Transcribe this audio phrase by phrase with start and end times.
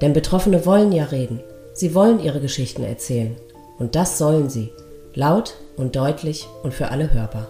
[0.00, 1.40] Denn Betroffene wollen ja reden.
[1.72, 3.36] Sie wollen ihre Geschichten erzählen.
[3.78, 4.70] Und das sollen sie.
[5.14, 7.48] Laut und deutlich und für alle hörbar.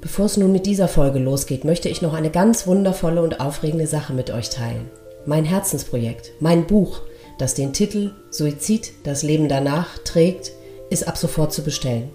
[0.00, 3.86] Bevor es nun mit dieser Folge losgeht, möchte ich noch eine ganz wundervolle und aufregende
[3.86, 4.88] Sache mit euch teilen.
[5.26, 7.00] Mein Herzensprojekt, mein Buch,
[7.38, 10.52] das den Titel Suizid, das Leben danach trägt,
[10.90, 12.10] ist ab sofort zu bestellen.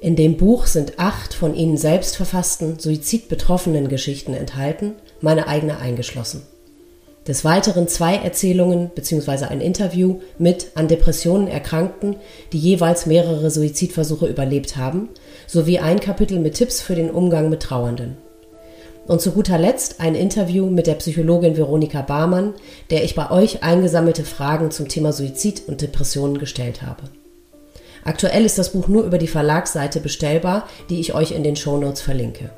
[0.00, 6.42] In dem Buch sind acht von Ihnen selbst verfassten, suizidbetroffenen Geschichten enthalten, meine eigene eingeschlossen.
[7.26, 9.46] Des Weiteren zwei Erzählungen bzw.
[9.46, 12.16] ein Interview mit an Depressionen Erkrankten,
[12.52, 15.08] die jeweils mehrere Suizidversuche überlebt haben,
[15.46, 18.18] sowie ein Kapitel mit Tipps für den Umgang mit Trauernden.
[19.06, 22.54] Und zu guter Letzt ein Interview mit der Psychologin Veronika Barmann,
[22.90, 27.04] der ich bei euch eingesammelte Fragen zum Thema Suizid und Depressionen gestellt habe.
[28.04, 32.02] Aktuell ist das Buch nur über die Verlagsseite bestellbar, die ich euch in den Shownotes
[32.02, 32.50] verlinke.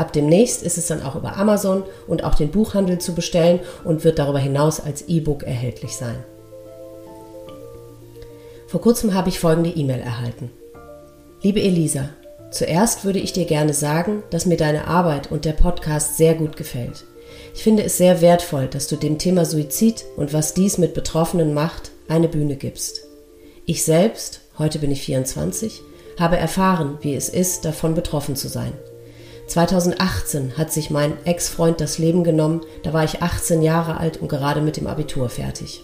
[0.00, 4.02] Ab demnächst ist es dann auch über Amazon und auch den Buchhandel zu bestellen und
[4.02, 6.24] wird darüber hinaus als E-Book erhältlich sein.
[8.66, 10.50] Vor kurzem habe ich folgende E-Mail erhalten.
[11.42, 12.08] Liebe Elisa,
[12.50, 16.56] zuerst würde ich dir gerne sagen, dass mir deine Arbeit und der Podcast sehr gut
[16.56, 17.04] gefällt.
[17.54, 21.52] Ich finde es sehr wertvoll, dass du dem Thema Suizid und was dies mit Betroffenen
[21.52, 23.02] macht, eine Bühne gibst.
[23.66, 25.82] Ich selbst, heute bin ich 24,
[26.18, 28.72] habe erfahren, wie es ist, davon betroffen zu sein.
[29.50, 34.28] 2018 hat sich mein Ex-Freund das Leben genommen, da war ich 18 Jahre alt und
[34.28, 35.82] gerade mit dem Abitur fertig.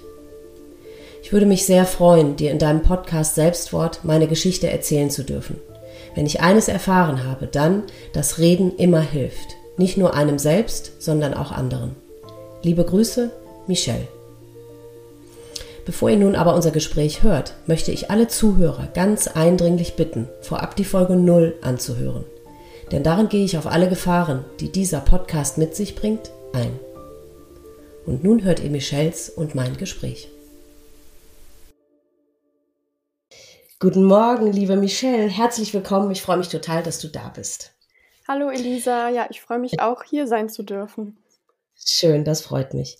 [1.21, 5.56] Ich würde mich sehr freuen, dir in deinem Podcast Selbstwort meine Geschichte erzählen zu dürfen.
[6.15, 7.82] Wenn ich eines erfahren habe, dann,
[8.12, 9.56] dass Reden immer hilft.
[9.77, 11.97] Nicht nur einem selbst, sondern auch anderen.
[12.62, 13.33] Liebe Grüße,
[13.66, 14.06] Michelle.
[15.84, 20.77] Bevor ihr nun aber unser Gespräch hört, möchte ich alle Zuhörer ganz eindringlich bitten, vorab
[20.77, 22.25] die Folge 0 anzuhören
[22.93, 26.79] denn darin gehe ich auf alle Gefahren, die dieser Podcast mit sich bringt, ein.
[28.07, 30.29] Und nun hört ihr Michels und mein Gespräch.
[33.81, 35.29] Guten Morgen, liebe Michelle.
[35.29, 36.11] Herzlich willkommen.
[36.11, 37.73] Ich freue mich total, dass du da bist.
[38.29, 39.09] Hallo Elisa.
[39.09, 41.19] Ja, ich freue mich auch, hier sein zu dürfen.
[41.85, 42.97] Schön, das freut mich.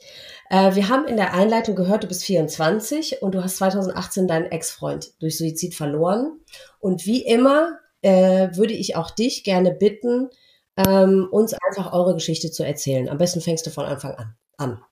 [0.51, 4.47] Äh, wir haben in der Einleitung gehört, du bist 24 und du hast 2018 deinen
[4.47, 6.41] Ex-Freund durch Suizid verloren.
[6.79, 10.31] Und wie immer äh, würde ich auch dich gerne bitten,
[10.77, 13.09] ähm, uns einfach eure Geschichte zu erzählen.
[13.09, 14.83] Am besten fängst du von Anfang an an.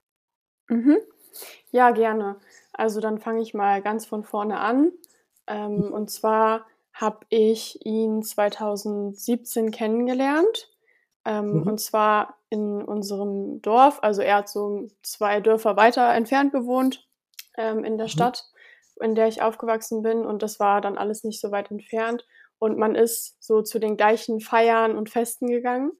[0.69, 0.98] Mhm.
[1.70, 2.37] Ja, gerne.
[2.72, 4.92] Also dann fange ich mal ganz von vorne an.
[5.47, 5.92] Ähm, mhm.
[5.92, 10.71] Und zwar habe ich ihn 2017 kennengelernt.
[11.25, 11.62] Ähm, mhm.
[11.66, 13.98] Und zwar in unserem Dorf.
[14.03, 17.09] Also er hat so zwei Dörfer weiter entfernt gewohnt
[17.56, 18.10] ähm, in der mhm.
[18.10, 18.44] Stadt,
[19.00, 20.25] in der ich aufgewachsen bin.
[20.25, 22.25] Und das war dann alles nicht so weit entfernt
[22.59, 25.92] und man ist so zu den gleichen Feiern und Festen gegangen.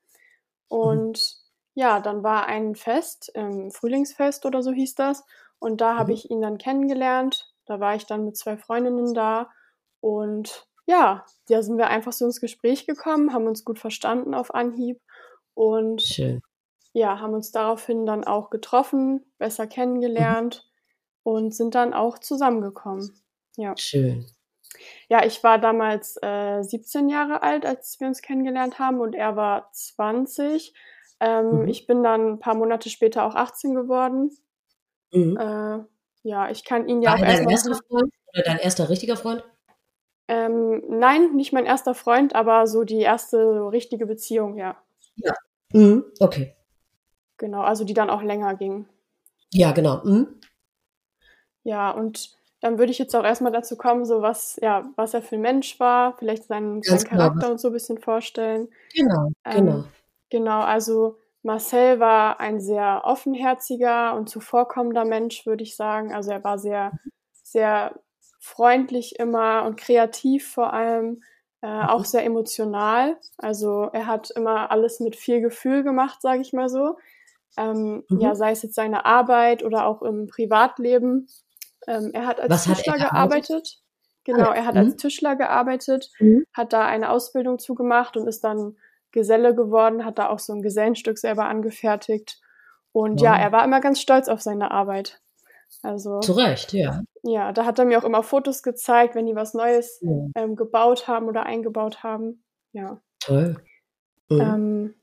[0.69, 1.81] Und mhm.
[1.81, 5.25] ja, dann war ein Fest, ähm, Frühlingsfest oder so hieß das.
[5.59, 5.98] Und da mhm.
[5.98, 7.53] habe ich ihn dann kennengelernt.
[7.66, 9.50] Da war ich dann mit zwei Freundinnen da.
[10.00, 14.54] Und ja, da sind wir einfach so ins Gespräch gekommen, haben uns gut verstanden auf
[14.54, 15.00] Anhieb.
[15.54, 16.42] Und Schön.
[16.92, 20.69] ja, haben uns daraufhin dann auch getroffen, besser kennengelernt
[21.25, 21.32] mhm.
[21.32, 23.22] und sind dann auch zusammengekommen.
[23.56, 23.75] Ja.
[23.78, 24.26] Schön.
[25.08, 29.36] Ja, ich war damals äh, 17 Jahre alt, als wir uns kennengelernt haben und er
[29.36, 30.74] war 20.
[31.20, 31.68] Ähm, mhm.
[31.68, 34.30] Ich bin dann ein paar Monate später auch 18 geworden.
[35.12, 35.36] Mhm.
[35.36, 35.84] Äh,
[36.22, 37.44] ja, ich kann ihn ja war auch erstmal.
[37.44, 39.44] Dein erster Freund oder dein erster richtiger Freund?
[40.26, 43.38] Ähm, nein, nicht mein erster Freund, aber so die erste
[43.70, 44.82] richtige Beziehung, ja.
[45.16, 45.34] Ja.
[45.72, 46.04] Mhm.
[46.18, 46.56] Okay.
[47.36, 48.86] Genau, also die dann auch länger ging.
[49.53, 50.03] Ja, genau.
[50.04, 50.41] Mhm.
[51.62, 55.21] Ja, und dann würde ich jetzt auch erstmal dazu kommen, so was, ja, was er
[55.21, 57.51] für ein Mensch war, vielleicht seinen, seinen Charakter genau.
[57.51, 58.69] und so ein bisschen vorstellen.
[58.95, 59.84] Genau, ähm, genau.
[60.31, 66.15] Genau, also Marcel war ein sehr offenherziger und zuvorkommender Mensch, würde ich sagen.
[66.15, 66.93] Also er war sehr,
[67.43, 68.01] sehr
[68.41, 71.22] freundlich immer und kreativ vor allem,
[71.61, 71.89] äh, mhm.
[71.91, 73.19] auch sehr emotional.
[73.37, 76.97] Also er hat immer alles mit viel Gefühl gemacht, sage ich mal so.
[77.59, 78.21] Ähm, mhm.
[78.21, 81.28] Ja, sei es jetzt seine Arbeit oder auch im Privatleben.
[81.86, 83.78] Ähm, er hat als Was Tischler hat gearbeitet.
[84.25, 84.81] Genau, er hat mhm.
[84.81, 86.45] als Tischler gearbeitet, mhm.
[86.54, 88.77] hat da eine Ausbildung zugemacht und ist dann
[89.13, 92.41] Geselle geworden, hat da auch so ein Gesellenstück selber angefertigt.
[92.92, 93.27] Und wow.
[93.27, 95.21] ja, er war immer ganz stolz auf seine Arbeit.
[95.83, 97.03] Also, Zu Recht, ja.
[97.22, 100.27] Ja, da hat er mir auch immer Fotos gezeigt, wenn die was Neues ja.
[100.37, 102.42] ähm, gebaut haben oder eingebaut haben.
[102.72, 103.01] Ja.
[103.21, 103.57] Toll.
[104.28, 104.41] Mhm.
[104.41, 104.95] Ähm,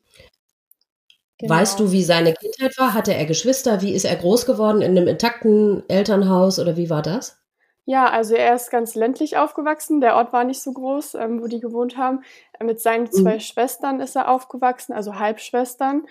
[1.41, 1.53] genau.
[1.53, 2.93] Weißt du, wie seine Kindheit war?
[2.93, 3.81] Hatte er Geschwister?
[3.81, 4.81] Wie ist er groß geworden?
[4.81, 7.37] In einem intakten Elternhaus oder wie war das?
[7.85, 10.01] Ja, also er ist ganz ländlich aufgewachsen.
[10.01, 12.21] Der Ort war nicht so groß, ähm, wo die gewohnt haben.
[12.63, 13.11] Mit seinen mhm.
[13.11, 13.39] zwei mhm.
[13.39, 16.05] Schwestern ist er aufgewachsen, also Halbschwestern.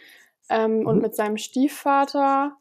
[0.48, 0.86] Ähm, mhm.
[0.86, 2.56] Und mit seinem Stiefvater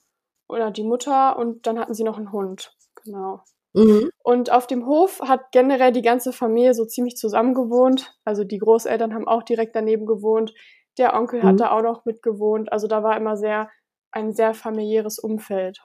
[0.48, 2.76] oder die Mutter und dann hatten sie noch einen Hund.
[3.04, 3.42] Genau.
[3.74, 4.10] Mhm.
[4.24, 8.16] Und auf dem Hof hat generell die ganze Familie so ziemlich zusammen gewohnt.
[8.26, 10.54] Also die Großeltern haben auch direkt daneben gewohnt.
[11.00, 11.48] Der Onkel mhm.
[11.48, 12.72] hat da auch noch mit gewohnt.
[12.72, 13.70] Also da war immer sehr
[14.12, 15.80] ein sehr familiäres Umfeld.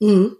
[0.00, 0.36] Mhm.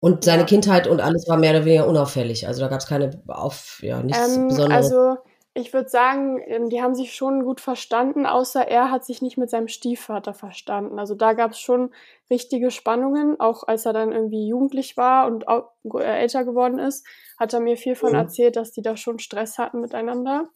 [0.00, 0.46] Und seine ja.
[0.46, 2.46] Kindheit und alles war mehr oder weniger unauffällig.
[2.46, 4.92] Also da gab es keine auf, ja, nichts ähm, Besonderes.
[4.92, 5.16] Also
[5.54, 9.36] ich würde sagen, ähm, die haben sich schon gut verstanden, außer er hat sich nicht
[9.36, 10.98] mit seinem Stiefvater verstanden.
[10.98, 11.92] Also da gab es schon
[12.30, 17.06] richtige Spannungen, auch als er dann irgendwie jugendlich war und äh, älter geworden ist,
[17.38, 18.18] hat er mir viel von mhm.
[18.18, 20.50] erzählt, dass die da schon Stress hatten miteinander.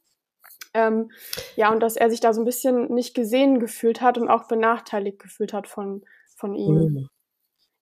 [0.74, 1.10] Ähm,
[1.56, 4.48] ja, und dass er sich da so ein bisschen nicht gesehen gefühlt hat und auch
[4.48, 6.02] benachteiligt gefühlt hat von,
[6.36, 6.74] von ihm.
[6.74, 7.08] Mhm.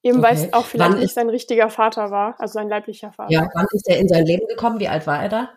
[0.03, 0.29] Eben okay.
[0.29, 3.33] weil es auch vielleicht nicht sein richtiger Vater war, also sein leiblicher Vater.
[3.33, 4.81] Ja, wann ist er in sein Leben gekommen?
[4.81, 5.51] Wie alt war er da?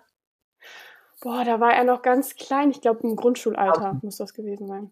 [1.21, 2.69] Boah, da war er noch ganz klein.
[2.69, 3.99] Ich glaube, im Grundschulalter okay.
[4.03, 4.91] muss das gewesen sein.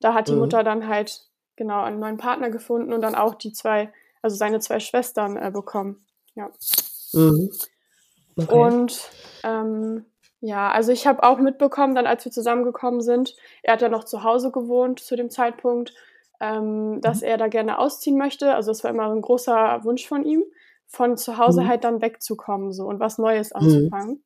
[0.00, 0.38] Da hat die mhm.
[0.38, 1.26] Mutter dann halt
[1.56, 5.50] genau einen neuen Partner gefunden und dann auch die zwei, also seine zwei Schwestern äh,
[5.50, 6.06] bekommen.
[6.34, 6.50] Ja.
[7.12, 7.50] Mhm.
[8.36, 8.54] Okay.
[8.54, 9.10] Und
[9.44, 10.06] ähm,
[10.40, 14.04] ja, also ich habe auch mitbekommen, dann als wir zusammengekommen sind, er hat ja noch
[14.04, 15.94] zu Hause gewohnt zu dem Zeitpunkt,
[16.40, 17.28] ähm, dass mhm.
[17.28, 18.54] er da gerne ausziehen möchte.
[18.54, 20.42] Also es war immer ein großer Wunsch von ihm,
[20.86, 21.68] von zu Hause mhm.
[21.68, 23.60] halt dann wegzukommen so und was Neues mhm.
[23.60, 24.24] anzufangen.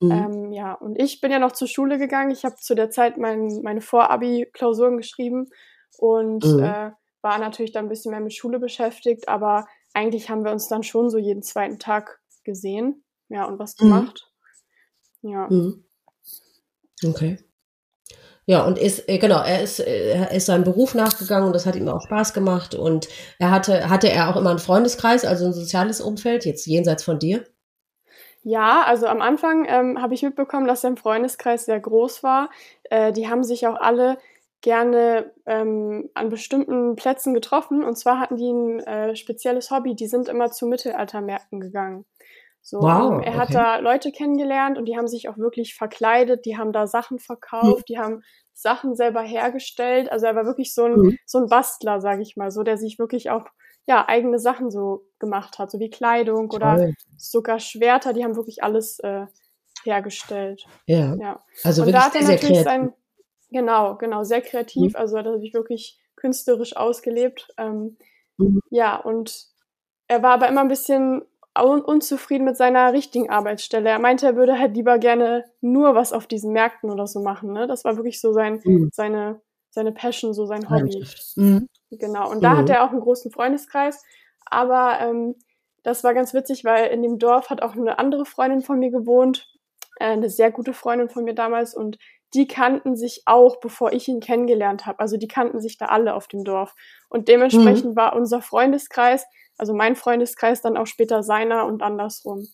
[0.00, 0.10] Mhm.
[0.10, 2.32] Ähm, ja, und ich bin ja noch zur Schule gegangen.
[2.32, 5.50] Ich habe zu der Zeit mein, meine Vorabi-Klausuren geschrieben
[5.98, 6.64] und mhm.
[6.64, 6.90] äh,
[7.20, 10.82] war natürlich dann ein bisschen mehr mit Schule beschäftigt, aber eigentlich haben wir uns dann
[10.82, 13.84] schon so jeden zweiten Tag gesehen, ja, und was mhm.
[13.84, 14.31] gemacht.
[15.22, 15.48] Ja.
[15.48, 15.84] Mhm.
[17.04, 17.38] Okay.
[18.44, 21.64] Ja, und ist, äh, genau, er ist, äh, er ist seinem Beruf nachgegangen und das
[21.64, 22.74] hat ihm auch Spaß gemacht.
[22.74, 23.08] Und
[23.38, 27.18] er hatte, hatte er auch immer einen Freundeskreis, also ein soziales Umfeld, jetzt jenseits von
[27.18, 27.44] dir?
[28.42, 32.50] Ja, also am Anfang ähm, habe ich mitbekommen, dass sein Freundeskreis sehr groß war.
[32.90, 34.18] Äh, die haben sich auch alle
[34.62, 37.84] gerne ähm, an bestimmten Plätzen getroffen.
[37.84, 39.94] Und zwar hatten die ein äh, spezielles Hobby.
[39.94, 42.04] Die sind immer zu Mittelaltermärkten gegangen.
[42.64, 46.56] So, wow, er hat da Leute kennengelernt und die haben sich auch wirklich verkleidet, die
[46.56, 47.84] haben da Sachen verkauft, hm.
[47.88, 48.22] die haben
[48.52, 50.10] Sachen selber hergestellt.
[50.12, 51.18] Also er war wirklich so ein, hm.
[51.26, 53.46] so ein Bastler, sage ich mal, so der sich wirklich auch
[53.86, 56.56] ja, eigene Sachen so gemacht hat, so wie Kleidung Toll.
[56.56, 59.26] oder sogar Schwerter, die haben wirklich alles äh,
[59.84, 60.64] hergestellt.
[60.86, 61.16] Ja.
[61.16, 61.44] ja.
[61.64, 62.92] Also und wirklich da hat er sehr natürlich sein,
[63.50, 64.96] genau, genau, sehr kreativ, mhm.
[64.96, 67.48] also hat er sich wirklich künstlerisch ausgelebt.
[67.58, 67.96] Ähm,
[68.36, 68.60] mhm.
[68.70, 69.48] Ja, und
[70.06, 71.22] er war aber immer ein bisschen
[71.58, 73.90] un unzufrieden mit seiner richtigen Arbeitsstelle.
[73.90, 77.52] Er meinte, er würde halt lieber gerne nur was auf diesen Märkten oder so machen.
[77.52, 77.66] Ne?
[77.66, 78.88] Das war wirklich so sein, mhm.
[78.92, 79.40] seine,
[79.70, 81.04] seine Passion, so sein Hobby.
[81.36, 81.68] Mhm.
[81.90, 82.58] Genau, und da mhm.
[82.58, 84.02] hat er auch einen großen Freundeskreis.
[84.46, 85.34] Aber ähm,
[85.82, 88.90] das war ganz witzig, weil in dem Dorf hat auch eine andere Freundin von mir
[88.90, 89.48] gewohnt,
[89.96, 91.74] äh, eine sehr gute Freundin von mir damals.
[91.74, 91.98] Und
[92.34, 95.00] die kannten sich auch, bevor ich ihn kennengelernt habe.
[95.00, 96.74] Also die kannten sich da alle auf dem Dorf.
[97.10, 97.96] Und dementsprechend mhm.
[97.96, 99.26] war unser Freundeskreis,
[99.58, 102.46] also mein Freundeskreis, dann auch später seiner und andersrum.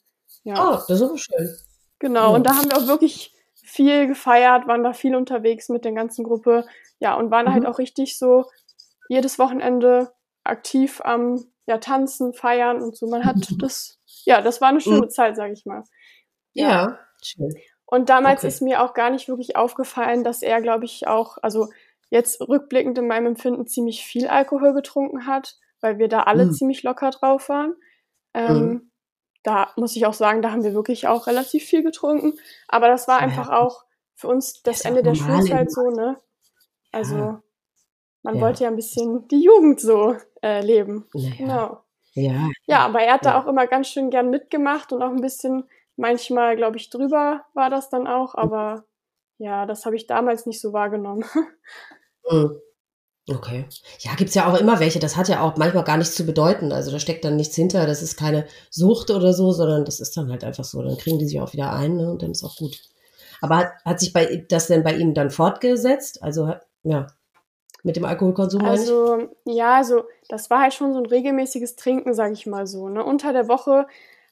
[0.44, 0.54] Ja.
[0.54, 1.56] Oh, das ist aber schön.
[1.98, 2.36] Genau, ja.
[2.36, 6.24] und da haben wir auch wirklich viel gefeiert, waren da viel unterwegs mit der ganzen
[6.24, 6.66] Gruppe.
[7.00, 7.66] Ja, und waren halt mhm.
[7.66, 8.44] halt auch richtig so
[9.08, 10.12] jedes Wochenende
[10.44, 13.08] aktiv am ja, Tanzen, Feiern und so.
[13.08, 15.10] Man hat das, ja, das war eine schöne mhm.
[15.10, 15.84] Zeit, sag ich mal.
[16.54, 17.54] Ja, ja schön.
[17.84, 18.48] Und damals okay.
[18.48, 21.68] ist mir auch gar nicht wirklich aufgefallen, dass er, glaube ich, auch, also
[22.10, 26.52] jetzt rückblickend in meinem Empfinden ziemlich viel Alkohol getrunken hat, weil wir da alle mhm.
[26.52, 27.74] ziemlich locker drauf waren.
[28.34, 28.90] Ähm, mhm.
[29.42, 32.34] Da muss ich auch sagen, da haben wir wirklich auch relativ viel getrunken.
[32.66, 36.20] Aber das war einfach auch für uns das, das Ende der Schulzeit so, ne?
[36.90, 37.42] Also ja.
[38.22, 38.40] Man ja.
[38.42, 41.06] wollte ja ein bisschen die Jugend so äh, leben.
[41.12, 41.82] Genau.
[42.12, 42.48] Ja.
[42.66, 43.32] Ja, aber er hat ja.
[43.32, 45.64] da auch immer ganz schön gern mitgemacht und auch ein bisschen,
[45.96, 48.40] manchmal, glaube ich, drüber war das dann auch, mhm.
[48.40, 48.84] aber
[49.38, 51.24] ja, das habe ich damals nicht so wahrgenommen.
[53.28, 53.66] Okay.
[54.00, 54.98] Ja, gibt's ja auch immer welche.
[54.98, 56.72] Das hat ja auch manchmal gar nichts zu bedeuten.
[56.72, 57.86] Also da steckt dann nichts hinter.
[57.86, 60.82] Das ist keine Sucht oder so, sondern das ist dann halt einfach so.
[60.82, 62.10] Dann kriegen die sich auch wieder ein ne?
[62.10, 62.80] und dann ist auch gut.
[63.40, 66.22] Aber hat, hat sich bei, das denn bei ihm dann fortgesetzt?
[66.22, 67.06] Also, ja.
[67.84, 68.64] Mit dem Alkoholkonsum?
[68.64, 72.88] Also, ja, also das war halt schon so ein regelmäßiges Trinken, sage ich mal so.
[72.88, 73.04] Ne?
[73.04, 73.86] Unter der Woche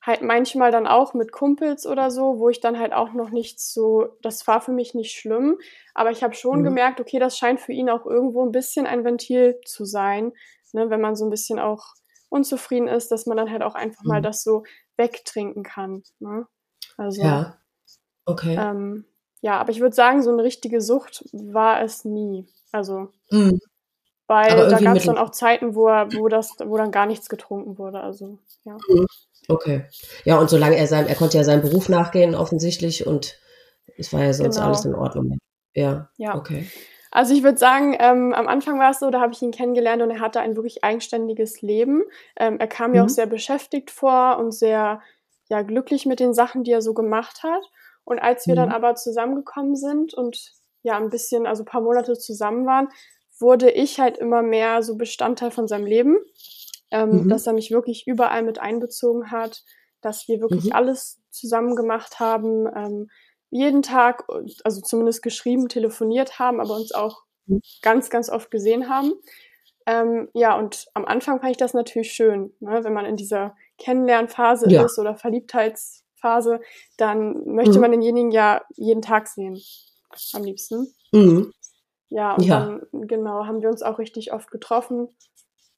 [0.06, 3.74] halt manchmal dann auch mit Kumpels oder so, wo ich dann halt auch noch nichts
[3.74, 5.58] so, das war für mich nicht schlimm,
[5.94, 6.64] aber ich habe schon mhm.
[6.64, 10.32] gemerkt, okay, das scheint für ihn auch irgendwo ein bisschen ein Ventil zu sein,
[10.72, 11.94] ne, wenn man so ein bisschen auch
[12.28, 14.08] unzufrieden ist, dass man dann halt auch einfach mhm.
[14.08, 14.62] mal das so
[14.96, 16.04] wegtrinken kann.
[16.20, 16.46] Ne?
[16.96, 17.58] Also, ja,
[18.26, 18.56] okay.
[18.58, 19.06] Ähm,
[19.40, 22.46] ja, aber ich würde sagen, so eine richtige Sucht war es nie.
[22.70, 23.58] Also, mhm.
[24.28, 27.28] weil da gab es dann auch Zeiten, wo, er, wo, das, wo dann gar nichts
[27.28, 28.00] getrunken wurde.
[28.00, 28.76] Also, ja.
[29.48, 29.54] Mhm.
[29.54, 29.84] Okay.
[30.24, 33.38] Ja, und solange er sein, er konnte ja seinem Beruf nachgehen, offensichtlich, und
[33.96, 34.66] es war ja sonst genau.
[34.66, 35.38] alles in Ordnung.
[35.74, 36.08] Ja.
[36.16, 36.34] Ja.
[36.36, 36.66] Okay.
[37.10, 40.02] Also ich würde sagen, ähm, am Anfang war es so, da habe ich ihn kennengelernt
[40.02, 42.02] und er hatte ein wirklich eigenständiges Leben.
[42.36, 42.96] Ähm, er kam mhm.
[42.96, 45.00] mir auch sehr beschäftigt vor und sehr
[45.48, 47.62] ja, glücklich mit den Sachen, die er so gemacht hat.
[48.04, 48.58] Und als wir mhm.
[48.58, 52.88] dann aber zusammengekommen sind und ja ein bisschen, also ein paar Monate zusammen waren,
[53.38, 56.18] wurde ich halt immer mehr so Bestandteil von seinem Leben
[56.90, 57.28] ähm, mhm.
[57.28, 59.64] dass er mich wirklich überall mit einbezogen hat,
[60.00, 60.72] dass wir wirklich mhm.
[60.72, 63.08] alles zusammen gemacht haben, ähm,
[63.50, 64.24] jeden Tag,
[64.64, 67.60] also zumindest geschrieben, telefoniert haben, aber uns auch mhm.
[67.82, 69.14] ganz, ganz oft gesehen haben.
[69.86, 72.82] Ähm, ja, und am Anfang fand ich das natürlich schön, ne?
[72.82, 74.84] wenn man in dieser Kennenlernphase ja.
[74.84, 76.60] ist oder Verliebtheitsphase,
[76.96, 77.80] dann möchte mhm.
[77.80, 79.60] man denjenigen ja jeden Tag sehen,
[80.32, 80.92] am liebsten.
[81.12, 81.52] Mhm.
[82.08, 82.66] Ja, und ja.
[82.66, 85.08] dann, genau, haben wir uns auch richtig oft getroffen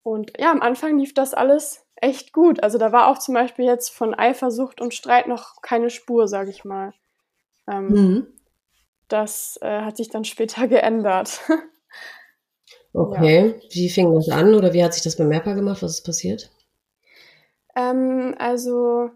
[0.08, 2.62] und ja, am Anfang lief das alles echt gut.
[2.62, 6.50] Also da war auch zum Beispiel jetzt von Eifersucht und Streit noch keine Spur, sage
[6.50, 6.92] ich mal.
[7.68, 8.26] Ähm, mhm.
[9.08, 11.40] Das äh, hat sich dann später geändert.
[12.92, 13.68] okay, ja.
[13.70, 15.82] wie fing das an oder wie hat sich das bemerkbar gemacht?
[15.82, 16.50] Was ist passiert?
[17.76, 19.10] Ähm, also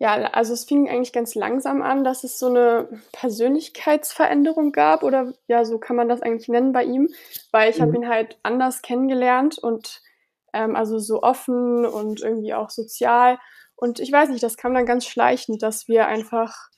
[0.00, 5.32] ja, also es fing eigentlich ganz langsam an, dass es so eine Persönlichkeitsveränderung gab oder
[5.48, 7.08] ja, so kann man das eigentlich nennen bei ihm,
[7.50, 7.82] weil ich mhm.
[7.82, 10.02] habe ihn halt anders kennengelernt und
[10.52, 13.38] ähm, also so offen und irgendwie auch sozial.
[13.76, 16.68] Und ich weiß nicht, das kam dann ganz schleichend, dass wir einfach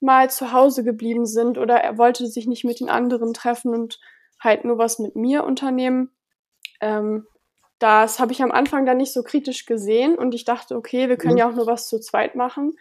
[0.00, 3.98] mal zu Hause geblieben sind oder er wollte sich nicht mit den anderen treffen und
[4.38, 6.10] halt nur was mit mir unternehmen.
[6.80, 7.26] Ähm,
[7.78, 11.16] das habe ich am Anfang dann nicht so kritisch gesehen und ich dachte, okay, wir
[11.16, 12.76] können ja, ja auch nur was zu zweit machen.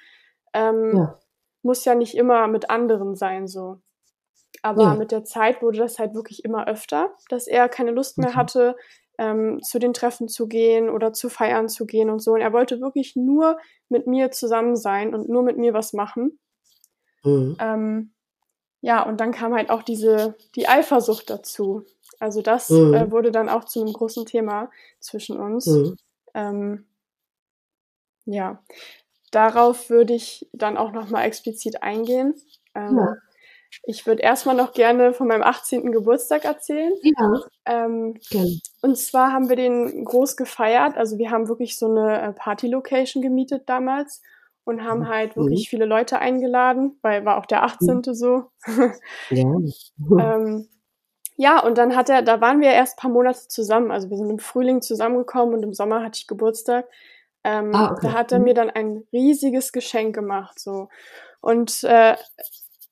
[0.54, 1.20] Ähm, ja.
[1.62, 3.80] Muss ja nicht immer mit anderen sein so.
[4.62, 4.96] Aber ja.
[4.96, 8.76] mit der Zeit wurde das halt wirklich immer öfter, dass er keine Lust mehr hatte,
[9.20, 12.32] ähm, zu den Treffen zu gehen oder zu feiern zu gehen und so.
[12.32, 13.60] Und er wollte wirklich nur
[13.90, 16.40] mit mir zusammen sein und nur mit mir was machen.
[17.24, 17.58] Mhm.
[17.60, 18.14] Ähm,
[18.80, 21.84] ja, und dann kam halt auch diese, die Eifersucht dazu.
[22.22, 22.94] Also das mhm.
[22.94, 24.72] äh, wurde dann auch zu einem großen Thema
[25.02, 25.68] zwischen uns.
[25.68, 25.98] Mhm.
[26.34, 26.86] Ähm,
[28.24, 28.64] ja,
[29.32, 32.36] darauf würde ich dann auch nochmal explizit eingehen.
[32.74, 33.16] Ähm, ja.
[33.84, 35.92] Ich würde erstmal noch gerne von meinem 18.
[35.92, 36.94] Geburtstag erzählen.
[37.02, 37.42] Ja.
[37.66, 38.60] Ähm, okay.
[38.82, 40.98] Und zwar haben wir den groß gefeiert.
[40.98, 44.22] Also wir haben wirklich so eine äh, Party-Location gemietet damals
[44.64, 45.10] und haben mhm.
[45.10, 45.70] halt wirklich mhm.
[45.70, 47.96] viele Leute eingeladen, weil war auch der 18.
[47.98, 48.14] Mhm.
[48.14, 48.44] so.
[49.30, 49.58] ja.
[50.20, 50.68] ähm,
[51.38, 53.92] ja, und dann hat er, da waren wir erst paar Monate zusammen.
[53.92, 56.86] Also wir sind im Frühling zusammengekommen und im Sommer hatte ich Geburtstag.
[57.46, 58.08] Ähm, ah, okay.
[58.08, 58.46] Da hat er mhm.
[58.46, 60.90] mir dann ein riesiges Geschenk gemacht, so.
[61.42, 62.18] Und äh,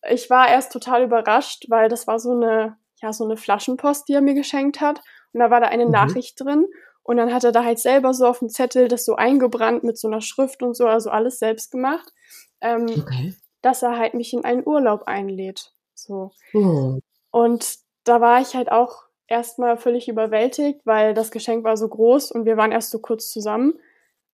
[0.10, 4.14] ich war erst total überrascht, weil das war so eine, ja, so eine Flaschenpost, die
[4.14, 5.02] er mir geschenkt hat.
[5.34, 5.92] Und da war da eine mhm.
[5.92, 6.66] Nachricht drin.
[7.04, 9.98] Und dann hat er da halt selber so auf dem Zettel das so eingebrannt mit
[9.98, 12.12] so einer Schrift und so, also alles selbst gemacht.
[12.60, 13.34] Ähm, okay.
[13.62, 15.74] Dass er halt mich in einen Urlaub einlädt.
[15.94, 16.32] So.
[16.54, 17.00] Oh.
[17.32, 22.32] Und da war ich halt auch erstmal völlig überwältigt, weil das Geschenk war so groß
[22.32, 23.80] und wir waren erst so kurz zusammen.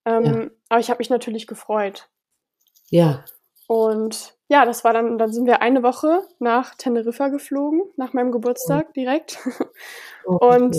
[0.06, 0.50] Ähm, ja.
[0.70, 2.10] Aber ich habe mich natürlich gefreut.
[2.89, 3.24] Ja.
[3.68, 8.32] Und ja, das war dann, dann sind wir eine Woche nach Teneriffa geflogen, nach meinem
[8.32, 8.94] Geburtstag oh.
[8.96, 9.40] direkt.
[10.26, 10.78] Und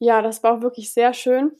[0.00, 1.52] ja, das war auch wirklich sehr schön.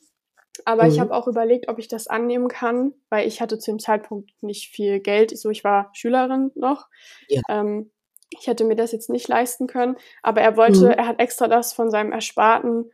[0.65, 0.89] Aber mhm.
[0.91, 4.33] ich habe auch überlegt, ob ich das annehmen kann, weil ich hatte zu dem Zeitpunkt
[4.41, 5.39] nicht viel Geld.
[5.39, 6.89] So, ich war Schülerin noch.
[7.29, 7.41] Ja.
[7.49, 7.93] Ähm,
[8.31, 9.95] ich hätte mir das jetzt nicht leisten können.
[10.23, 10.91] Aber er wollte, mhm.
[10.91, 12.91] er hat extra das von seinem Ersparten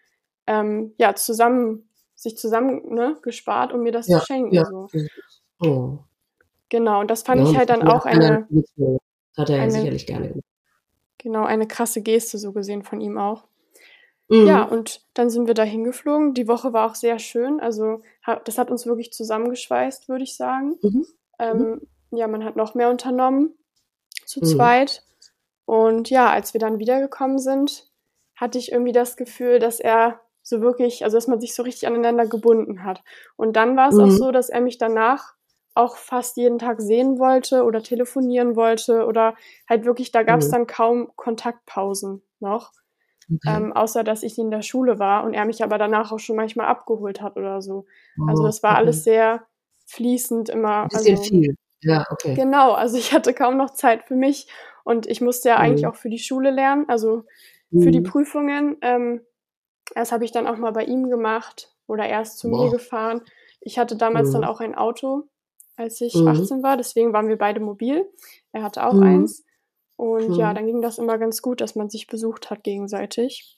[0.47, 4.55] ähm, ja zusammen sich zusammen ne, gespart, um mir das ja, zu schenken.
[4.55, 4.67] Ja.
[4.67, 4.89] So.
[5.61, 5.99] Oh.
[6.71, 8.49] Genau, und das fand ja, ich halt dann auch eine.
[9.37, 10.45] Hat er ja sicherlich gerne gemacht.
[11.19, 13.45] Genau, eine krasse Geste so gesehen von ihm auch.
[14.29, 14.47] Mhm.
[14.47, 16.33] Ja, und dann sind wir da hingeflogen.
[16.33, 17.61] Die Woche war auch sehr schön.
[17.61, 18.03] Also,
[18.45, 20.79] das hat uns wirklich zusammengeschweißt, würde ich sagen.
[20.81, 21.07] Mhm.
[21.39, 21.81] Ähm, mhm.
[22.13, 23.55] Ja, man hat noch mehr unternommen
[24.25, 24.45] zu mhm.
[24.45, 25.03] zweit.
[25.67, 27.91] Und ja, als wir dann wiedergekommen sind,
[28.37, 31.87] hatte ich irgendwie das Gefühl, dass er so wirklich, also dass man sich so richtig
[31.87, 33.03] aneinander gebunden hat.
[33.37, 34.17] Und dann war es auch mhm.
[34.17, 35.35] so, dass er mich danach
[35.75, 39.35] auch fast jeden Tag sehen wollte oder telefonieren wollte oder
[39.69, 40.53] halt wirklich, da gab es mhm.
[40.53, 42.73] dann kaum Kontaktpausen noch.
[43.33, 43.57] Okay.
[43.57, 46.35] Ähm, außer dass ich in der Schule war und er mich aber danach auch schon
[46.35, 47.87] manchmal abgeholt hat oder so.
[48.19, 48.81] Oh, also das war okay.
[48.81, 49.47] alles sehr
[49.87, 50.83] fließend immer.
[50.83, 51.55] Ein bisschen also, viel.
[51.83, 52.35] Ja, okay.
[52.35, 54.49] Genau, also ich hatte kaum noch Zeit für mich
[54.85, 55.63] und ich musste ja mhm.
[55.63, 57.25] eigentlich auch für die Schule lernen, also
[57.71, 57.83] mhm.
[57.83, 58.05] für die mhm.
[58.05, 58.77] Prüfungen.
[58.83, 59.21] Ähm,
[59.95, 62.65] das habe ich dann auch mal bei ihm gemacht oder erst zu Boah.
[62.65, 63.23] mir gefahren.
[63.61, 64.33] Ich hatte damals mhm.
[64.35, 65.29] dann auch ein Auto,
[65.81, 66.63] als ich 18 mhm.
[66.63, 68.07] war, deswegen waren wir beide mobil.
[68.53, 69.03] Er hatte auch mhm.
[69.03, 69.45] eins.
[69.97, 73.57] Und ja, dann ging das immer ganz gut, dass man sich besucht hat gegenseitig.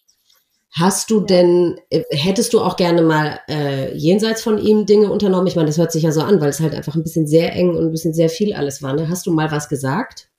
[0.72, 5.46] Hast du denn, äh, hättest du auch gerne mal äh, jenseits von ihm Dinge unternommen?
[5.46, 7.52] Ich meine, das hört sich ja so an, weil es halt einfach ein bisschen sehr
[7.52, 8.94] eng und ein bisschen sehr viel alles war.
[8.94, 9.08] Ne?
[9.08, 10.30] Hast du mal was gesagt?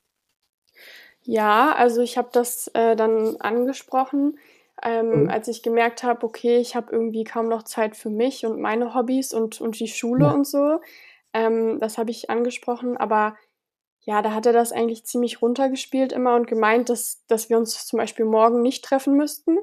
[1.22, 4.38] Ja, also ich habe das äh, dann angesprochen,
[4.82, 5.30] ähm, mhm.
[5.30, 8.94] als ich gemerkt habe, okay, ich habe irgendwie kaum noch Zeit für mich und meine
[8.94, 10.32] Hobbys und, und die Schule ja.
[10.32, 10.80] und so.
[11.34, 13.36] Ähm, das habe ich angesprochen, aber
[14.00, 17.86] ja, da hat er das eigentlich ziemlich runtergespielt immer und gemeint, dass, dass wir uns
[17.86, 19.58] zum Beispiel morgen nicht treffen müssten,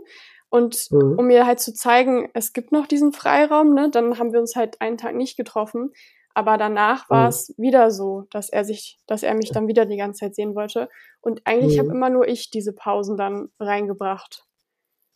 [0.52, 1.18] und mhm.
[1.18, 4.56] um mir halt zu zeigen, es gibt noch diesen Freiraum, ne, dann haben wir uns
[4.58, 5.94] halt einen Tag nicht getroffen.
[6.34, 7.30] Aber danach war mhm.
[7.30, 10.54] es wieder so, dass er sich, dass er mich dann wieder die ganze Zeit sehen
[10.54, 10.90] wollte.
[11.22, 11.80] Und eigentlich mhm.
[11.80, 14.46] habe immer nur ich diese Pausen dann reingebracht.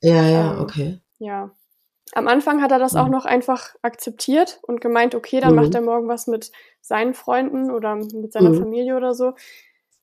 [0.02, 1.00] Ja, ja, ähm, okay.
[1.20, 1.52] Ja.
[2.14, 3.12] Am Anfang hat er das auch mhm.
[3.12, 5.76] noch einfach akzeptiert und gemeint, okay, dann macht mhm.
[5.76, 8.60] er morgen was mit seinen Freunden oder mit seiner mhm.
[8.60, 9.34] Familie oder so.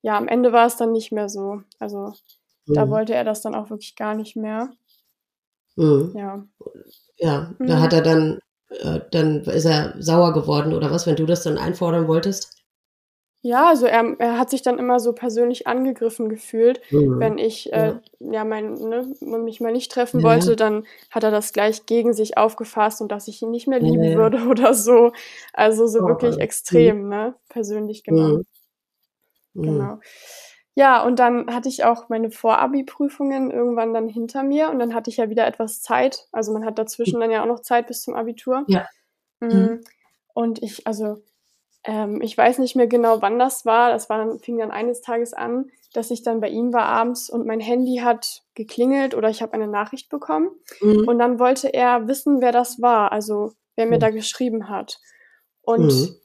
[0.02, 1.62] Ja, am Ende war es dann nicht mehr so.
[1.78, 2.12] Also
[2.66, 4.70] da wollte er das dann auch wirklich gar nicht mehr.
[5.76, 6.12] Mhm.
[6.16, 6.44] Ja.
[7.16, 7.66] Ja, mhm.
[7.66, 8.38] da hat er dann,
[8.70, 12.61] äh, dann ist er sauer geworden oder was, wenn du das dann einfordern wolltest?
[13.44, 16.80] Ja, also er, er hat sich dann immer so persönlich angegriffen gefühlt.
[16.92, 17.18] Mhm.
[17.18, 18.44] Wenn ich äh, ja.
[18.44, 20.26] mein, ne, mich mal nicht treffen ja.
[20.26, 23.80] wollte, dann hat er das gleich gegen sich aufgefasst und dass ich ihn nicht mehr
[23.80, 24.16] lieben ja.
[24.16, 25.12] würde oder so.
[25.52, 27.34] Also so oh, wirklich extrem, ne?
[27.48, 28.46] Persönlich genommen.
[29.54, 29.98] Genau.
[30.74, 35.10] Ja, und dann hatte ich auch meine Vorabi-Prüfungen irgendwann dann hinter mir und dann hatte
[35.10, 36.28] ich ja wieder etwas Zeit.
[36.30, 38.64] Also man hat dazwischen dann ja auch noch Zeit bis zum Abitur.
[38.68, 38.86] Ja.
[39.40, 39.80] Mhm.
[40.32, 41.22] Und ich, also
[41.84, 43.90] ähm, ich weiß nicht mehr genau, wann das war.
[43.90, 47.28] Das war dann, fing dann eines Tages an, dass ich dann bei ihm war abends
[47.28, 50.50] und mein Handy hat geklingelt oder ich habe eine Nachricht bekommen.
[50.80, 51.08] Mhm.
[51.08, 54.00] Und dann wollte er wissen, wer das war, also wer mir mhm.
[54.00, 55.00] da geschrieben hat.
[55.62, 56.16] Und mhm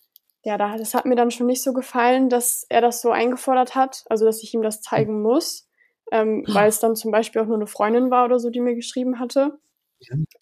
[0.47, 3.75] ja, da, das hat mir dann schon nicht so gefallen, dass er das so eingefordert
[3.75, 5.67] hat, also dass ich ihm das zeigen muss,
[6.09, 6.55] ähm, ah.
[6.55, 9.19] weil es dann zum Beispiel auch nur eine Freundin war oder so, die mir geschrieben
[9.19, 9.59] hatte.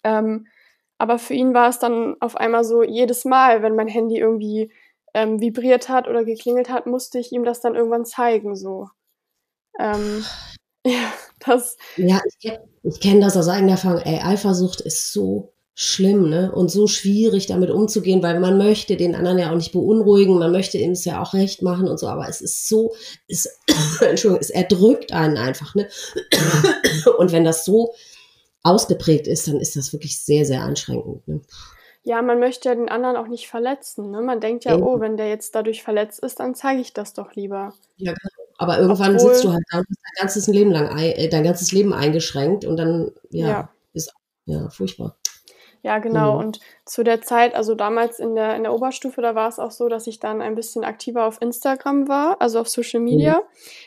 [0.04, 0.46] Ähm,
[0.96, 4.70] aber für ihn war es dann auf einmal so, jedes Mal, wenn mein Handy irgendwie
[5.16, 8.88] ähm, vibriert hat oder geklingelt hat, musste ich ihm das dann irgendwann zeigen, so.
[9.80, 10.22] Ähm,
[10.86, 11.78] ja, das.
[11.96, 12.52] Ja, ich,
[12.82, 14.00] ich kenne das aus eigener Erfahrung.
[14.00, 16.52] Ey, Eifersucht ist so schlimm, ne?
[16.52, 20.52] Und so schwierig damit umzugehen, weil man möchte den anderen ja auch nicht beunruhigen, man
[20.52, 22.94] möchte ihm es ja auch recht machen und so, aber es ist so,
[23.26, 23.48] es,
[24.00, 25.88] Entschuldigung, es erdrückt einen einfach, ne?
[27.18, 27.94] Und wenn das so
[28.62, 31.40] ausgeprägt ist, dann ist das wirklich sehr, sehr anstrengend, ne?
[32.06, 34.22] Ja, man möchte ja den anderen auch nicht verletzen, ne?
[34.22, 34.84] Man denkt ja, Eben.
[34.84, 37.74] oh, wenn der jetzt dadurch verletzt ist, dann zeige ich das doch lieber.
[37.96, 38.48] Ja, genau.
[38.58, 41.72] Aber irgendwann Obwohl, sitzt du halt da und dein ganzes Leben lang, äh, dein ganzes
[41.72, 43.68] Leben eingeschränkt und dann, ja, ja.
[43.92, 44.14] ist
[44.44, 45.16] ja furchtbar.
[45.82, 46.34] Ja, genau.
[46.34, 46.46] Mhm.
[46.46, 49.72] Und zu der Zeit, also damals in der, in der Oberstufe, da war es auch
[49.72, 53.38] so, dass ich dann ein bisschen aktiver auf Instagram war, also auf Social Media.
[53.38, 53.42] Mhm.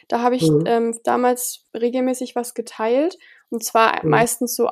[0.10, 0.63] Da habe ich mhm.
[0.65, 3.17] ähm, damals regelmäßig was geteilt.
[3.49, 4.10] Und zwar mhm.
[4.10, 4.67] meistens so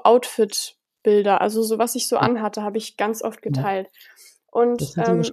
[1.07, 3.89] Outfit-Bilder, also so was ich so anhatte, habe ich ganz oft geteilt.
[4.49, 5.23] Und ähm,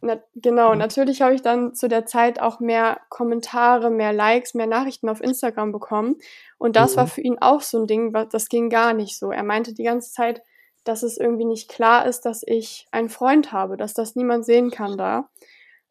[0.00, 4.66] na, genau, natürlich habe ich dann zu der Zeit auch mehr Kommentare, mehr Likes, mehr
[4.66, 6.16] Nachrichten auf Instagram bekommen.
[6.58, 7.08] Und das war mhm.
[7.08, 9.32] für ihn auch so ein Ding, das ging gar nicht so.
[9.32, 10.42] Er meinte die ganze Zeit,
[10.84, 14.70] dass es irgendwie nicht klar ist, dass ich einen Freund habe, dass das niemand sehen
[14.70, 15.28] kann da.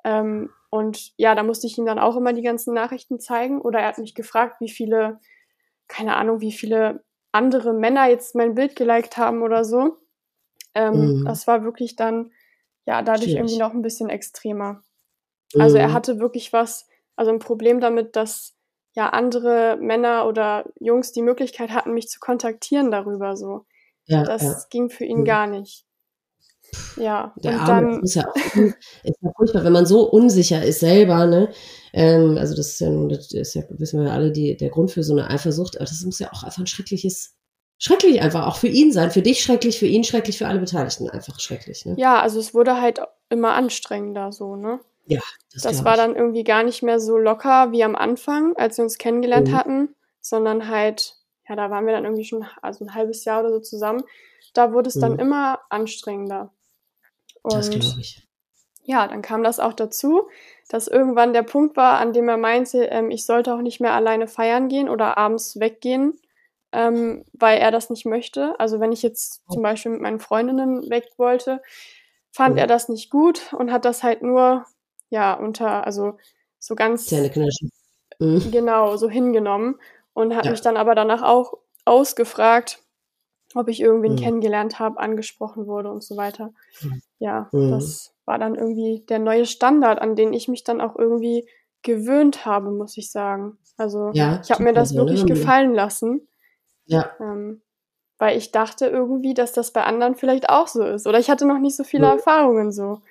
[0.05, 3.59] Ähm, und ja, da musste ich ihm dann auch immer die ganzen Nachrichten zeigen.
[3.59, 5.19] Oder er hat mich gefragt, wie viele,
[5.87, 9.97] keine Ahnung, wie viele andere Männer jetzt mein Bild geliked haben oder so.
[10.73, 11.25] Ähm, mhm.
[11.25, 12.31] Das war wirklich dann,
[12.85, 13.37] ja, dadurch Schwierig.
[13.37, 14.83] irgendwie noch ein bisschen extremer.
[15.53, 15.61] Mhm.
[15.61, 15.93] Also er mhm.
[15.93, 18.55] hatte wirklich was, also ein Problem damit, dass
[18.93, 23.65] ja andere Männer oder Jungs die Möglichkeit hatten, mich zu kontaktieren darüber so.
[24.05, 24.55] Ja, das ja.
[24.69, 25.25] ging für ihn mhm.
[25.25, 25.86] gar nicht.
[26.97, 28.03] Ja, der und Arme, dann.
[28.03, 28.25] Ist ja,
[29.03, 31.49] ist ja furchtbar, wenn man so unsicher ist selber, ne?
[31.93, 34.69] Ähm, also, das ist ja nun, das ist ja, wissen wir ja alle, die, der
[34.69, 37.35] Grund für so eine Eifersucht, aber das muss ja auch einfach ein schreckliches,
[37.77, 41.09] schrecklich einfach, auch für ihn sein, für dich schrecklich, für ihn schrecklich, für alle Beteiligten
[41.09, 41.95] einfach schrecklich, ne?
[41.97, 42.99] Ja, also es wurde halt
[43.29, 44.79] immer anstrengender so, ne?
[45.05, 45.21] Ja,
[45.53, 48.83] das, das war dann irgendwie gar nicht mehr so locker wie am Anfang, als wir
[48.83, 49.55] uns kennengelernt mhm.
[49.55, 53.51] hatten, sondern halt ja, da waren wir dann irgendwie schon also ein halbes Jahr oder
[53.51, 54.03] so zusammen.
[54.53, 55.01] Da wurde es mhm.
[55.01, 56.51] dann immer anstrengender.
[57.43, 58.27] Und das glaube ich.
[58.83, 60.29] Ja, dann kam das auch dazu,
[60.69, 63.93] dass irgendwann der Punkt war, an dem er meinte, ähm, ich sollte auch nicht mehr
[63.93, 66.19] alleine feiern gehen oder abends weggehen,
[66.71, 68.57] ähm, weil er das nicht möchte.
[68.59, 71.61] Also wenn ich jetzt zum Beispiel mit meinen Freundinnen weg wollte,
[72.31, 72.59] fand mhm.
[72.59, 74.65] er das nicht gut und hat das halt nur,
[75.09, 76.17] ja, unter, also
[76.59, 77.09] so ganz.
[78.19, 78.51] Mhm.
[78.51, 79.79] Genau, so hingenommen
[80.13, 80.51] und hat ja.
[80.51, 82.79] mich dann aber danach auch ausgefragt,
[83.57, 84.17] ob ich irgendwen mhm.
[84.17, 86.53] kennengelernt habe, angesprochen wurde und so weiter.
[86.81, 87.01] Mhm.
[87.19, 87.71] Ja, mhm.
[87.71, 91.47] das war dann irgendwie der neue Standard, an den ich mich dann auch irgendwie
[91.83, 93.57] gewöhnt habe, muss ich sagen.
[93.77, 95.33] Also ja, ich habe mir das wirklich ne?
[95.33, 96.27] gefallen lassen.
[96.85, 97.11] Ja.
[97.19, 97.61] Ähm,
[98.17, 101.05] weil ich dachte irgendwie, dass das bei anderen vielleicht auch so ist.
[101.05, 102.13] Oder ich hatte noch nicht so viele ja.
[102.13, 103.01] Erfahrungen so.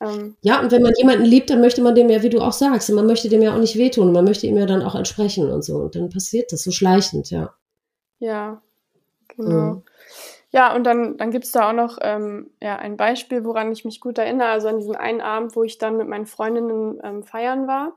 [0.00, 2.52] Ähm, ja, und wenn man jemanden liebt, dann möchte man dem ja, wie du auch
[2.52, 5.50] sagst, man möchte dem ja auch nicht wehtun, man möchte ihm ja dann auch entsprechen
[5.50, 5.76] und so.
[5.76, 7.54] Und dann passiert das so schleichend, ja.
[8.18, 8.62] Ja,
[9.36, 9.74] genau.
[9.74, 9.82] Mhm.
[10.52, 13.84] Ja, und dann, dann gibt es da auch noch ähm, ja, ein Beispiel, woran ich
[13.84, 14.48] mich gut erinnere.
[14.48, 17.96] Also an diesen einen Abend, wo ich dann mit meinen Freundinnen ähm, feiern war.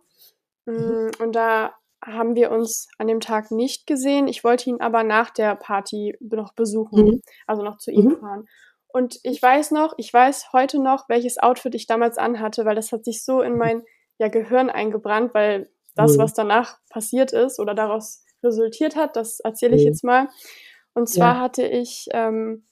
[0.66, 0.74] Mhm.
[0.74, 1.74] Mm, und da
[2.06, 4.28] haben wir uns an dem Tag nicht gesehen.
[4.28, 7.22] Ich wollte ihn aber nach der Party noch besuchen, mhm.
[7.48, 8.18] also noch zu ihm mhm.
[8.20, 8.48] fahren.
[8.88, 12.92] Und ich weiß noch, ich weiß heute noch, welches Outfit ich damals anhatte, weil das
[12.92, 13.84] hat sich so in mein
[14.20, 16.22] ja, Gehirn eingebrannt, weil das, mhm.
[16.22, 19.88] was danach passiert ist oder daraus resultiert hat, das erzähle ich mhm.
[19.88, 20.28] jetzt mal.
[20.94, 21.40] Und zwar ja.
[21.40, 22.66] hatte ich ähm,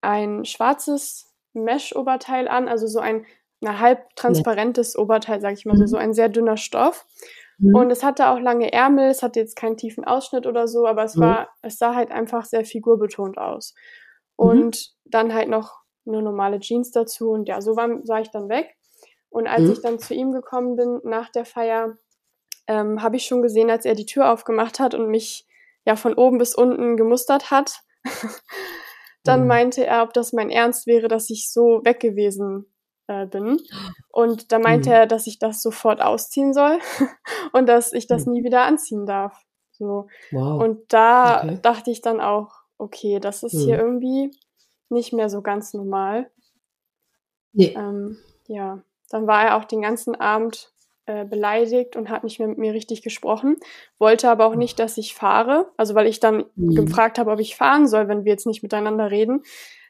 [0.00, 3.24] ein schwarzes Mesh-Oberteil an, also so ein
[3.60, 5.00] na, halb transparentes ja.
[5.00, 5.88] Oberteil, sag ich mal so, mhm.
[5.88, 7.06] so ein sehr dünner Stoff.
[7.58, 7.76] Mhm.
[7.76, 11.04] Und es hatte auch lange Ärmel, es hatte jetzt keinen tiefen Ausschnitt oder so, aber
[11.04, 11.22] es mhm.
[11.22, 13.74] war, es sah halt einfach sehr figurbetont aus.
[14.36, 14.46] Mhm.
[14.46, 18.48] Und dann halt noch eine normale Jeans dazu und ja, so war, sah ich dann
[18.48, 18.76] weg.
[19.30, 19.72] Und als mhm.
[19.72, 21.96] ich dann zu ihm gekommen bin nach der Feier,
[22.66, 25.46] ähm, habe ich schon gesehen, als er die Tür aufgemacht hat und mich
[25.84, 27.80] ja von oben bis unten gemustert hat.
[29.24, 29.46] dann mhm.
[29.46, 32.66] meinte er, ob das mein Ernst wäre, dass ich so weg gewesen
[33.06, 33.60] äh, bin.
[34.08, 34.94] Und da meinte mhm.
[34.94, 36.78] er, dass ich das sofort ausziehen soll
[37.52, 38.32] und dass ich das mhm.
[38.32, 39.36] nie wieder anziehen darf.
[39.72, 40.08] So.
[40.30, 40.62] Wow.
[40.62, 41.58] Und da okay.
[41.62, 43.80] dachte ich dann auch, okay, das ist hier mhm.
[43.80, 44.38] irgendwie
[44.88, 46.30] nicht mehr so ganz normal.
[47.52, 47.74] Nee.
[47.76, 50.71] Ähm, ja, dann war er auch den ganzen Abend
[51.06, 53.56] äh, beleidigt und hat nicht mehr mit mir richtig gesprochen,
[53.98, 56.74] wollte aber auch nicht, dass ich fahre, also weil ich dann mhm.
[56.74, 59.42] gefragt habe, ob ich fahren soll, wenn wir jetzt nicht miteinander reden.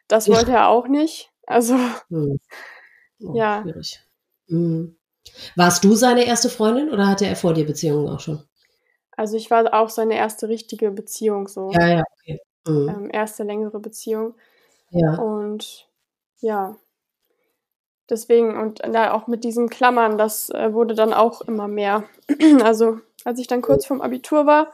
[0.08, 0.36] Das ja.
[0.36, 1.30] wollte er auch nicht.
[1.46, 1.74] Also
[2.08, 2.40] mhm.
[3.22, 3.62] oh, ja.
[3.62, 4.00] Schwierig.
[4.48, 4.96] Mhm.
[5.54, 8.42] Warst du seine erste Freundin oder hatte er vor dir Beziehungen auch schon?
[9.16, 11.70] Also ich war auch seine erste richtige Beziehung so.
[11.72, 12.40] Ja, ja, okay.
[12.66, 12.88] Mhm.
[12.88, 14.34] Ähm, erste längere Beziehung.
[14.90, 15.16] Ja.
[15.16, 15.88] Und
[16.40, 16.76] ja,
[18.12, 22.04] deswegen und da auch mit diesem Klammern, das äh, wurde dann auch immer mehr.
[22.62, 24.72] also als ich dann kurz vorm Abitur war,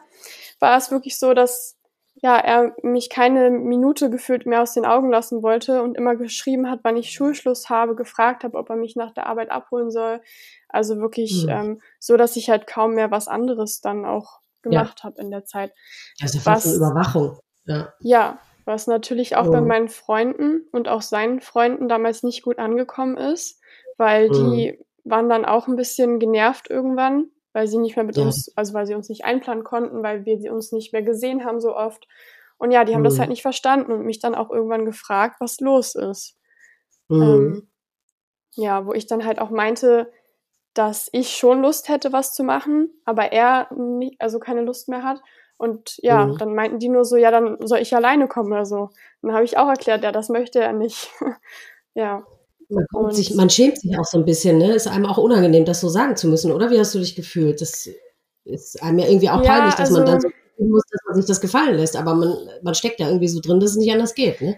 [0.61, 1.77] war es wirklich so, dass
[2.21, 6.69] ja, er mich keine Minute gefühlt mehr aus den Augen lassen wollte und immer geschrieben
[6.69, 10.21] hat, wann ich Schulschluss habe, gefragt habe, ob er mich nach der Arbeit abholen soll.
[10.69, 11.49] Also wirklich mhm.
[11.51, 15.05] ähm, so, dass ich halt kaum mehr was anderes dann auch gemacht ja.
[15.05, 15.73] habe in der Zeit.
[16.21, 17.39] Also fast eine Überwachung.
[17.67, 17.93] Ja.
[18.01, 19.51] ja, was natürlich auch mhm.
[19.51, 23.61] bei meinen Freunden und auch seinen Freunden damals nicht gut angekommen ist,
[23.97, 24.53] weil mhm.
[24.53, 28.25] die waren dann auch ein bisschen genervt irgendwann, weil sie nicht mehr mit ja.
[28.25, 31.45] uns, also weil sie uns nicht einplanen konnten, weil wir sie uns nicht mehr gesehen
[31.45, 32.07] haben so oft.
[32.59, 33.07] Und ja, die haben mhm.
[33.07, 36.37] das halt nicht verstanden und mich dann auch irgendwann gefragt, was los ist.
[37.11, 37.71] Ähm,
[38.55, 40.13] ja, wo ich dann halt auch meinte,
[40.75, 45.03] dass ich schon Lust hätte, was zu machen, aber er nicht, also keine Lust mehr
[45.03, 45.23] hat.
[45.59, 46.39] Und ja, mhm.
[46.39, 48.91] dann meinten die nur so, ja, dann soll ich alleine kommen oder so.
[49.23, 51.11] Dann habe ich auch erklärt, ja, das möchte er nicht.
[51.95, 52.25] ja.
[52.69, 54.75] Man, sich, man, schämt sich auch so ein bisschen, ne?
[54.75, 56.71] Ist einem auch unangenehm, das so sagen zu müssen, oder?
[56.71, 57.61] Wie hast du dich gefühlt?
[57.61, 57.89] Das
[58.45, 61.17] ist einem ja irgendwie auch ja, peinlich, dass also, man dann so muss, dass man
[61.17, 63.93] sich das gefallen lässt, aber man, man steckt ja irgendwie so drin, dass es nicht
[63.93, 64.57] anders geht, ne?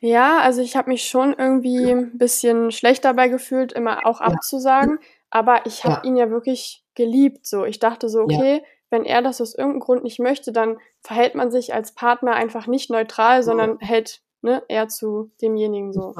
[0.00, 4.98] Ja, also ich habe mich schon irgendwie ein bisschen schlecht dabei gefühlt, immer auch abzusagen,
[5.00, 5.08] ja.
[5.30, 6.10] aber ich habe ja.
[6.10, 7.64] ihn ja wirklich geliebt, so.
[7.64, 8.62] Ich dachte so, okay,
[8.92, 12.66] wenn er das aus irgendeinem Grund nicht möchte, dann verhält man sich als Partner einfach
[12.66, 16.14] nicht neutral, sondern hält ne, eher zu demjenigen so.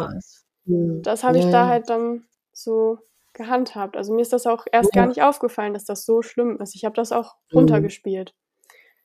[0.64, 2.98] Das habe ich da halt dann so
[3.34, 3.96] gehandhabt.
[3.96, 5.02] Also mir ist das auch erst ja.
[5.02, 6.74] gar nicht aufgefallen, dass das so schlimm ist.
[6.74, 7.58] Ich habe das auch mhm.
[7.58, 8.34] runtergespielt.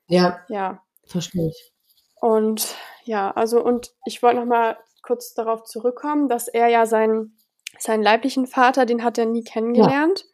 [0.08, 0.40] Ja.
[0.48, 0.84] Ja.
[1.06, 1.74] Verstehe ich.
[2.20, 7.38] Und ja, also und ich wollte noch mal kurz darauf zurückkommen, dass er ja seinen
[7.80, 10.22] seinen leiblichen Vater, den hat er nie kennengelernt.
[10.22, 10.30] Ja.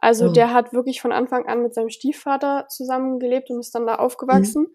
[0.00, 0.34] Also mhm.
[0.34, 4.62] der hat wirklich von Anfang an mit seinem Stiefvater zusammengelebt und ist dann da aufgewachsen.
[4.62, 4.74] Mhm.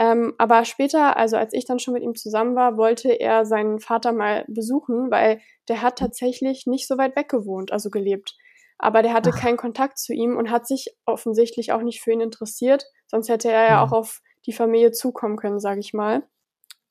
[0.00, 3.80] Ähm, aber später, also als ich dann schon mit ihm zusammen war, wollte er seinen
[3.80, 8.36] Vater mal besuchen, weil der hat tatsächlich nicht so weit weg gewohnt, also gelebt.
[8.78, 9.40] Aber der hatte Ach.
[9.40, 12.86] keinen Kontakt zu ihm und hat sich offensichtlich auch nicht für ihn interessiert.
[13.08, 16.22] Sonst hätte er ja, ja auch auf die Familie zukommen können, sage ich mal.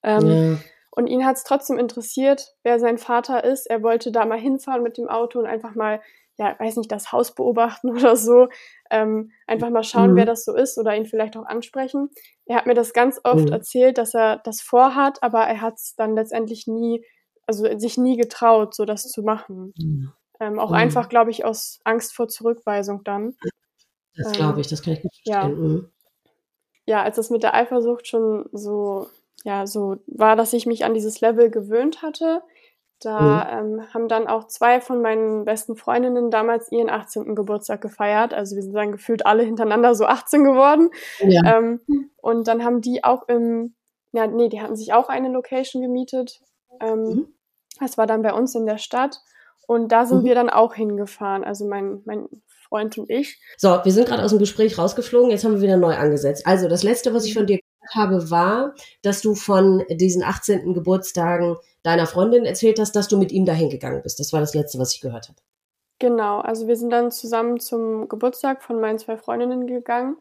[0.04, 0.58] Ähm, ja.
[0.92, 3.70] Und ihn hat es trotzdem interessiert, wer sein Vater ist.
[3.70, 6.02] Er wollte da mal hinfahren mit dem Auto und einfach mal
[6.38, 8.50] ja, weiß nicht, das Haus beobachten oder so.
[8.90, 10.16] Ähm, einfach mal schauen, mhm.
[10.16, 12.10] wer das so ist oder ihn vielleicht auch ansprechen.
[12.46, 13.54] Er hat mir das ganz oft mhm.
[13.54, 17.04] erzählt, dass er das vorhat, aber er hat es dann letztendlich nie
[17.48, 19.74] also sich nie getraut, so das zu machen.
[19.78, 20.12] Mhm.
[20.40, 20.76] Ähm, auch mhm.
[20.76, 23.36] einfach, glaube ich, aus Angst vor Zurückweisung dann.
[24.16, 25.34] Das glaube ähm, ich, das kann ich nicht verstehen.
[25.34, 25.48] Ja.
[25.48, 25.90] Mhm.
[26.86, 29.08] ja, als das mit der Eifersucht schon so,
[29.44, 32.44] ja, so war, dass ich mich an dieses Level gewöhnt hatte,
[33.00, 33.80] da mhm.
[33.80, 37.36] ähm, haben dann auch zwei von meinen besten Freundinnen damals ihren 18.
[37.36, 38.34] Geburtstag gefeiert.
[38.34, 40.90] Also wir sind dann gefühlt alle hintereinander so 18 geworden.
[41.20, 41.58] Ja.
[41.58, 41.82] Ähm,
[42.18, 43.76] und dann haben die auch im,
[44.14, 46.42] ja, nee, die hatten sich auch eine Location gemietet.
[46.82, 47.28] Ähm, mhm.
[47.80, 49.22] Das war dann bei uns in der Stadt.
[49.68, 50.26] Und da sind mhm.
[50.26, 51.44] wir dann auch hingefahren.
[51.44, 52.28] Also mein, mein
[52.68, 53.40] Freund und ich.
[53.58, 55.30] So, wir sind gerade aus dem Gespräch rausgeflogen.
[55.30, 56.48] Jetzt haben wir wieder neu angesetzt.
[56.48, 57.60] Also das letzte, was ich von dir
[57.94, 60.74] habe, war, dass du von diesen 18.
[60.74, 64.20] Geburtstagen deiner Freundin erzählt hast, dass du mit ihm dahin gegangen bist.
[64.20, 65.40] Das war das Letzte, was ich gehört habe.
[66.00, 70.18] Genau, also wir sind dann zusammen zum Geburtstag von meinen zwei Freundinnen gegangen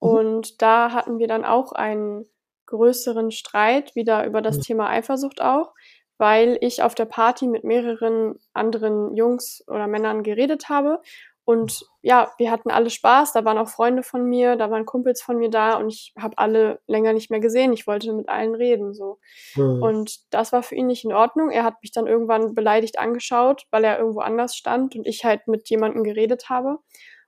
[0.00, 0.08] mhm.
[0.08, 2.26] und da hatten wir dann auch einen
[2.66, 4.62] größeren Streit wieder über das mhm.
[4.62, 5.74] Thema Eifersucht auch,
[6.16, 11.02] weil ich auf der Party mit mehreren anderen Jungs oder Männern geredet habe
[11.44, 15.20] und ja, wir hatten alle Spaß, da waren auch Freunde von mir, da waren Kumpels
[15.22, 17.72] von mir da und ich habe alle länger nicht mehr gesehen.
[17.72, 19.18] Ich wollte mit allen reden so.
[19.56, 19.82] Mhm.
[19.82, 21.50] Und das war für ihn nicht in Ordnung.
[21.50, 25.48] Er hat mich dann irgendwann beleidigt angeschaut, weil er irgendwo anders stand und ich halt
[25.48, 26.78] mit jemandem geredet habe.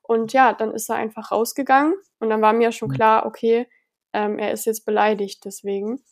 [0.03, 2.97] Und ja, dann ist er einfach rausgegangen und dann war mir schon hm.
[2.97, 3.67] klar, okay,
[4.13, 6.03] ähm, er ist jetzt beleidigt deswegen.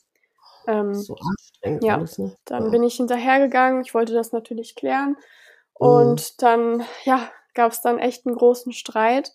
[0.67, 2.37] Ähm, so anstrengend ja, alles, ne?
[2.45, 2.71] Dann ja.
[2.71, 5.11] bin ich hinterhergegangen, ich wollte das natürlich klären.
[5.11, 5.87] Mhm.
[5.87, 9.33] Und dann, ja, gab es dann echt einen großen Streit.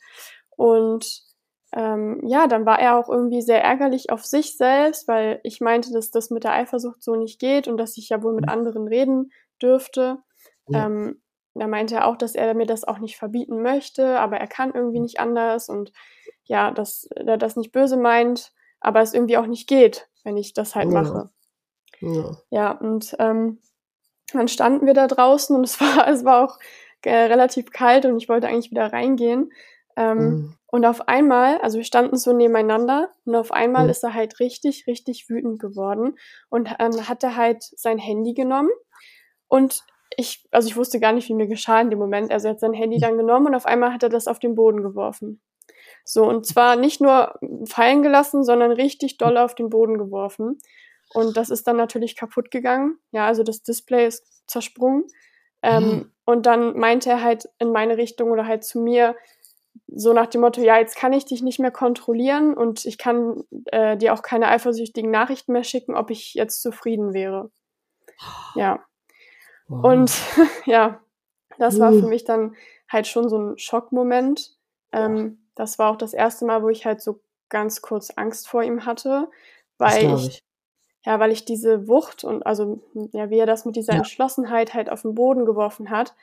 [0.57, 1.21] Und
[1.73, 5.91] ähm, ja, dann war er auch irgendwie sehr ärgerlich auf sich selbst, weil ich meinte,
[5.93, 8.51] dass das mit der Eifersucht so nicht geht und dass ich ja wohl mit mhm.
[8.51, 10.17] anderen reden dürfte.
[10.67, 10.87] Ja.
[10.87, 11.21] Ähm,
[11.53, 14.73] da meinte er auch, dass er mir das auch nicht verbieten möchte, aber er kann
[14.73, 15.91] irgendwie nicht anders und
[16.45, 20.53] ja, dass er das nicht böse meint, aber es irgendwie auch nicht geht, wenn ich
[20.53, 21.01] das halt ja.
[21.01, 21.29] mache.
[21.99, 23.59] Ja, ja und ähm,
[24.33, 26.57] dann standen wir da draußen und es war, es war auch
[27.03, 29.51] äh, relativ kalt und ich wollte eigentlich wieder reingehen.
[29.97, 30.53] Ähm, mhm.
[30.67, 33.91] Und auf einmal, also wir standen so nebeneinander und auf einmal mhm.
[33.91, 36.17] ist er halt richtig, richtig wütend geworden
[36.49, 38.69] und ähm, hat er halt sein Handy genommen
[39.47, 39.83] und
[40.17, 42.31] ich, also ich wusste gar nicht, wie mir geschah in dem Moment.
[42.31, 44.55] Also er hat sein Handy dann genommen und auf einmal hat er das auf den
[44.55, 45.41] Boden geworfen.
[46.03, 50.59] So, und zwar nicht nur fallen gelassen, sondern richtig doll auf den Boden geworfen.
[51.13, 52.97] Und das ist dann natürlich kaputt gegangen.
[53.11, 55.05] Ja, also das Display ist zersprungen.
[55.65, 56.11] Ähm, mhm.
[56.25, 59.15] Und dann meinte er halt in meine Richtung oder halt zu mir,
[59.87, 63.43] so nach dem Motto, ja, jetzt kann ich dich nicht mehr kontrollieren und ich kann
[63.67, 67.51] äh, dir auch keine eifersüchtigen Nachrichten mehr schicken, ob ich jetzt zufrieden wäre.
[68.55, 68.83] Ja.
[69.67, 69.85] Wow.
[69.85, 70.11] Und
[70.65, 71.01] ja,
[71.57, 72.55] das war für mich dann
[72.89, 74.55] halt schon so ein Schockmoment.
[74.91, 78.63] Ähm, das war auch das erste Mal, wo ich halt so ganz kurz Angst vor
[78.63, 79.29] ihm hatte,
[79.77, 80.43] weil ich, ich,
[81.05, 82.81] ja, weil ich diese Wucht und also
[83.13, 83.99] ja, wie er das mit dieser ja.
[83.99, 86.15] Entschlossenheit halt auf den Boden geworfen hat,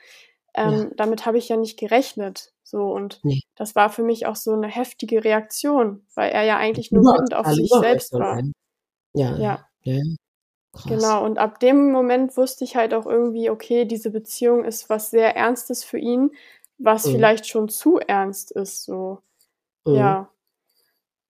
[0.53, 0.85] ähm, ja.
[0.97, 2.51] damit habe ich ja nicht gerechnet.
[2.63, 3.41] So und nee.
[3.55, 7.33] das war für mich auch so eine heftige Reaktion, weil er ja eigentlich nur wütend
[7.33, 8.41] auf sich selbst war.
[9.13, 9.37] Ja.
[9.37, 9.65] ja.
[9.83, 10.01] ja.
[10.87, 15.11] Genau, und ab dem Moment wusste ich halt auch irgendwie, okay, diese Beziehung ist was
[15.11, 16.31] sehr Ernstes für ihn,
[16.79, 17.11] was mhm.
[17.11, 18.83] vielleicht schon zu ernst ist.
[18.83, 19.19] So.
[19.85, 19.95] Mhm.
[19.95, 20.32] Ja.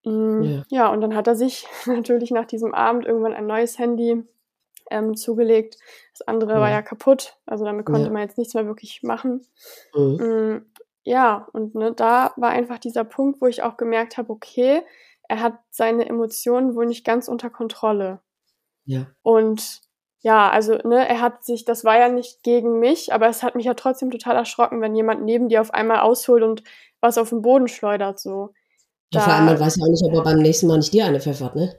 [0.03, 0.63] Mm, ja.
[0.69, 4.23] ja, und dann hat er sich natürlich nach diesem Abend irgendwann ein neues Handy
[4.91, 5.77] ähm, zugelegt.
[6.11, 6.59] Das andere ja.
[6.59, 8.09] war ja kaputt, also damit konnte ja.
[8.09, 9.45] man jetzt nichts mehr wirklich machen.
[9.95, 10.17] Mhm.
[10.17, 10.65] Mm,
[11.03, 14.83] ja, und ne, da war einfach dieser Punkt, wo ich auch gemerkt habe, okay,
[15.27, 18.19] er hat seine Emotionen wohl nicht ganz unter Kontrolle.
[18.85, 19.07] Ja.
[19.21, 19.81] Und
[20.19, 23.55] ja, also ne, er hat sich, das war ja nicht gegen mich, aber es hat
[23.55, 26.63] mich ja trotzdem total erschrocken, wenn jemand neben dir auf einmal ausholt und
[27.01, 28.53] was auf den Boden schleudert so.
[29.11, 31.05] Ja, vor allem, man weiß ja auch nicht, ob er beim nächsten Mal nicht dir
[31.05, 31.75] eine pfeffert, ne?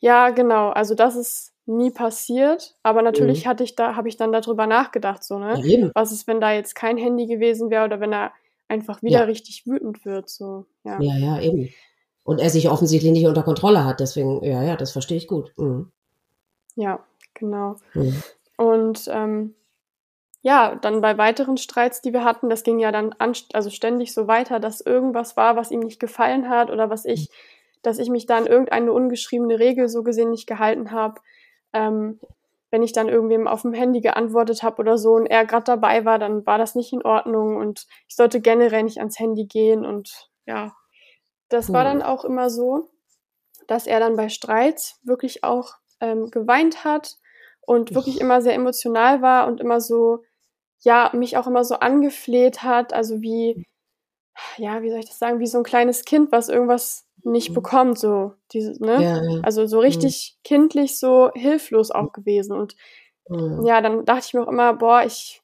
[0.00, 0.70] Ja, genau.
[0.70, 3.50] Also das ist nie passiert, aber natürlich mhm.
[3.50, 5.60] hatte ich da, habe ich dann darüber nachgedacht, so, ne?
[5.62, 8.32] Ja, Was ist, wenn da jetzt kein Handy gewesen wäre oder wenn er
[8.68, 9.24] einfach wieder ja.
[9.24, 11.00] richtig wütend wird, so, ja.
[11.00, 11.68] Ja, ja, eben.
[12.24, 15.52] Und er sich offensichtlich nicht unter Kontrolle hat, deswegen, ja, ja, das verstehe ich gut.
[15.56, 15.90] Mhm.
[16.76, 17.00] Ja,
[17.34, 17.76] genau.
[17.94, 18.22] Mhm.
[18.56, 19.54] Und ähm,
[20.42, 24.14] ja, dann bei weiteren Streits, die wir hatten, das ging ja dann an, also ständig
[24.14, 27.30] so weiter, dass irgendwas war, was ihm nicht gefallen hat oder was ich,
[27.82, 31.20] dass ich mich dann irgendeine ungeschriebene Regel so gesehen nicht gehalten habe.
[31.72, 32.20] Ähm,
[32.70, 36.04] wenn ich dann irgendwem auf dem Handy geantwortet habe oder so und er gerade dabei
[36.04, 39.86] war, dann war das nicht in Ordnung und ich sollte generell nicht ans Handy gehen
[39.86, 40.74] und ja,
[41.48, 42.90] das war dann auch immer so,
[43.66, 47.16] dass er dann bei Streits wirklich auch ähm, geweint hat
[47.62, 50.22] und wirklich immer sehr emotional war und immer so
[50.80, 53.64] ja, mich auch immer so angefleht hat, also wie,
[54.56, 57.54] ja, wie soll ich das sagen, wie so ein kleines Kind, was irgendwas nicht mhm.
[57.54, 59.02] bekommt, so, diese, ne?
[59.02, 59.40] Ja, ja.
[59.42, 60.42] Also so richtig mhm.
[60.44, 62.56] kindlich, so hilflos auch gewesen.
[62.56, 62.76] Und
[63.28, 63.64] mhm.
[63.64, 65.42] ja, dann dachte ich mir auch immer, boah, ich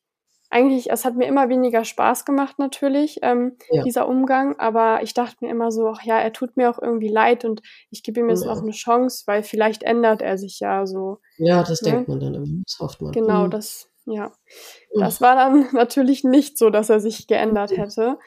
[0.54, 3.82] eigentlich, es hat mir immer weniger Spaß gemacht natürlich, ähm, ja.
[3.82, 7.08] dieser Umgang, aber ich dachte mir immer so, ach ja, er tut mir auch irgendwie
[7.08, 10.86] leid und ich gebe ihm jetzt noch eine Chance, weil vielleicht ändert er sich ja
[10.86, 11.18] so.
[11.38, 11.90] Ja, das ne?
[11.90, 13.10] denkt man dann immer, das hofft man.
[13.10, 13.50] Genau, mhm.
[13.50, 14.32] das, ja.
[14.94, 17.76] Das war dann natürlich nicht so, dass er sich geändert mhm.
[17.76, 18.18] hätte.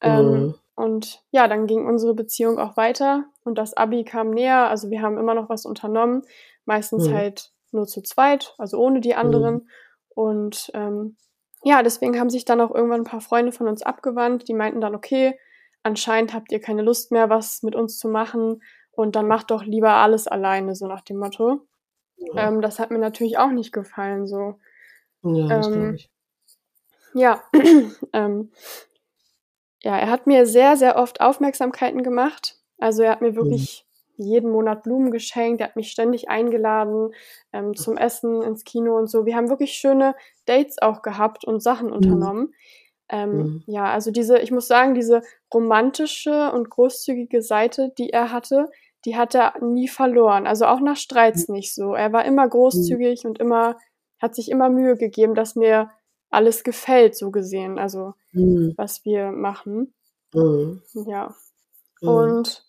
[0.00, 0.54] Ähm, mhm.
[0.74, 5.02] Und ja, dann ging unsere Beziehung auch weiter und das Abi kam näher, also wir
[5.02, 6.22] haben immer noch was unternommen,
[6.66, 7.14] meistens mhm.
[7.14, 9.68] halt nur zu zweit, also ohne die anderen.
[10.10, 11.16] Und ähm,
[11.64, 14.46] ja, deswegen haben sich dann auch irgendwann ein paar Freunde von uns abgewandt.
[14.48, 15.38] Die meinten dann, okay,
[15.82, 19.64] anscheinend habt ihr keine Lust mehr, was mit uns zu machen und dann macht doch
[19.64, 21.66] lieber alles alleine, so nach dem Motto.
[22.16, 22.48] Ja.
[22.48, 24.58] Ähm, das hat mir natürlich auch nicht gefallen, so.
[25.34, 26.10] Ja, das ähm, ich.
[27.14, 27.42] Ja,
[28.12, 28.50] ähm,
[29.82, 32.56] ja, er hat mir sehr, sehr oft Aufmerksamkeiten gemacht.
[32.78, 33.36] Also er hat mir mhm.
[33.36, 33.86] wirklich
[34.18, 37.12] jeden Monat Blumen geschenkt, er hat mich ständig eingeladen
[37.52, 39.26] ähm, zum Essen, ins Kino und so.
[39.26, 40.14] Wir haben wirklich schöne
[40.44, 41.92] Dates auch gehabt und Sachen mhm.
[41.92, 42.54] unternommen.
[43.08, 43.62] Ähm, mhm.
[43.66, 45.22] Ja, also diese, ich muss sagen, diese
[45.54, 48.70] romantische und großzügige Seite, die er hatte,
[49.04, 50.46] die hat er nie verloren.
[50.46, 51.54] Also auch nach Streits mhm.
[51.54, 51.94] nicht so.
[51.94, 53.30] Er war immer großzügig mhm.
[53.30, 53.76] und immer,
[54.20, 55.90] hat sich immer Mühe gegeben, dass mir
[56.30, 57.78] alles gefällt, so gesehen.
[57.78, 58.74] Also, mhm.
[58.76, 59.94] was wir machen.
[60.34, 60.82] Mhm.
[61.06, 61.34] Ja.
[62.00, 62.64] Und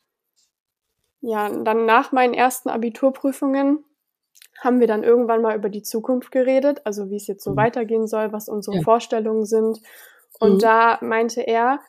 [1.21, 3.83] ja, dann nach meinen ersten Abiturprüfungen
[4.61, 7.57] haben wir dann irgendwann mal über die Zukunft geredet, also wie es jetzt so mhm.
[7.57, 8.83] weitergehen soll, was unsere ja.
[8.83, 9.79] Vorstellungen sind.
[10.39, 10.59] Und mhm.
[10.59, 11.79] da meinte er,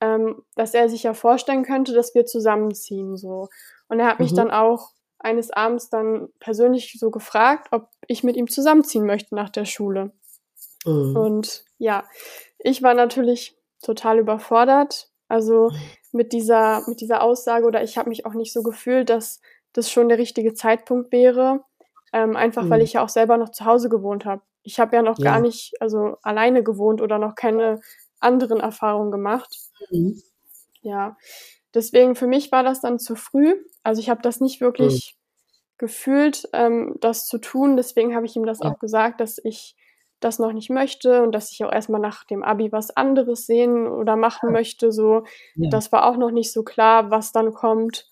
[0.00, 3.48] ähm, dass er sich ja vorstellen könnte, dass wir zusammenziehen, so.
[3.88, 4.36] Und er hat mich mhm.
[4.36, 9.50] dann auch eines Abends dann persönlich so gefragt, ob ich mit ihm zusammenziehen möchte nach
[9.50, 10.12] der Schule.
[10.84, 11.16] Mhm.
[11.16, 12.04] Und ja,
[12.58, 15.10] ich war natürlich total überfordert.
[15.28, 15.70] Also
[16.12, 19.40] mit dieser, mit dieser Aussage oder ich habe mich auch nicht so gefühlt, dass
[19.72, 21.60] das schon der richtige Zeitpunkt wäre.
[22.12, 22.70] Ähm, einfach mhm.
[22.70, 24.42] weil ich ja auch selber noch zu Hause gewohnt habe.
[24.62, 25.24] Ich habe ja noch ja.
[25.24, 27.80] gar nicht, also alleine gewohnt oder noch keine
[28.18, 29.56] anderen Erfahrungen gemacht.
[29.90, 30.20] Mhm.
[30.82, 31.16] Ja,
[31.74, 33.54] deswegen für mich war das dann zu früh.
[33.82, 35.78] Also ich habe das nicht wirklich mhm.
[35.78, 37.76] gefühlt, ähm, das zu tun.
[37.76, 38.70] Deswegen habe ich ihm das ja.
[38.70, 39.76] auch gesagt, dass ich
[40.20, 43.88] das noch nicht möchte und dass ich auch erstmal nach dem Abi was anderes sehen
[43.88, 44.92] oder machen möchte.
[44.92, 45.70] So, ja.
[45.70, 48.08] das war auch noch nicht so klar, was dann kommt.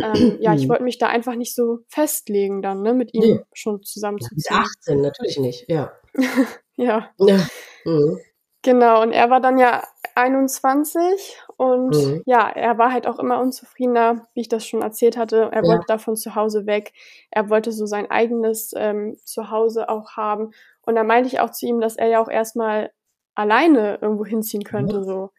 [0.00, 0.68] Ähm, ja, ich mhm.
[0.68, 3.40] wollte mich da einfach nicht so festlegen dann, ne, mit ihm nee.
[3.52, 4.56] schon zusammen zu ziehen.
[4.56, 5.92] 18, natürlich nicht, ja.
[6.76, 7.10] ja.
[7.18, 7.46] ja.
[7.84, 8.20] Mhm.
[8.62, 9.84] Genau, und er war dann ja
[10.16, 12.22] 21 und mhm.
[12.24, 15.50] ja, er war halt auch immer unzufriedener, wie ich das schon erzählt hatte.
[15.52, 15.68] Er ja.
[15.68, 16.92] wollte davon zu Hause weg.
[17.30, 20.52] Er wollte so sein eigenes ähm, Zuhause auch haben.
[20.82, 22.90] Und da meinte ich auch zu ihm, dass er ja auch erstmal
[23.34, 25.02] alleine irgendwo hinziehen könnte, ja.
[25.04, 25.30] so.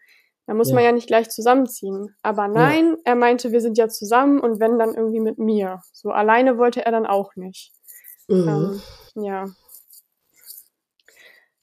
[0.45, 0.75] Da muss ja.
[0.75, 2.15] man ja nicht gleich zusammenziehen.
[2.21, 2.97] Aber nein, ja.
[3.03, 5.81] er meinte, wir sind ja zusammen und wenn dann irgendwie mit mir.
[5.91, 7.73] So alleine wollte er dann auch nicht.
[8.27, 8.81] Mhm.
[9.15, 9.45] Ähm, ja.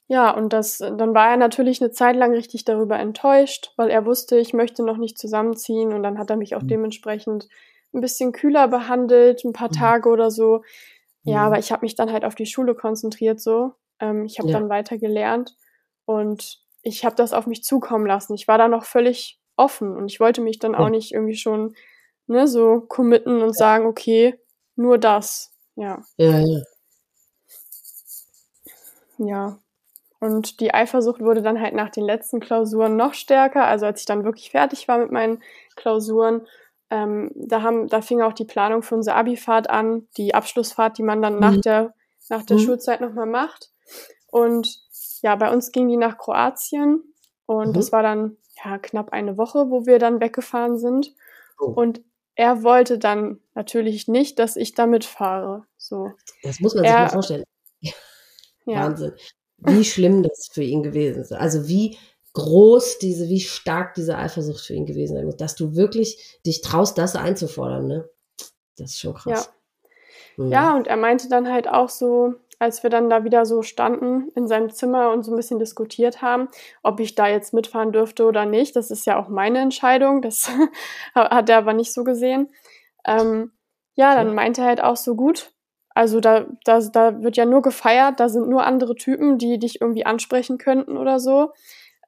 [0.07, 4.05] Ja, und das, dann war er natürlich eine Zeit lang richtig darüber enttäuscht, weil er
[4.05, 6.69] wusste, ich möchte noch nicht zusammenziehen und dann hat er mich auch mhm.
[6.69, 7.49] dementsprechend
[7.95, 9.79] ein bisschen kühler behandelt, ein paar mhm.
[9.79, 10.63] Tage oder so.
[11.23, 11.47] Ja, mhm.
[11.47, 13.73] aber ich habe mich dann halt auf die Schule konzentriert so.
[13.99, 14.59] Ähm, ich habe ja.
[14.59, 15.57] dann weiter gelernt
[16.05, 18.35] und ich habe das auf mich zukommen lassen.
[18.35, 21.75] Ich war da noch völlig offen und ich wollte mich dann auch nicht irgendwie schon
[22.27, 24.39] ne, so committen und sagen, okay,
[24.77, 25.53] nur das.
[25.77, 26.03] Ja.
[26.19, 26.63] Ja, ja.
[29.19, 29.59] Ja.
[30.25, 33.67] Und die Eifersucht wurde dann halt nach den letzten Klausuren noch stärker.
[33.67, 35.43] Also als ich dann wirklich fertig war mit meinen
[35.77, 36.47] Klausuren,
[36.91, 41.03] ähm, da, haben, da fing auch die Planung für unsere Abifahrt an, die Abschlussfahrt, die
[41.03, 41.41] man dann mhm.
[41.41, 41.95] nach der,
[42.31, 42.61] nach der mhm.
[42.61, 43.71] Schulzeit nochmal macht.
[44.29, 44.81] Und
[45.21, 47.03] ja, bei uns ging die nach Kroatien
[47.47, 47.73] und mhm.
[47.75, 51.15] das war dann ja knapp eine Woche, wo wir dann weggefahren sind.
[51.59, 51.67] Oh.
[51.67, 52.03] Und
[52.35, 55.67] er wollte dann natürlich nicht, dass ich da mitfahre.
[55.77, 56.13] So.
[56.43, 57.45] Das muss man sich mal vorstellen.
[58.67, 58.85] Ja.
[58.85, 59.13] Wahnsinn.
[59.65, 61.33] Wie schlimm das für ihn gewesen ist.
[61.33, 61.97] Also wie
[62.35, 66.61] groß diese, wie stark diese Eifersucht für ihn gewesen sein muss, dass du wirklich dich
[66.61, 68.09] traust, das einzufordern, ne?
[68.77, 69.51] Das ist schon krass.
[70.37, 70.45] Ja.
[70.45, 70.51] Mhm.
[70.51, 74.31] ja, und er meinte dann halt auch so, als wir dann da wieder so standen
[74.35, 76.49] in seinem Zimmer und so ein bisschen diskutiert haben,
[76.83, 78.75] ob ich da jetzt mitfahren dürfte oder nicht.
[78.77, 80.23] Das ist ja auch meine Entscheidung.
[80.23, 80.51] Das
[81.15, 82.53] hat er aber nicht so gesehen.
[83.07, 83.53] Ähm,
[83.95, 85.53] ja, dann meinte er halt auch so gut.
[85.95, 89.81] Also da, da, da wird ja nur gefeiert, da sind nur andere Typen, die dich
[89.81, 91.53] irgendwie ansprechen könnten oder so.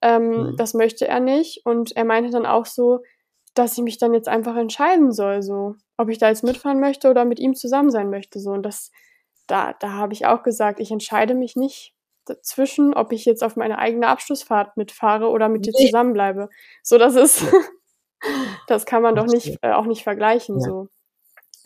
[0.02, 0.56] Ähm, mhm.
[0.56, 1.64] Das möchte er nicht.
[1.64, 3.00] Und er meinte dann auch so,
[3.54, 7.08] dass ich mich dann jetzt einfach entscheiden soll, so, ob ich da jetzt mitfahren möchte
[7.08, 8.50] oder mit ihm zusammen sein möchte, so.
[8.50, 8.90] Und das,
[9.46, 11.94] da, da habe ich auch gesagt, ich entscheide mich nicht
[12.26, 16.48] dazwischen, ob ich jetzt auf meine eigene Abschlussfahrt mitfahre oder mit dir zusammenbleibe.
[16.82, 17.44] So, das ist,
[18.66, 20.60] das kann man doch nicht, äh, auch nicht vergleichen, ja.
[20.60, 20.88] so.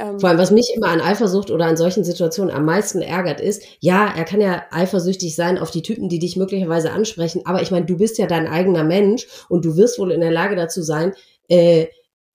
[0.01, 3.41] Ähm, Vor allem, was mich immer an Eifersucht oder an solchen Situationen am meisten ärgert,
[3.41, 7.61] ist, ja, er kann ja eifersüchtig sein auf die Typen, die dich möglicherweise ansprechen, aber
[7.61, 10.57] ich meine, du bist ja dein eigener Mensch und du wirst wohl in der Lage
[10.57, 11.13] dazu sein,
[11.49, 11.89] äh,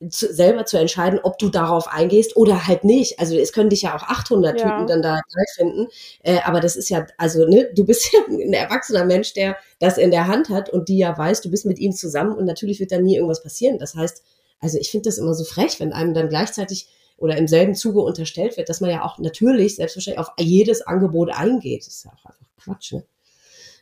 [0.10, 3.20] zu, selber zu entscheiden, ob du darauf eingehst oder halt nicht.
[3.20, 4.70] Also es können dich ja auch 800 ja.
[4.70, 5.88] Typen dann da geil finden,
[6.22, 9.98] äh, aber das ist ja, also ne, du bist ja ein erwachsener Mensch, der das
[9.98, 12.80] in der Hand hat und die ja weiß, du bist mit ihm zusammen und natürlich
[12.80, 13.80] wird da nie irgendwas passieren.
[13.80, 14.22] Das heißt,
[14.60, 18.02] also ich finde das immer so frech, wenn einem dann gleichzeitig oder im selben Zuge
[18.02, 21.82] unterstellt wird, dass man ja auch natürlich selbstverständlich auf jedes Angebot eingeht.
[21.82, 23.04] Das ist ja auch einfach Quatsch, ne?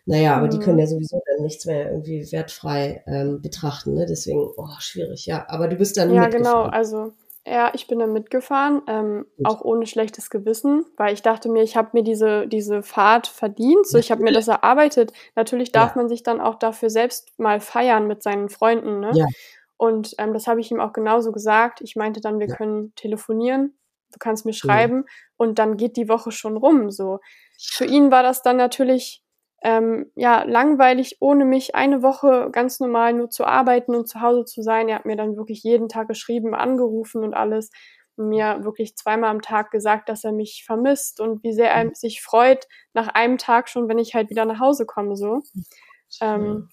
[0.06, 0.52] Naja, aber mhm.
[0.52, 4.06] die können ja sowieso dann nichts mehr irgendwie wertfrei ähm, betrachten, ne?
[4.06, 5.46] Deswegen, oh, schwierig, ja.
[5.48, 7.14] Aber du bist dann Ja, genau, also
[7.46, 11.76] ja, ich bin dann mitgefahren, ähm, auch ohne schlechtes Gewissen, weil ich dachte mir, ich
[11.76, 15.12] habe mir diese, diese Fahrt verdient, so ich habe mir das erarbeitet.
[15.36, 16.02] Natürlich darf ja.
[16.02, 19.12] man sich dann auch dafür selbst mal feiern mit seinen Freunden, ne?
[19.14, 19.26] Ja.
[19.84, 21.82] Und ähm, das habe ich ihm auch genauso gesagt.
[21.82, 22.56] Ich meinte dann, wir ja.
[22.56, 23.78] können telefonieren,
[24.14, 25.14] du kannst mir schreiben ja.
[25.36, 26.90] und dann geht die Woche schon rum.
[26.90, 27.20] So
[27.60, 29.26] für ihn war das dann natürlich
[29.62, 34.46] ähm, ja langweilig, ohne mich eine Woche ganz normal nur zu arbeiten und zu Hause
[34.46, 34.88] zu sein.
[34.88, 37.70] Er hat mir dann wirklich jeden Tag geschrieben, angerufen und alles
[38.16, 41.84] und mir wirklich zweimal am Tag gesagt, dass er mich vermisst und wie sehr er
[41.84, 41.94] mhm.
[41.94, 45.18] sich freut nach einem Tag schon, wenn ich halt wieder nach Hause komme.
[45.18, 45.42] So
[46.22, 46.70] ähm,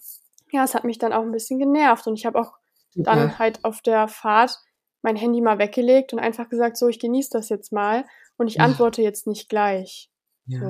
[0.53, 2.60] ja, es hat mich dann auch ein bisschen genervt und ich habe auch
[2.95, 4.59] Dann halt auf der Fahrt
[5.01, 8.05] mein Handy mal weggelegt und einfach gesagt, so, ich genieße das jetzt mal
[8.37, 10.09] und ich antworte jetzt nicht gleich.
[10.45, 10.59] Ja.
[10.59, 10.65] So.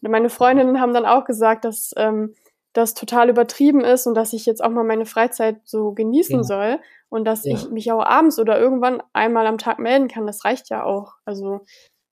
[0.00, 2.34] Und meine Freundinnen haben dann auch gesagt, dass ähm,
[2.72, 6.42] das total übertrieben ist und dass ich jetzt auch mal meine Freizeit so genießen ja.
[6.42, 7.54] soll und dass ja.
[7.54, 10.26] ich mich auch abends oder irgendwann einmal am Tag melden kann.
[10.26, 11.14] Das reicht ja auch.
[11.24, 11.60] Also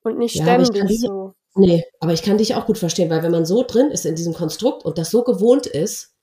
[0.03, 1.35] und nicht ständig so.
[1.55, 4.15] Nee, aber ich kann dich auch gut verstehen, weil wenn man so drin ist in
[4.15, 6.15] diesem Konstrukt und das so gewohnt ist,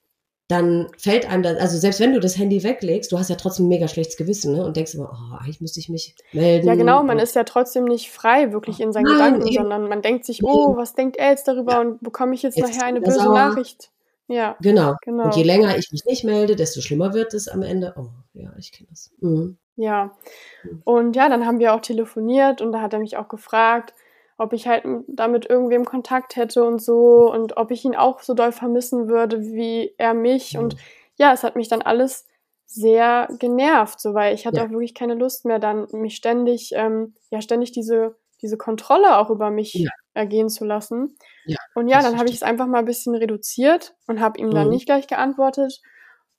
[0.48, 3.66] dann fällt einem das, also selbst wenn du das Handy weglegst, du hast ja trotzdem
[3.66, 4.64] ein mega schlechtes Gewissen, ne?
[4.64, 6.66] Und denkst immer, oh, eigentlich müsste ich mich melden.
[6.66, 9.56] Ja, genau, man ist ja trotzdem nicht frei wirklich in seinen Nein, Gedanken, eben.
[9.56, 11.80] sondern man denkt sich, oh, was denkt er jetzt darüber ja.
[11.82, 13.34] und bekomme ich jetzt, jetzt nachher eine böse sauer.
[13.34, 13.90] Nachricht?
[14.26, 14.56] Ja.
[14.60, 14.94] Genau.
[15.02, 15.24] genau.
[15.24, 17.94] Und je länger ich mich nicht melde, desto schlimmer wird es am Ende.
[17.98, 19.10] Oh, ja, ich kenne das.
[19.20, 19.58] Mhm.
[19.76, 20.16] Ja.
[20.64, 20.82] Mhm.
[20.84, 23.92] Und ja, dann haben wir auch telefoniert und da hat er mich auch gefragt,
[24.38, 28.34] ob ich halt damit irgendwem Kontakt hätte und so und ob ich ihn auch so
[28.34, 30.56] doll vermissen würde wie er mich.
[30.56, 30.76] Und
[31.16, 32.24] ja, es hat mich dann alles
[32.64, 34.66] sehr genervt, so weil ich hatte ja.
[34.66, 39.30] auch wirklich keine Lust mehr, dann mich ständig, ähm, ja, ständig diese, diese Kontrolle auch
[39.30, 39.90] über mich ja.
[40.14, 41.16] ergehen zu lassen.
[41.46, 44.50] Ja, und ja, dann habe ich es einfach mal ein bisschen reduziert und habe ihm
[44.52, 44.74] dann mhm.
[44.74, 45.80] nicht gleich geantwortet.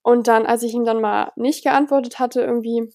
[0.01, 2.93] Und dann, als ich ihm dann mal nicht geantwortet hatte, irgendwie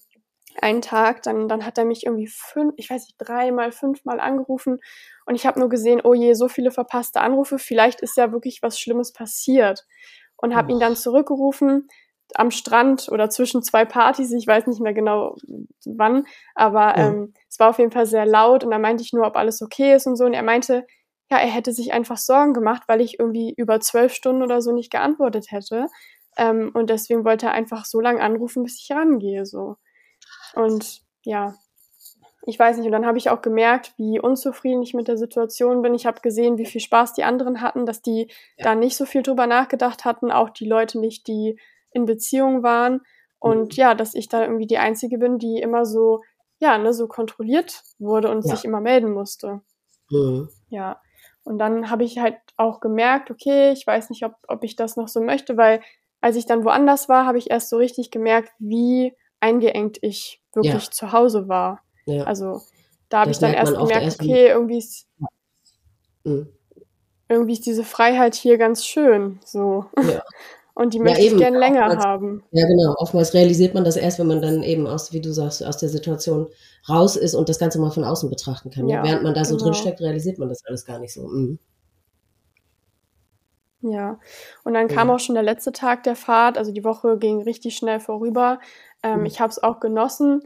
[0.61, 4.79] einen Tag, dann, dann hat er mich irgendwie fünf, ich weiß nicht, dreimal, fünfmal angerufen
[5.25, 8.61] und ich habe nur gesehen, oh je, so viele verpasste Anrufe, vielleicht ist ja wirklich
[8.61, 9.85] was Schlimmes passiert
[10.37, 11.87] und habe ihn dann zurückgerufen
[12.33, 15.35] am Strand oder zwischen zwei Partys, ich weiß nicht mehr genau
[15.85, 16.25] wann,
[16.55, 17.07] aber ja.
[17.07, 19.61] ähm, es war auf jeden Fall sehr laut und da meinte ich nur, ob alles
[19.61, 20.85] okay ist und so und er meinte,
[21.29, 24.71] ja, er hätte sich einfach Sorgen gemacht, weil ich irgendwie über zwölf Stunden oder so
[24.71, 25.87] nicht geantwortet hätte
[26.37, 29.77] ähm, und deswegen wollte er einfach so lange anrufen, bis ich rangehe, so.
[30.53, 31.55] Und ja,
[32.47, 32.85] ich weiß nicht.
[32.85, 35.95] Und dann habe ich auch gemerkt, wie unzufrieden ich mit der Situation bin.
[35.95, 38.27] Ich habe gesehen, wie viel Spaß die anderen hatten, dass die
[38.57, 38.65] ja.
[38.65, 41.59] da nicht so viel drüber nachgedacht hatten, auch die Leute nicht, die
[41.91, 43.01] in Beziehung waren.
[43.39, 43.81] Und mhm.
[43.81, 46.21] ja, dass ich da irgendwie die Einzige bin, die immer so,
[46.59, 48.55] ja, ne, so kontrolliert wurde und ja.
[48.55, 49.61] sich immer melden musste.
[50.09, 50.49] Mhm.
[50.69, 51.01] Ja.
[51.43, 54.97] Und dann habe ich halt auch gemerkt, okay, ich weiß nicht, ob, ob ich das
[54.97, 55.81] noch so möchte, weil
[56.21, 59.15] als ich dann woanders war, habe ich erst so richtig gemerkt, wie
[59.45, 60.91] eingeengt ich wirklich ja.
[60.91, 61.81] zu Hause war.
[62.05, 62.23] Ja.
[62.23, 62.61] Also
[63.09, 65.07] da habe ich dann erst gemerkt, okay, irgendwie ist,
[66.23, 66.49] mhm.
[67.29, 69.39] irgendwie ist diese Freiheit hier ganz schön.
[69.45, 69.85] So.
[69.97, 70.23] Ja.
[70.77, 72.43] Und die möchte ja, ich gerne länger oftmals, haben.
[72.51, 72.95] Ja, genau.
[72.97, 75.87] Oftmals realisiert man das erst, wenn man dann eben aus, wie du sagst, aus der
[75.87, 76.47] Situation
[76.89, 78.89] raus ist und das Ganze mal von außen betrachten kann.
[78.89, 79.69] Ja, Während man da so genau.
[79.69, 81.29] drin steckt, realisiert man das alles gar nicht so.
[81.29, 81.59] Mhm.
[83.81, 84.19] Ja,
[84.63, 86.57] und dann kam auch schon der letzte Tag der Fahrt.
[86.57, 88.59] Also die Woche ging richtig schnell vorüber.
[89.05, 89.25] Ähm, mhm.
[89.27, 90.41] Ich habe es auch genossen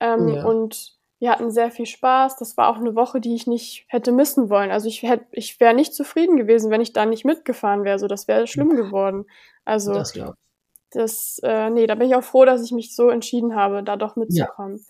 [0.00, 0.44] ähm, ja.
[0.44, 2.36] und wir hatten sehr viel Spaß.
[2.36, 4.70] Das war auch eine Woche, die ich nicht hätte missen wollen.
[4.70, 7.98] Also ich hätte, ich wäre nicht zufrieden gewesen, wenn ich da nicht mitgefahren wäre.
[7.98, 9.24] So, das wäre schlimm geworden.
[9.64, 10.12] Also das,
[10.90, 13.96] das äh, nee, da bin ich auch froh, dass ich mich so entschieden habe, da
[13.96, 14.78] doch mitzukommen.
[14.78, 14.84] Ja.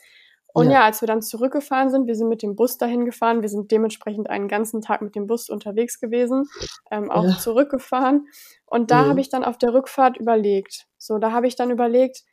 [0.54, 0.72] Und ja.
[0.72, 0.84] ja.
[0.84, 4.28] als wir dann zurückgefahren sind, wir sind mit dem Bus dahin gefahren, wir sind dementsprechend
[4.28, 6.46] einen ganzen Tag mit dem Bus unterwegs gewesen,
[6.90, 7.38] ähm, auch ja.
[7.38, 8.26] zurückgefahren.
[8.66, 9.08] Und da mhm.
[9.10, 10.86] habe ich dann auf der Rückfahrt überlegt.
[10.98, 12.24] So, da habe ich dann überlegt,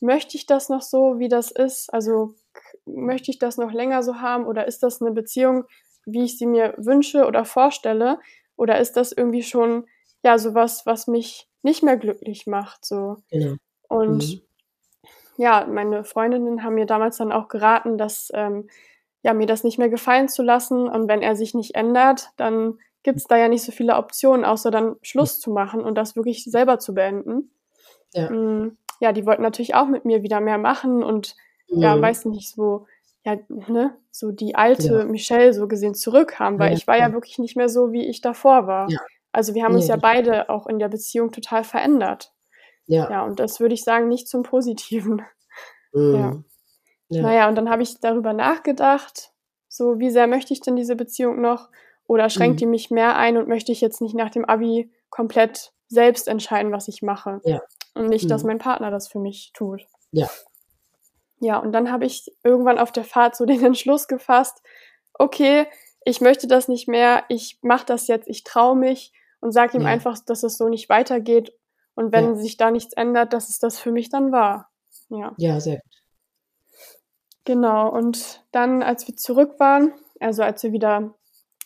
[0.00, 1.92] möchte ich das noch so, wie das ist?
[1.92, 2.34] Also
[2.86, 5.64] möchte ich das noch länger so haben oder ist das eine Beziehung,
[6.06, 8.18] wie ich sie mir wünsche oder vorstelle?
[8.56, 9.86] Oder ist das irgendwie schon,
[10.22, 13.18] ja, sowas, was mich nicht mehr glücklich macht, so?
[13.30, 13.56] Genau.
[13.88, 14.40] Und mhm.
[15.36, 18.68] ja, meine Freundinnen haben mir damals dann auch geraten, dass, ähm,
[19.22, 20.88] ja, mir das nicht mehr gefallen zu lassen.
[20.88, 24.70] Und wenn er sich nicht ändert, dann gibt's da ja nicht so viele Optionen, außer
[24.70, 27.50] dann Schluss zu machen und das wirklich selber zu beenden.
[28.12, 31.34] Ja, mm, ja die wollten natürlich auch mit mir wieder mehr machen und
[31.68, 31.82] mhm.
[31.82, 32.86] ja, weiß nicht, so,
[33.24, 35.04] ja, ne, so die alte ja.
[35.04, 38.20] Michelle so gesehen zurückhaben, weil ja, ich war ja wirklich nicht mehr so, wie ich
[38.20, 38.88] davor war.
[39.32, 42.32] Also wir haben uns ja beide auch in der Beziehung total verändert.
[42.86, 43.08] Ja.
[43.10, 45.22] Ja, und das würde ich sagen, nicht zum Positiven.
[45.92, 46.14] Mhm.
[46.14, 46.42] Ja.
[47.08, 47.22] ja.
[47.22, 49.32] Naja, und dann habe ich darüber nachgedacht,
[49.68, 51.68] so wie sehr möchte ich denn diese Beziehung noch?
[52.06, 52.58] Oder schränkt mhm.
[52.58, 56.72] die mich mehr ein und möchte ich jetzt nicht nach dem Abi komplett selbst entscheiden,
[56.72, 57.40] was ich mache?
[57.44, 57.60] Ja.
[57.94, 58.28] Und nicht, mhm.
[58.28, 59.82] dass mein Partner das für mich tut.
[60.12, 60.28] Ja.
[61.40, 64.62] Ja, und dann habe ich irgendwann auf der Fahrt so den Entschluss gefasst,
[65.14, 65.66] okay,
[66.04, 69.82] ich möchte das nicht mehr, ich mache das jetzt, ich traue mich und sage ihm
[69.82, 69.88] ja.
[69.88, 71.52] einfach, dass es so nicht weitergeht.
[71.94, 72.34] Und wenn ja.
[72.36, 74.70] sich da nichts ändert, dass es das für mich dann war.
[75.08, 75.34] Ja.
[75.36, 75.90] Ja, sehr gut.
[77.44, 77.88] Genau.
[77.90, 81.14] Und dann, als wir zurück waren, also als wir wieder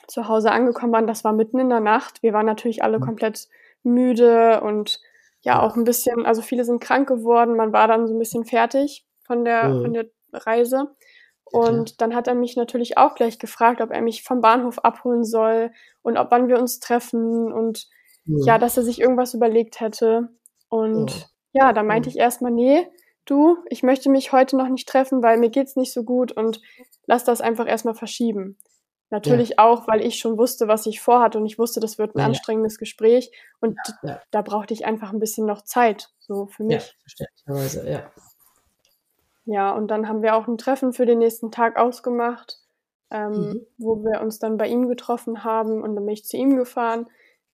[0.07, 2.22] zu Hause angekommen waren, das war mitten in der Nacht.
[2.22, 3.05] Wir waren natürlich alle mhm.
[3.05, 3.49] komplett
[3.83, 5.01] müde und
[5.45, 7.55] ja, auch ein bisschen, also viele sind krank geworden.
[7.57, 9.82] Man war dann so ein bisschen fertig von der, mhm.
[9.82, 10.97] von der Reise.
[11.45, 11.97] Und ja.
[11.99, 15.70] dann hat er mich natürlich auch gleich gefragt, ob er mich vom Bahnhof abholen soll
[16.03, 17.86] und ob wann wir uns treffen und
[18.24, 20.30] ja, ja dass er sich irgendwas überlegt hätte.
[20.68, 22.88] Und ja, ja da meinte ich erstmal, nee,
[23.26, 26.62] du, ich möchte mich heute noch nicht treffen, weil mir geht's nicht so gut und
[27.07, 28.59] lass das einfach erstmal verschieben.
[29.15, 29.59] Natürlich ja.
[29.59, 32.25] auch, weil ich schon wusste, was ich vorhatte und ich wusste, das wird ein ja,
[32.25, 36.85] anstrengendes Gespräch und ja, da brauchte ich einfach ein bisschen noch Zeit, so für mich.
[36.85, 38.11] Ja, verständlicherweise, ja.
[39.45, 42.59] Ja, und dann haben wir auch ein Treffen für den nächsten Tag ausgemacht,
[43.12, 43.67] ähm, mhm.
[43.79, 47.07] wo wir uns dann bei ihm getroffen haben und dann bin ich zu ihm gefahren.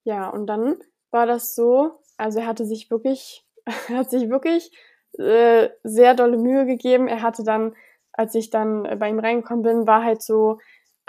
[0.05, 0.77] Ja, und dann
[1.11, 3.45] war das so, also er hatte sich wirklich,
[3.91, 4.73] er hat sich wirklich
[5.19, 7.07] äh, sehr dolle Mühe gegeben.
[7.07, 7.75] Er hatte dann,
[8.13, 10.59] als ich dann bei ihm reingekommen bin, war halt so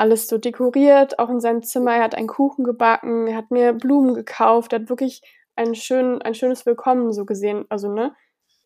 [0.02, 1.96] alles so dekoriert, auch in seinem Zimmer.
[1.96, 5.22] Er hat einen Kuchen gebacken, er hat mir Blumen gekauft, er hat wirklich
[5.56, 8.16] ein, schön, ein schönes Willkommen so gesehen, also ne,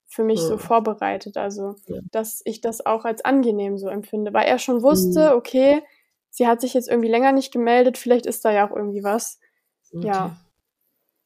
[0.06, 0.48] für mich ja.
[0.48, 1.36] so vorbereitet.
[1.36, 2.00] Also, ja.
[2.10, 5.36] dass ich das auch als angenehm so empfinde, weil er schon wusste, mhm.
[5.36, 5.84] okay,
[6.30, 9.38] sie hat sich jetzt irgendwie länger nicht gemeldet, vielleicht ist da ja auch irgendwie was.
[9.94, 10.08] Okay.
[10.08, 10.38] Ja.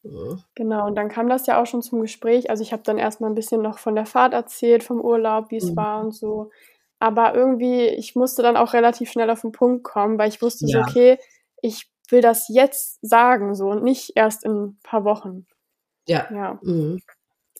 [0.01, 0.38] ja.
[0.55, 2.49] Genau, und dann kam das ja auch schon zum Gespräch.
[2.49, 5.57] Also ich habe dann erstmal ein bisschen noch von der Fahrt erzählt, vom Urlaub, wie
[5.57, 5.76] es mhm.
[5.76, 6.49] war und so.
[7.00, 10.66] Aber irgendwie, ich musste dann auch relativ schnell auf den Punkt kommen, weil ich wusste
[10.68, 10.84] ja.
[10.84, 11.18] so, okay,
[11.62, 15.47] ich will das jetzt sagen, so und nicht erst in ein paar Wochen.
[16.08, 16.28] Ja.
[16.32, 16.60] Ja.
[16.62, 17.02] Mhm.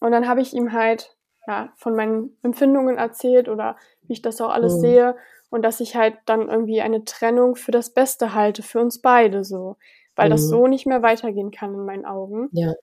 [0.02, 1.16] Und dann habe ich ihm halt
[1.48, 4.80] ja, von meinen Empfindungen erzählt oder wie ich das auch alles mhm.
[4.82, 5.16] sehe
[5.50, 9.44] und dass ich halt dann irgendwie eine Trennung für das Beste halte, für uns beide
[9.44, 9.78] so,
[10.16, 10.32] weil mhm.
[10.32, 12.50] das so nicht mehr weitergehen kann in meinen Augen.
[12.52, 12.74] Ja.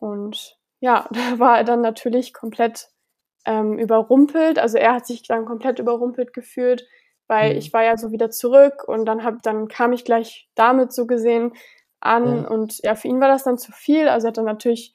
[0.00, 2.88] Und ja, da war er dann natürlich komplett
[3.44, 4.58] ähm, überrumpelt.
[4.58, 6.86] Also er hat sich dann komplett überrumpelt gefühlt,
[7.26, 7.58] weil mhm.
[7.58, 11.06] ich war ja so wieder zurück und dann hab, dann kam ich gleich damit so
[11.06, 11.52] gesehen
[12.00, 12.48] an ja.
[12.48, 14.08] und ja, für ihn war das dann zu viel.
[14.08, 14.94] Also er hat dann natürlich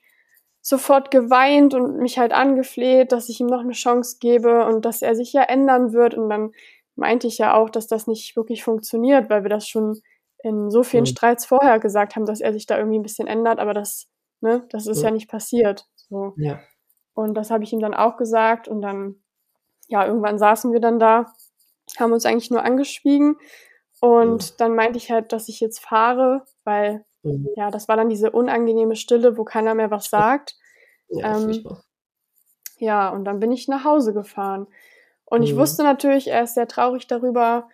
[0.61, 5.03] sofort geweint und mich halt angefleht, dass ich ihm noch eine Chance gebe und dass
[5.03, 6.15] er sich ja ändern wird.
[6.15, 6.53] Und dann
[6.95, 10.01] meinte ich ja auch, dass das nicht wirklich funktioniert, weil wir das schon
[10.39, 11.07] in so vielen mhm.
[11.07, 14.07] Streits vorher gesagt haben, dass er sich da irgendwie ein bisschen ändert, aber das,
[14.41, 15.03] ne, das ist mhm.
[15.03, 15.85] ja nicht passiert.
[15.95, 16.33] So.
[16.37, 16.59] Ja.
[17.16, 19.16] Und das habe ich ihm dann auch gesagt und dann,
[19.88, 21.34] ja, irgendwann saßen wir dann da,
[21.97, 23.38] haben uns eigentlich nur angeschwiegen
[23.99, 24.55] und mhm.
[24.57, 27.49] dann meinte ich halt, dass ich jetzt fahre, weil Mhm.
[27.55, 30.55] Ja, das war dann diese unangenehme Stille, wo keiner mehr was sagt.
[31.09, 31.66] Ja, ähm,
[32.78, 34.68] ja und dann bin ich nach Hause gefahren.
[35.26, 35.45] Und mhm.
[35.45, 37.68] ich wusste natürlich, er ist sehr traurig darüber.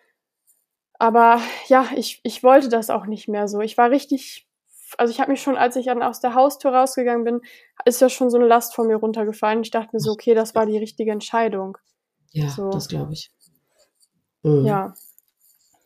[0.94, 3.60] Aber ja, ich, ich wollte das auch nicht mehr so.
[3.60, 4.48] Ich war richtig,
[4.98, 7.42] also ich habe mich schon, als ich dann aus der Haustür rausgegangen bin,
[7.86, 9.62] ist ja schon so eine Last von mir runtergefallen.
[9.62, 11.78] Ich dachte mir so, okay, das war die richtige Entscheidung.
[12.32, 12.70] Ja, so.
[12.70, 13.32] das glaube ich.
[14.44, 14.66] Mhm.
[14.66, 14.94] Ja.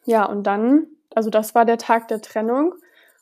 [0.05, 2.75] Ja, und dann, also das war der Tag der Trennung.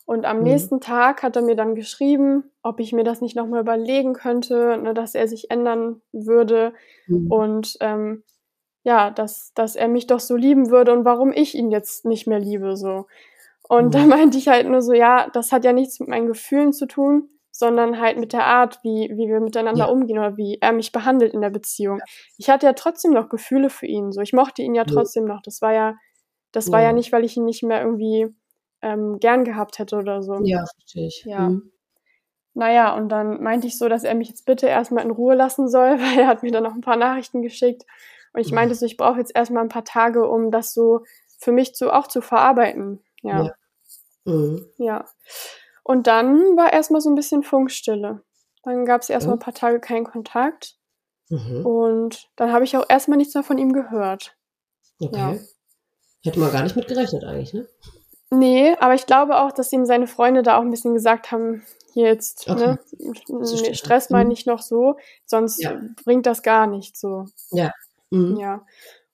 [0.06, 0.44] Und am mhm.
[0.44, 4.78] nächsten Tag hat er mir dann geschrieben, ob ich mir das nicht nochmal überlegen könnte,
[4.78, 6.74] ne, dass er sich ändern würde
[7.08, 7.32] mhm.
[7.32, 8.24] und ähm,
[8.84, 12.28] ja, dass, dass er mich doch so lieben würde und warum ich ihn jetzt nicht
[12.28, 12.76] mehr liebe.
[12.76, 13.08] so.
[13.68, 13.92] Und mhm.
[13.92, 16.86] da meinte ich halt nur so, ja, das hat ja nichts mit meinen Gefühlen zu
[16.86, 19.92] tun, sondern halt mit der Art, wie, wie wir miteinander ja.
[19.92, 22.00] umgehen oder wie er mich behandelt in der Beziehung.
[22.00, 22.06] Ja.
[22.38, 24.12] Ich hatte ja trotzdem noch Gefühle für ihn.
[24.12, 25.42] So, ich mochte ihn ja trotzdem noch.
[25.42, 25.96] Das war ja,
[26.52, 28.28] das war ja nicht, weil ich ihn nicht mehr irgendwie
[28.82, 30.40] ähm, gern gehabt hätte oder so.
[30.44, 31.24] Ja, verstehe ich.
[31.26, 31.50] Ja.
[31.50, 31.72] Mhm.
[32.56, 35.68] Naja, und dann meinte ich so, dass er mich jetzt bitte erstmal in Ruhe lassen
[35.68, 37.84] soll, weil er hat mir dann noch ein paar Nachrichten geschickt.
[38.34, 41.04] Und ich meinte so, ich brauche jetzt erstmal ein paar Tage, um das so
[41.38, 43.04] für mich zu, auch zu verarbeiten.
[43.24, 43.44] Ja.
[43.46, 43.54] Ja.
[44.26, 44.66] Mhm.
[44.78, 45.06] ja.
[45.84, 48.22] Und dann war erstmal so ein bisschen Funkstille.
[48.64, 50.78] Dann gab es erstmal ein paar Tage keinen Kontakt.
[51.30, 51.66] Mhm.
[51.66, 54.38] Und dann habe ich auch erstmal nichts mehr von ihm gehört.
[55.02, 55.18] Okay.
[55.18, 55.36] Ja.
[56.24, 57.68] Hätte man gar nicht mit gerechnet eigentlich, ne?
[58.30, 61.64] Nee, aber ich glaube auch, dass ihm seine Freunde da auch ein bisschen gesagt haben,
[61.94, 62.78] hier jetzt, Okay.
[63.28, 64.30] ne, Stress mal Mhm.
[64.30, 64.96] nicht noch so,
[65.26, 65.80] sonst Ja.
[66.04, 67.26] bringt das gar nicht so.
[67.52, 67.72] Ja.
[68.10, 68.38] Mhm.
[68.38, 68.66] Ja.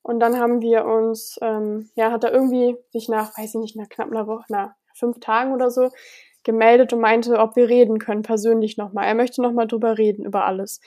[0.10, 3.76] Und dann haben wir uns, ähm, ja, hat er irgendwie sich nach, weiß ich nicht,
[3.76, 5.90] nach knapp einer Woche, nach fünf Tagen oder so,
[6.44, 9.06] gemeldet und meinte, ob wir reden können, persönlich nochmal.
[9.06, 10.82] Er möchte nochmal drüber reden, über alles.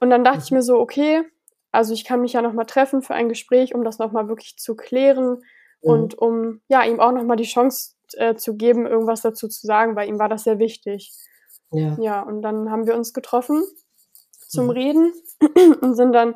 [0.00, 1.22] Und dann dachte ich mir so, okay,
[1.70, 4.74] also ich kann mich ja nochmal treffen für ein Gespräch, um das nochmal wirklich zu
[4.74, 5.42] klären
[5.82, 5.90] Mhm.
[5.90, 9.94] und um, ja, ihm auch nochmal die Chance äh, zu geben, irgendwas dazu zu sagen,
[9.96, 11.12] weil ihm war das sehr wichtig.
[11.70, 11.96] Ja.
[12.00, 13.62] Ja, und dann haben wir uns getroffen
[14.56, 14.70] zum Mhm.
[14.70, 15.12] Reden
[15.80, 16.34] und sind dann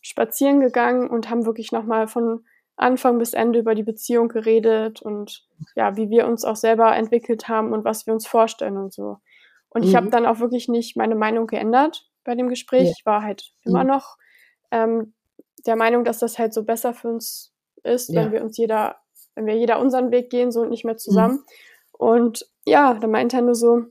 [0.00, 2.44] spazieren gegangen und haben wirklich nochmal von
[2.76, 7.48] Anfang bis Ende über die Beziehung geredet und ja, wie wir uns auch selber entwickelt
[7.48, 9.18] haben und was wir uns vorstellen und so.
[9.70, 9.96] Und ich Mhm.
[9.96, 12.86] habe dann auch wirklich nicht meine Meinung geändert bei dem Gespräch.
[12.88, 12.94] Ja.
[12.98, 13.88] Ich war halt immer Mhm.
[13.90, 14.16] noch
[14.70, 15.12] ähm,
[15.66, 17.52] der Meinung, dass das halt so besser für uns
[17.82, 18.22] ist, Ja.
[18.22, 18.96] wenn wir uns jeder,
[19.34, 20.98] wenn wir jeder unseren Weg gehen, so und nicht mehr Mhm.
[20.98, 21.44] zusammen.
[21.92, 23.84] Und ja, da meinte er nur so,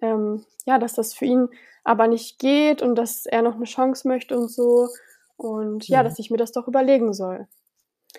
[0.00, 1.48] ähm, ja, dass das für ihn
[1.86, 4.88] aber nicht geht und dass er noch eine Chance möchte und so.
[5.36, 6.04] Und ja, Mhm.
[6.04, 7.46] dass ich mir das doch überlegen soll.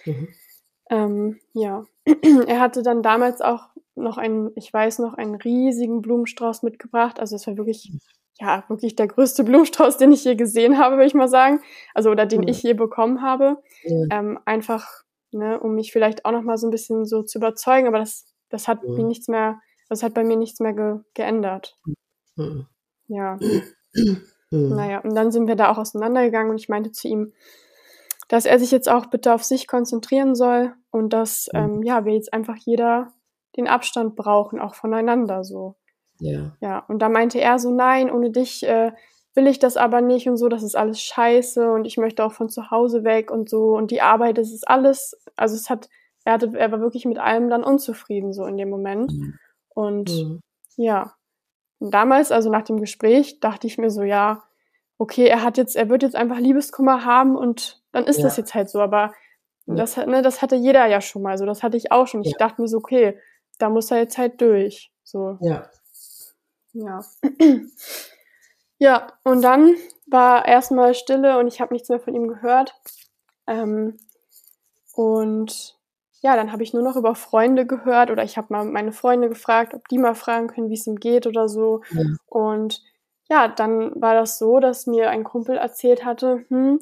[0.05, 0.27] Mhm.
[0.89, 1.85] Ähm, ja,
[2.47, 7.19] er hatte dann damals auch noch einen, ich weiß noch, einen riesigen Blumenstrauß mitgebracht.
[7.19, 7.91] Also es war wirklich,
[8.39, 9.43] ja, wirklich der größte
[9.83, 11.61] Blumenstrauß, den ich je gesehen habe, würde ich mal sagen.
[11.93, 12.47] Also oder den Mhm.
[12.49, 13.57] ich je bekommen habe.
[13.83, 14.05] Ja.
[14.19, 14.87] Ähm, einfach,
[15.31, 17.87] ne, um mich vielleicht auch noch mal so ein bisschen so zu überzeugen.
[17.87, 18.93] Aber das, das hat Mhm.
[18.95, 19.59] mir nichts mehr,
[19.89, 21.77] das hat bei mir nichts mehr ge geändert.
[23.07, 23.37] Ja.
[24.51, 27.33] Naja, und dann sind wir da auch auseinandergegangen und ich meinte zu ihm,
[28.29, 31.59] dass er sich jetzt auch bitte auf sich konzentrieren soll und dass, Mhm.
[31.59, 33.13] ähm, ja, wir jetzt einfach jeder
[33.57, 35.75] den Abstand brauchen, auch voneinander so.
[36.19, 36.55] Ja.
[36.61, 38.91] Ja, und da meinte er so, nein, ohne dich äh,
[39.35, 42.33] will ich das aber nicht und so, das ist alles scheiße und ich möchte auch
[42.33, 45.89] von zu Hause weg und so und die Arbeit, das ist alles, also es hat,
[46.25, 49.33] er hatte, er war wirklich mit allem dann unzufrieden so in dem Moment Mhm.
[49.69, 50.39] und Mhm.
[50.77, 51.13] ja.
[51.79, 54.43] Und damals, also nach dem Gespräch, dachte ich mir so, ja,
[54.97, 58.23] okay, er hat jetzt, er wird jetzt einfach Liebeskummer haben und dann ist Ja.
[58.23, 58.79] das jetzt halt so.
[58.81, 59.13] Aber
[59.67, 59.75] Ja.
[59.75, 61.37] das, ne, das hatte jeder ja schon mal.
[61.37, 62.21] So, das hatte ich auch schon.
[62.21, 62.37] Ich Ja.
[62.37, 63.19] dachte mir so, okay,
[63.59, 64.91] da muss er jetzt halt durch.
[65.03, 65.69] So, Ja.
[66.73, 67.01] ja.
[68.79, 69.75] ja, und dann
[70.07, 72.73] war erstmal Stille und ich habe nichts mehr von ihm gehört.
[73.45, 73.97] Ähm,
[74.93, 75.76] und
[76.21, 79.29] ja, dann habe ich nur noch über Freunde gehört oder ich habe mal meine Freunde
[79.29, 81.81] gefragt, ob die mal fragen können, wie es ihm geht oder so.
[81.91, 82.03] Ja.
[82.27, 82.81] Und
[83.29, 86.79] ja, dann war das so, dass mir ein Kumpel erzählt hatte, hm,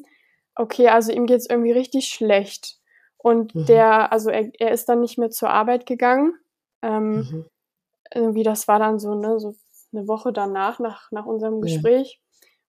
[0.54, 2.78] okay, also ihm geht's irgendwie richtig schlecht.
[3.18, 3.66] Und Mhm.
[3.66, 6.34] der, also er, er ist dann nicht mehr zur Arbeit gegangen.
[6.82, 7.44] Ähm, Mhm.
[8.14, 9.54] irgendwie, das war dann so, ne, so
[9.92, 11.60] eine Woche danach, nach, nach unserem.
[11.60, 12.20] Gespräch.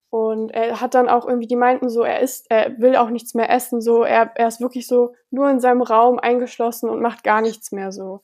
[0.09, 3.33] Und er hat dann auch irgendwie, die meinten so, er isst, er will auch nichts
[3.33, 7.23] mehr essen, so, er, er ist wirklich so nur in seinem Raum eingeschlossen und macht
[7.23, 8.21] gar nichts mehr so.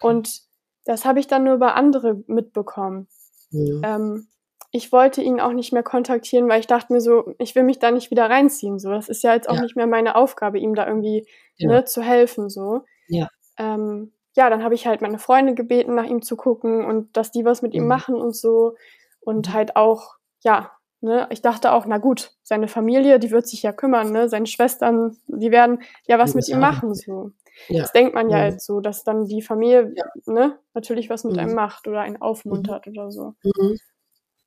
[0.00, 0.42] Und
[0.84, 3.08] das habe ich dann nur über andere mitbekommen.
[3.50, 3.82] Mhm.
[3.84, 4.28] Ähm,
[4.72, 7.78] ich wollte ihn auch nicht mehr kontaktieren, weil ich dachte mir so, ich will mich
[7.78, 8.78] da nicht wieder reinziehen.
[8.78, 9.62] So, das ist ja jetzt auch Ja.
[9.62, 11.70] nicht mehr meine Aufgabe, ihm da irgendwie Ja.
[11.70, 12.50] ne, zu helfen.
[12.50, 12.82] So.
[13.08, 13.28] Ja.
[13.58, 17.30] Ähm, ja, dann habe ich halt meine Freunde gebeten, nach ihm zu gucken und dass
[17.32, 17.88] die was mit ihm Mhm.
[17.88, 18.74] machen und so.
[19.20, 19.52] Und Mhm.
[19.54, 23.72] halt auch, ja, ne, ich dachte auch, na gut, seine Familie, die wird sich ja
[23.72, 24.28] kümmern, ne?
[24.28, 26.94] Seine Schwestern, die werden ja was Die mit ihm machen.
[26.94, 27.30] So.
[27.68, 27.82] Ja.
[27.82, 28.44] Das denkt man ja Mhm.
[28.52, 30.04] jetzt so, dass dann die Familie, Ja.
[30.26, 31.38] ne, natürlich was mit Mhm.
[31.40, 33.34] einem macht oder einen aufmuntert oder so.
[33.42, 33.76] Mhm.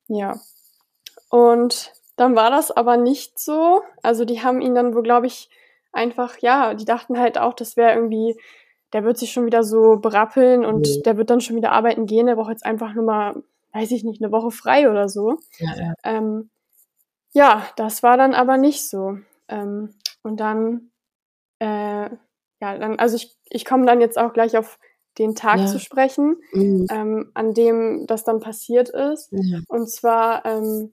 [0.08, 0.34] Ja.
[1.30, 3.82] Und dann war das aber nicht so.
[4.02, 5.48] Also die haben ihn dann wohl, glaube ich,
[5.92, 8.36] einfach, ja, die dachten halt auch, das wäre irgendwie,
[8.92, 11.02] der wird sich schon wieder so berappeln und Mhm.
[11.04, 12.26] der wird dann schon wieder arbeiten gehen.
[12.26, 13.42] Der braucht jetzt einfach nur mal,
[13.72, 15.38] weiß ich nicht, eine Woche frei oder so.
[15.58, 15.94] Ja, ja.
[16.04, 16.50] Ähm,
[17.32, 19.18] ja, das war dann aber nicht so.
[19.48, 20.90] Ähm, und dann,
[21.60, 22.10] äh,
[22.60, 24.78] ja, dann, also ich, ich komme dann jetzt auch gleich auf
[25.18, 25.66] den Tag Ja.
[25.66, 26.86] zu sprechen, Mhm.
[26.90, 29.30] ähm, an dem das dann passiert ist.
[29.32, 29.60] Ja.
[29.68, 30.92] Und zwar, ähm,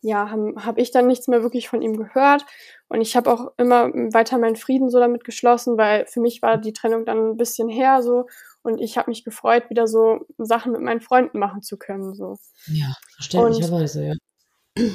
[0.00, 2.44] ja, habe hab ich dann nichts mehr wirklich von ihm gehört.
[2.88, 6.56] Und ich habe auch immer weiter meinen Frieden so damit geschlossen, weil für mich war
[6.58, 8.26] die Trennung dann ein bisschen her so.
[8.68, 12.14] Und ich habe mich gefreut, wieder so Sachen mit meinen Freunden machen zu können.
[12.14, 12.36] So.
[12.66, 14.14] ja, verständlicherweise, ja.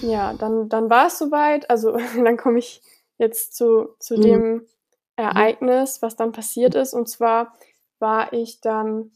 [0.01, 1.69] Ja, dann, dann war es soweit.
[1.69, 2.81] Also dann komme ich
[3.17, 4.21] jetzt zu, zu Mhm.
[4.21, 4.67] dem
[5.15, 6.93] Ereignis, was dann passiert ist.
[6.93, 7.55] Und zwar
[7.99, 9.11] war ich dann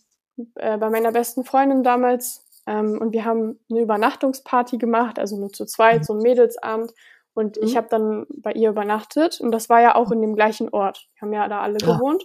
[0.55, 5.51] äh, bei meiner besten Freundin damals ähm, und wir haben eine Übernachtungsparty gemacht, also nur
[5.53, 6.03] zu zweit, Mhm.
[6.03, 6.93] so ein Mädelsabend.
[7.33, 7.77] Und ich Mhm.
[7.77, 11.07] habe dann bei ihr übernachtet und das war ja auch in dem gleichen Ort.
[11.15, 11.95] Wir haben ja da alle Ah.
[11.95, 12.23] gewohnt.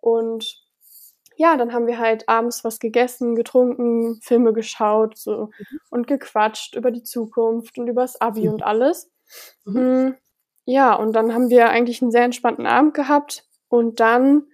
[0.00, 0.44] Und
[1.40, 5.50] ja, dann haben wir halt abends was gegessen, getrunken, Filme geschaut so,
[5.90, 8.52] und gequatscht über die Zukunft und über das Abi Mhm.
[8.54, 9.10] und alles.
[9.64, 9.80] Mhm.
[10.08, 10.14] Mm,
[10.66, 13.44] Ja, und dann haben wir eigentlich einen sehr entspannten Abend gehabt.
[13.68, 14.44] Und dann,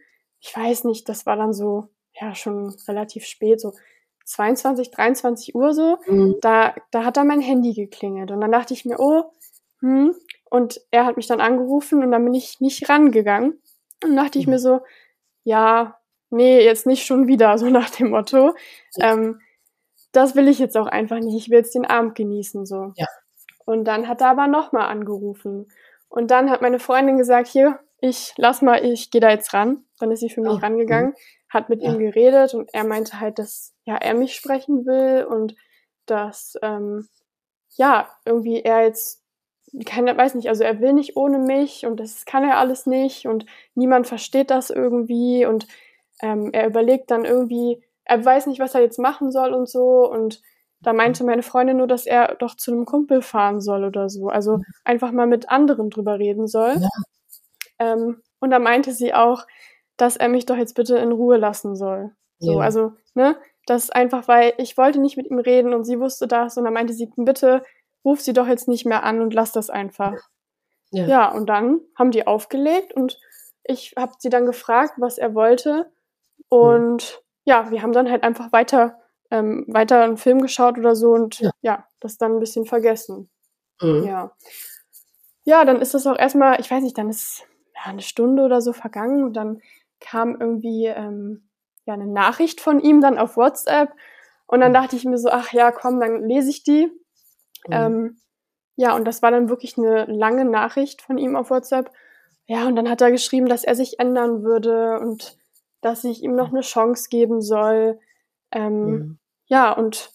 [0.41, 3.73] ich weiß nicht, das war dann so, ja, schon relativ spät, so
[4.25, 6.37] 22, 23 Uhr so, mhm.
[6.41, 8.31] da, da hat dann mein Handy geklingelt.
[8.31, 9.25] Und dann dachte ich mir, oh,
[9.81, 10.15] hm,
[10.51, 13.61] und er hat mich dann angerufen und dann bin ich nicht rangegangen.
[14.05, 14.53] Und dachte ich mhm.
[14.55, 14.81] mir so,
[15.45, 15.99] ja,
[16.31, 18.55] nee, jetzt nicht schon wieder, so nach dem Motto.
[19.01, 19.41] Ähm,
[20.13, 21.37] das will ich jetzt auch einfach nicht.
[21.37, 22.93] Ich will jetzt den Abend genießen, so.
[22.97, 23.07] Ja.
[23.65, 25.69] Und dann hat er aber nochmal angerufen.
[26.09, 29.85] Und dann hat meine Freundin gesagt, hier, ich lass mal, ich gehe da jetzt ran.
[29.99, 30.57] Dann ist sie für mich oh.
[30.57, 31.15] rangegangen,
[31.49, 31.93] hat mit ja.
[31.93, 35.55] ihm geredet und er meinte halt, dass ja er mich sprechen will und
[36.07, 37.09] dass ähm,
[37.77, 39.23] ja irgendwie er jetzt
[39.85, 43.27] keine, weiß nicht, also er will nicht ohne mich und das kann er alles nicht
[43.27, 45.67] und niemand versteht das irgendwie und
[46.23, 50.11] ähm, er überlegt dann irgendwie, er weiß nicht, was er jetzt machen soll und so
[50.11, 50.41] und
[50.81, 54.29] da meinte meine Freundin nur, dass er doch zu einem Kumpel fahren soll oder so,
[54.29, 56.77] also einfach mal mit anderen drüber reden soll.
[56.79, 56.89] Ja.
[57.79, 59.47] Ähm, und da meinte sie auch,
[59.97, 62.15] dass er mich doch jetzt bitte in Ruhe lassen soll.
[62.39, 62.61] So, ja.
[62.61, 63.37] also, ne,
[63.67, 66.75] das einfach, weil ich wollte nicht mit ihm reden und sie wusste das und dann
[66.75, 67.63] meinte sie, bitte
[68.05, 70.15] ruf sie doch jetzt nicht mehr an und lass das einfach.
[70.93, 73.19] Ja, ja und dann haben die aufgelegt und
[73.65, 75.91] ich habe sie dann gefragt, was er wollte.
[76.49, 77.25] Und mhm.
[77.45, 78.99] ja, wir haben dann halt einfach weiter,
[79.31, 83.31] ähm, weiter einen Film geschaut oder so und ja, ja das dann ein bisschen vergessen.
[83.81, 84.05] Mhm.
[84.05, 84.33] Ja.
[85.45, 87.45] Ja, dann ist das auch erstmal, ich weiß nicht, dann ist
[87.75, 89.61] ja, eine Stunde oder so vergangen und dann
[90.01, 91.49] kam irgendwie ähm,
[91.85, 93.93] ja eine Nachricht von ihm dann auf WhatsApp
[94.47, 94.75] und dann mhm.
[94.75, 96.91] dachte ich mir so, ach ja, komm, dann lese ich die
[97.69, 97.73] Mhm.
[97.73, 98.17] Ähm,
[98.77, 101.91] ja, und das war dann wirklich eine lange Nachricht von ihm auf WhatsApp.
[102.47, 105.37] Ja, und dann hat er geschrieben, dass er sich ändern würde und
[105.81, 107.99] dass ich ihm noch eine Chance geben soll.
[108.53, 109.19] Ähm, mhm.
[109.47, 110.11] Ja, und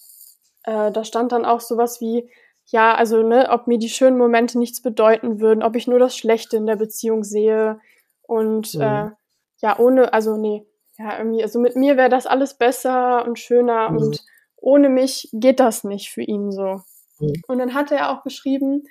[0.64, 2.30] äh, da stand dann auch sowas wie,
[2.66, 6.16] ja, also, ne, ob mir die schönen Momente nichts bedeuten würden, ob ich nur das
[6.16, 7.80] Schlechte in der Beziehung sehe.
[8.22, 8.82] Und mhm.
[8.82, 9.10] äh,
[9.58, 10.66] ja, ohne, also nee,
[10.98, 13.98] ja, irgendwie, also mit mir wäre das alles besser und schöner mhm.
[13.98, 14.26] und
[14.58, 16.82] ohne mich geht das nicht für ihn so.
[17.20, 17.42] Mhm.
[17.48, 18.84] Und dann hat er auch geschrieben,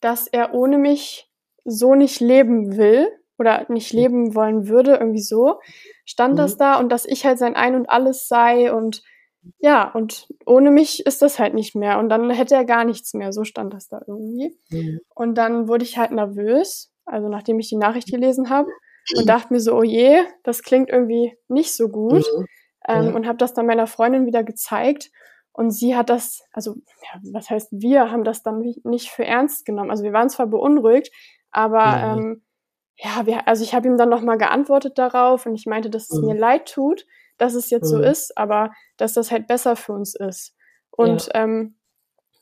[0.00, 1.30] dass er ohne mich
[1.64, 3.08] so nicht leben will
[3.38, 4.00] oder nicht mhm.
[4.00, 5.60] leben wollen würde, irgendwie so.
[6.04, 6.38] Stand mhm.
[6.38, 9.02] das da und dass ich halt sein Ein und Alles sei und
[9.58, 13.14] ja, und ohne mich ist das halt nicht mehr und dann hätte er gar nichts
[13.14, 14.54] mehr, so stand das da irgendwie.
[14.70, 15.00] Mhm.
[15.14, 18.68] Und dann wurde ich halt nervös, also nachdem ich die Nachricht gelesen habe
[19.16, 22.46] und dachte mir so, oh je, das klingt irgendwie nicht so gut mhm.
[22.86, 25.10] ähm, und habe das dann meiner Freundin wieder gezeigt
[25.52, 29.64] und sie hat das, also ja, was heißt wir, haben das dann nicht für ernst
[29.64, 29.90] genommen.
[29.90, 31.10] Also wir waren zwar beunruhigt,
[31.50, 32.42] aber ja, ähm,
[32.98, 36.20] ja wir, also ich habe ihm dann nochmal geantwortet darauf und ich meinte, dass es
[36.20, 36.28] mhm.
[36.28, 37.06] mir leid tut,
[37.38, 37.98] dass es jetzt mhm.
[37.98, 40.54] so ist, aber dass das halt besser für uns ist.
[40.90, 41.42] Und ja.
[41.42, 41.74] Ähm,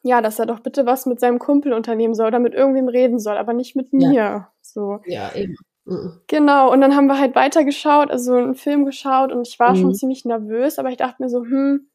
[0.03, 3.19] ja, dass er doch bitte was mit seinem Kumpel unternehmen soll oder mit irgendwem reden
[3.19, 4.13] soll, aber nicht mit mir.
[4.13, 4.53] Ja.
[4.63, 5.01] So.
[5.05, 5.57] Ja, eben.
[5.85, 6.21] Mhm.
[6.29, 9.81] Genau, und dann haben wir halt weitergeschaut, also einen Film geschaut und ich war mhm.
[9.81, 11.89] schon ziemlich nervös, aber ich dachte mir so, hm,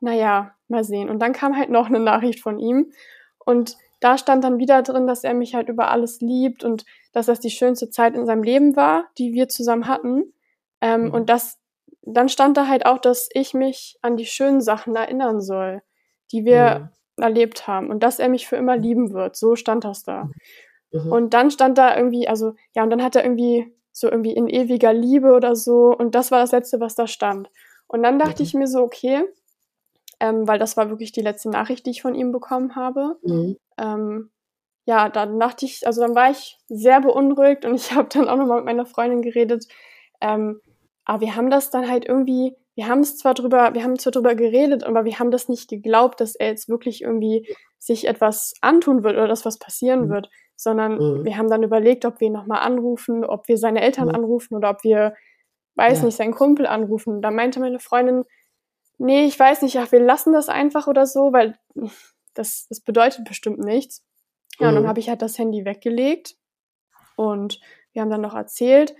[0.00, 1.08] naja, mal sehen.
[1.08, 2.92] Und dann kam halt noch eine Nachricht von ihm
[3.38, 7.26] und da stand dann wieder drin, dass er mich halt über alles liebt und dass
[7.26, 10.32] das die schönste Zeit in seinem Leben war, die wir zusammen hatten.
[10.80, 11.10] Ähm, mhm.
[11.12, 11.60] Und das,
[12.02, 15.82] dann stand da halt auch, dass ich mich an die schönen Sachen erinnern soll,
[16.32, 17.22] die wir mhm.
[17.22, 19.36] erlebt haben und dass er mich für immer lieben wird.
[19.36, 20.28] So stand das da.
[20.90, 21.12] Mhm.
[21.12, 24.48] Und dann stand da irgendwie, also, ja, und dann hat er irgendwie so irgendwie in
[24.48, 25.96] ewiger Liebe oder so.
[25.96, 27.50] Und das war das Letzte, was da stand.
[27.86, 28.46] Und dann dachte mhm.
[28.46, 29.22] ich mir so, okay,
[30.22, 33.18] ähm, weil das war wirklich die letzte Nachricht, die ich von ihm bekommen habe.
[33.22, 33.56] Mhm.
[33.76, 34.30] Ähm,
[34.84, 38.36] ja, dann dachte ich, also dann war ich sehr beunruhigt und ich habe dann auch
[38.36, 39.66] nochmal mit meiner Freundin geredet.
[40.20, 40.60] Ähm,
[41.04, 44.12] aber wir haben das dann halt irgendwie, wir haben es zwar drüber, wir haben zwar
[44.12, 47.48] drüber geredet, aber wir haben das nicht geglaubt, dass er jetzt wirklich irgendwie
[47.80, 50.10] sich etwas antun wird oder dass was passieren mhm.
[50.10, 51.24] wird, sondern mhm.
[51.24, 54.14] wir haben dann überlegt, ob wir ihn nochmal anrufen, ob wir seine Eltern mhm.
[54.14, 55.14] anrufen oder ob wir,
[55.74, 56.04] weiß ja.
[56.04, 57.22] nicht, seinen Kumpel anrufen.
[57.22, 58.22] Da meinte meine Freundin,
[59.02, 61.58] nee, ich weiß nicht, ach, wir lassen das einfach oder so, weil
[62.34, 64.02] das, das bedeutet bestimmt nichts.
[64.58, 64.68] Ja, mhm.
[64.68, 64.88] und dann mhm.
[64.88, 66.36] habe ich halt das Handy weggelegt
[67.16, 67.60] und
[67.92, 68.94] wir haben dann noch erzählt.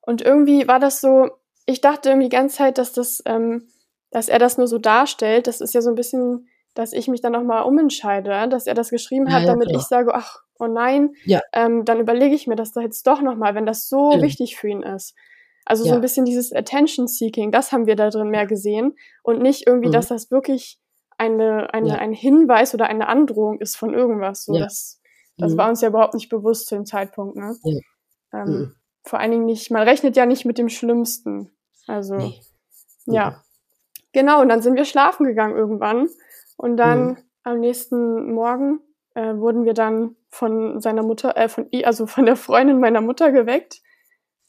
[0.00, 1.30] Und irgendwie war das so,
[1.66, 3.68] ich dachte irgendwie die ganze Zeit, dass das, ähm,
[4.10, 5.46] dass er das nur so darstellt.
[5.46, 8.90] Das ist ja so ein bisschen, dass ich mich dann nochmal umentscheide, dass er das
[8.90, 9.80] geschrieben ja, hat, ja, damit klar.
[9.80, 11.40] ich sage, ach, oh nein, ja.
[11.52, 14.68] ähm, dann überlege ich mir das da jetzt doch nochmal, wenn das so wichtig für
[14.68, 15.14] ihn ist.
[15.64, 15.90] Also ja.
[15.90, 19.66] so ein bisschen dieses Attention Seeking, das haben wir da drin mehr gesehen und nicht
[19.66, 19.92] irgendwie, mhm.
[19.92, 20.80] dass das wirklich
[21.18, 21.94] eine, eine, ja.
[21.96, 24.44] ein Hinweis oder eine Androhung ist von irgendwas.
[24.44, 24.60] So, ja.
[24.60, 25.00] Das,
[25.36, 25.58] das mhm.
[25.58, 27.36] war uns ja überhaupt nicht bewusst zu dem Zeitpunkt.
[27.36, 27.54] Ne?
[28.32, 28.74] Ähm, mhm.
[29.04, 31.50] Vor allen Dingen nicht, man rechnet ja nicht mit dem Schlimmsten.
[31.86, 32.40] Also, nee.
[33.06, 33.42] ja.
[34.12, 36.08] Genau, und dann sind wir schlafen gegangen irgendwann.
[36.56, 37.16] Und dann mhm.
[37.44, 38.80] am nächsten Morgen
[39.14, 43.30] äh, wurden wir dann von seiner Mutter, äh, von, also von der Freundin meiner Mutter
[43.30, 43.82] geweckt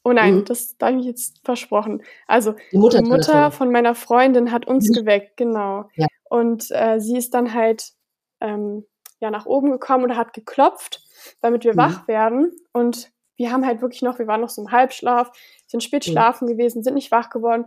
[0.03, 0.45] Oh nein, mhm.
[0.45, 2.01] das da habe ich jetzt versprochen.
[2.27, 4.93] Also die Mutter, die Mutter von meiner Freundin hat uns mhm.
[4.93, 5.89] geweckt, genau.
[5.95, 6.07] Ja.
[6.29, 7.91] Und äh, sie ist dann halt
[8.39, 8.85] ähm,
[9.19, 11.03] ja nach oben gekommen und hat geklopft,
[11.41, 11.77] damit wir mhm.
[11.77, 12.51] wach werden.
[12.73, 15.31] Und wir haben halt wirklich noch, wir waren noch so im Halbschlaf,
[15.67, 16.11] sind spät mhm.
[16.11, 17.65] schlafen gewesen, sind nicht wach geworden.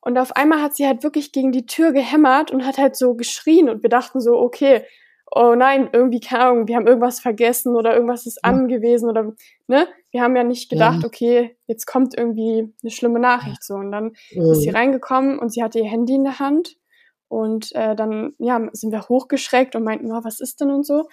[0.00, 3.14] Und auf einmal hat sie halt wirklich gegen die Tür gehämmert und hat halt so
[3.14, 4.84] geschrien und wir dachten so, okay,
[5.34, 8.50] oh nein, irgendwie, keine Ahnung, wir haben irgendwas vergessen oder irgendwas ist ja.
[8.50, 9.32] angewiesen oder,
[9.66, 9.88] ne?
[10.10, 11.06] Wir haben ja nicht gedacht, ja.
[11.06, 13.74] okay, jetzt kommt irgendwie eine schlimme Nachricht so.
[13.74, 14.52] Und dann mhm.
[14.52, 16.76] ist sie reingekommen und sie hatte ihr Handy in der Hand
[17.28, 21.08] und äh, dann, ja, sind wir hochgeschreckt und meinten, oh, was ist denn und so.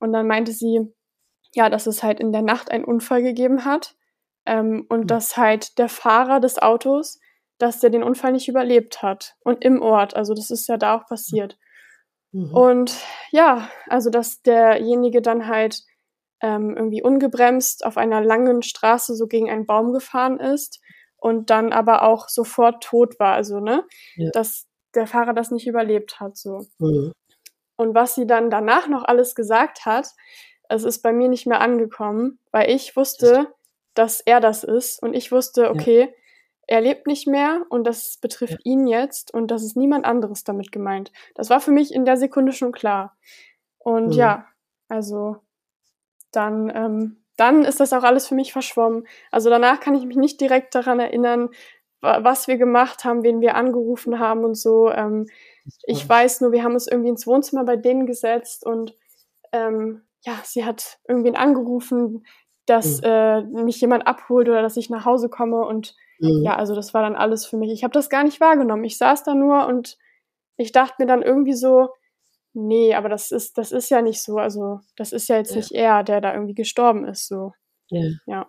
[0.00, 0.80] Und dann meinte sie,
[1.54, 3.94] ja, dass es halt in der Nacht einen Unfall gegeben hat
[4.46, 5.06] ähm, und mhm.
[5.06, 7.20] dass halt der Fahrer des Autos
[7.60, 9.36] dass der den Unfall nicht überlebt hat.
[9.44, 11.58] Und im Ort, also das ist ja da auch passiert.
[12.32, 12.54] Mhm.
[12.54, 15.82] Und ja, also dass derjenige dann halt
[16.40, 20.80] ähm, irgendwie ungebremst auf einer langen Straße so gegen einen Baum gefahren ist
[21.16, 23.34] und dann aber auch sofort tot war.
[23.34, 23.84] Also, ne,
[24.16, 24.30] ja.
[24.30, 26.36] dass der Fahrer das nicht überlebt hat.
[26.36, 26.66] So.
[26.78, 27.12] Mhm.
[27.76, 30.08] Und was sie dann danach noch alles gesagt hat,
[30.68, 33.48] es ist bei mir nicht mehr angekommen, weil ich wusste,
[33.94, 36.19] dass er das ist und ich wusste, okay, ja
[36.66, 38.72] er lebt nicht mehr und das betrifft ja.
[38.72, 41.12] ihn jetzt und das ist niemand anderes damit gemeint.
[41.34, 43.16] Das war für mich in der Sekunde schon klar.
[43.78, 44.12] Und mhm.
[44.12, 44.46] ja,
[44.88, 45.38] also
[46.32, 49.06] dann, ähm, dann ist das auch alles für mich verschwommen.
[49.30, 51.48] Also danach kann ich mich nicht direkt daran erinnern,
[52.02, 54.90] was wir gemacht haben, wen wir angerufen haben und so.
[54.90, 55.26] Ähm,
[55.84, 58.94] ich weiß nur, wir haben uns irgendwie ins Wohnzimmer bei denen gesetzt und
[59.52, 62.24] ähm, ja, sie hat irgendwen angerufen,
[62.66, 63.06] dass mhm.
[63.06, 66.42] äh, mich jemand abholt oder dass ich nach Hause komme und Mhm.
[66.44, 67.72] Ja, also das war dann alles für mich.
[67.72, 68.84] Ich habe das gar nicht wahrgenommen.
[68.84, 69.98] Ich saß da nur und
[70.56, 71.88] ich dachte mir dann irgendwie so,
[72.52, 74.36] nee, aber das ist, das ist ja nicht so.
[74.36, 75.56] Also das ist ja jetzt ja.
[75.56, 77.26] nicht er, der da irgendwie gestorben ist.
[77.26, 77.52] So.
[77.88, 78.10] Ja.
[78.26, 78.46] ja.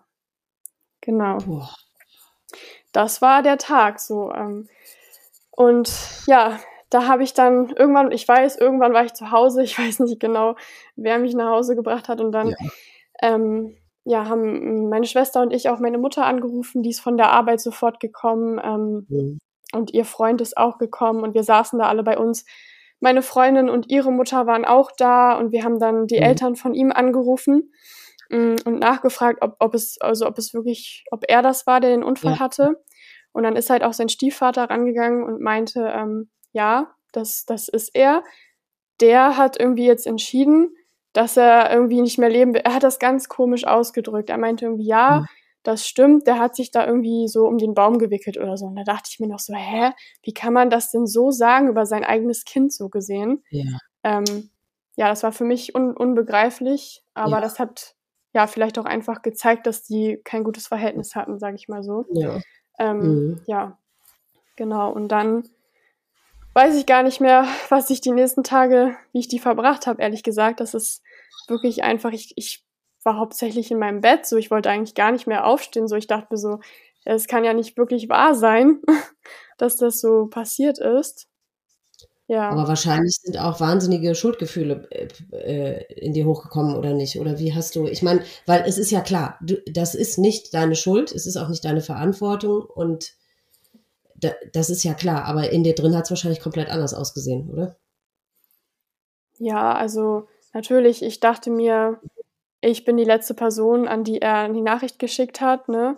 [0.99, 1.38] Genau.
[1.38, 1.74] Boah.
[2.91, 4.32] Das war der Tag so.
[4.34, 4.67] Ähm,
[5.51, 5.91] und
[6.28, 6.59] ja,
[6.89, 10.19] da habe ich dann irgendwann, ich weiß, irgendwann war ich zu Hause, ich weiß nicht
[10.19, 10.55] genau,
[10.95, 12.55] wer mich nach Hause gebracht hat und dann ja.
[13.22, 17.32] ähm, ja, haben meine Schwester und ich auch meine Mutter angerufen, die ist von der
[17.32, 19.39] Arbeit sofort gekommen ähm, mhm.
[19.74, 22.45] und ihr Freund ist auch gekommen und wir saßen da alle bei uns.
[22.99, 26.24] Meine Freundin und ihre Mutter waren auch da und wir haben dann die mhm.
[26.24, 27.72] Eltern von ihm angerufen
[28.30, 31.80] mh, mm, und nachgefragt, ob, ob es also ob es wirklich, ob er das war,
[31.80, 32.39] der den Unfall ja.
[32.39, 32.82] hatte.
[33.34, 37.91] Und dann ist halt auch sein Stiefvater rangegangen und meinte, ähm, ja, das das ist
[37.93, 38.24] er.
[38.99, 40.76] Der hat irgendwie jetzt entschieden,
[41.14, 42.62] dass er irgendwie nicht mehr leben will.
[42.62, 44.30] Er hat das ganz komisch ausgedrückt.
[44.30, 45.26] Er meinte irgendwie, ja, mhm.
[45.64, 48.66] das stimmt, der hat sich da irgendwie so um den Baum gewickelt oder so.
[48.66, 49.91] Und da dachte ich mir noch so, hä,
[50.24, 53.43] wie kann man das denn so sagen über sein eigenes Kind so gesehen?
[53.49, 54.49] Ja, ähm,
[54.95, 57.41] ja das war für mich un unbegreiflich, aber ja.
[57.41, 57.95] das hat
[58.34, 62.05] ja vielleicht auch einfach gezeigt, dass die kein gutes Verhältnis hatten, sage ich mal so.
[62.14, 62.39] Ja.
[62.80, 63.41] Ähm, mhm.
[63.45, 63.78] Ja,
[64.55, 64.91] genau.
[64.91, 65.43] Und dann
[66.54, 70.02] weiß ich gar nicht mehr, was ich die nächsten Tage, wie ich die verbracht habe,
[70.02, 70.60] ehrlich gesagt.
[70.60, 71.02] Das ist
[71.47, 72.66] wirklich einfach, ich, ich
[73.04, 76.08] war hauptsächlich in meinem Bett, so ich wollte eigentlich gar nicht mehr aufstehen, so ich
[76.08, 76.60] dachte mir so,
[77.04, 78.82] es kann ja nicht wirklich wahr sein,
[79.58, 81.28] dass das so passiert ist.
[82.28, 82.49] Ja.
[82.49, 87.20] Aber wahrscheinlich sind auch wahnsinnige Schuldgefühle äh, äh in dir hochgekommen oder nicht?
[87.20, 90.54] Oder wie hast du, ich meine, weil es ist ja klar, du, das ist nicht
[90.54, 93.16] deine Schuld, es ist auch nicht deine Verantwortung und
[94.22, 97.49] da, das ist ja klar, aber in dir drin hat es wahrscheinlich komplett anders ausgesehen,
[97.49, 97.76] oder?
[99.38, 101.99] Ja, also natürlich, ich dachte mir,
[102.61, 105.97] ich bin die letzte Person, an die er die Nachricht geschickt hat, ne?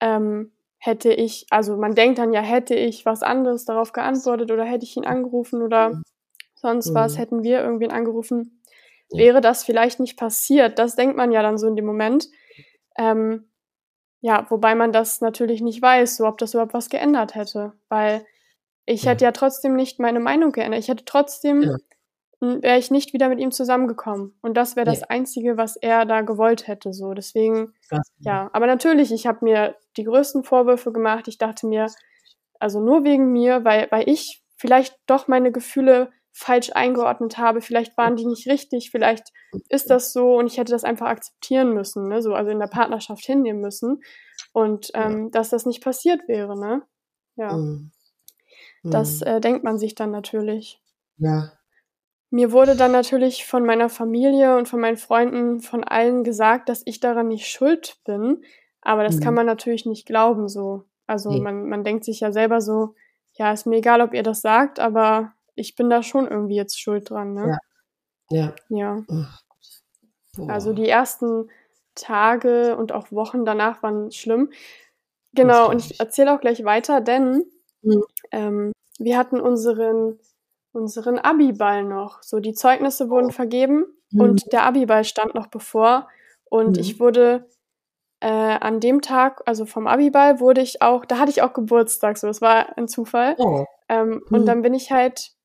[0.00, 4.64] Ähm, hätte ich, also man denkt dann ja, hätte ich was anderes darauf geantwortet oder
[4.64, 6.00] hätte ich ihn angerufen oder
[6.54, 6.94] sonst mhm.
[6.94, 8.62] was, hätten wir irgendwen angerufen,
[9.10, 9.18] ja.
[9.18, 10.78] wäre das vielleicht nicht passiert.
[10.78, 12.28] Das denkt man ja dann so in dem Moment.
[12.96, 13.48] Ähm,
[14.20, 18.24] ja, wobei man das natürlich nicht weiß, so ob das überhaupt was geändert hätte, weil
[18.86, 19.10] ich ja.
[19.10, 20.80] hätte ja trotzdem nicht meine Meinung geändert.
[20.80, 21.76] Ich hätte trotzdem, ja.
[22.40, 24.38] wäre ich nicht wieder mit ihm zusammengekommen.
[24.42, 25.06] Und das wäre das ja.
[25.08, 26.92] Einzige, was er da gewollt hätte.
[26.92, 28.48] So, deswegen, Krass, ja.
[28.52, 31.28] Aber natürlich, ich habe mir die größten Vorwürfe gemacht.
[31.28, 31.86] Ich dachte mir,
[32.60, 37.62] also nur wegen mir, weil, weil ich vielleicht doch meine Gefühle falsch eingeordnet habe.
[37.62, 39.32] Vielleicht waren die nicht richtig, vielleicht
[39.70, 42.20] ist das so und ich hätte das einfach akzeptieren müssen, ne?
[42.20, 44.02] so also in der Partnerschaft hinnehmen müssen
[44.52, 45.30] und ähm, ja.
[45.30, 46.82] dass das nicht passiert wäre, ne?
[47.36, 47.56] Ja.
[47.56, 47.90] Mhm.
[48.82, 49.26] Das mhm.
[49.26, 50.78] äh, denkt man sich dann natürlich.
[51.16, 51.52] Ja.
[52.28, 56.82] Mir wurde dann natürlich von meiner Familie und von meinen Freunden, von allen gesagt, dass
[56.84, 58.44] ich daran nicht schuld bin.
[58.82, 59.20] Aber das mhm.
[59.20, 60.84] kann man natürlich nicht glauben so.
[61.06, 61.40] Also nee.
[61.40, 62.94] man, man denkt sich ja selber so,
[63.32, 66.80] ja, ist mir egal, ob ihr das sagt, aber ich bin da schon irgendwie jetzt
[66.80, 67.58] schuld dran, ne?
[68.30, 68.54] Ja.
[68.68, 69.02] Ja.
[69.08, 70.48] ja.
[70.48, 71.50] Also die ersten
[71.94, 74.50] Tage und auch Wochen danach waren schlimm.
[75.32, 77.44] Genau, und ich erzähle auch gleich weiter, denn
[77.82, 78.04] mhm.
[78.30, 80.18] ähm, wir hatten unseren,
[80.72, 82.22] unseren Abiball noch.
[82.22, 84.20] So, die Zeugnisse wurden vergeben mhm.
[84.20, 86.08] und der Abiball stand noch bevor.
[86.48, 86.80] Und mhm.
[86.80, 87.48] ich wurde
[88.20, 92.16] äh, an dem Tag, also vom Abiball, wurde ich auch, da hatte ich auch Geburtstag,
[92.16, 93.34] so, das war ein Zufall.
[93.38, 93.64] Oh.
[93.88, 94.22] Ähm, mhm.
[94.30, 95.35] Und dann bin ich halt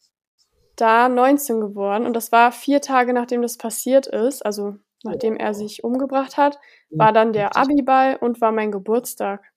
[0.82, 5.54] da 19 geworden und das war vier Tage nachdem das passiert ist, also nachdem er
[5.54, 6.60] sich umgebracht hat,
[6.90, 9.52] war dann der Abiball und war mein Geburtstag.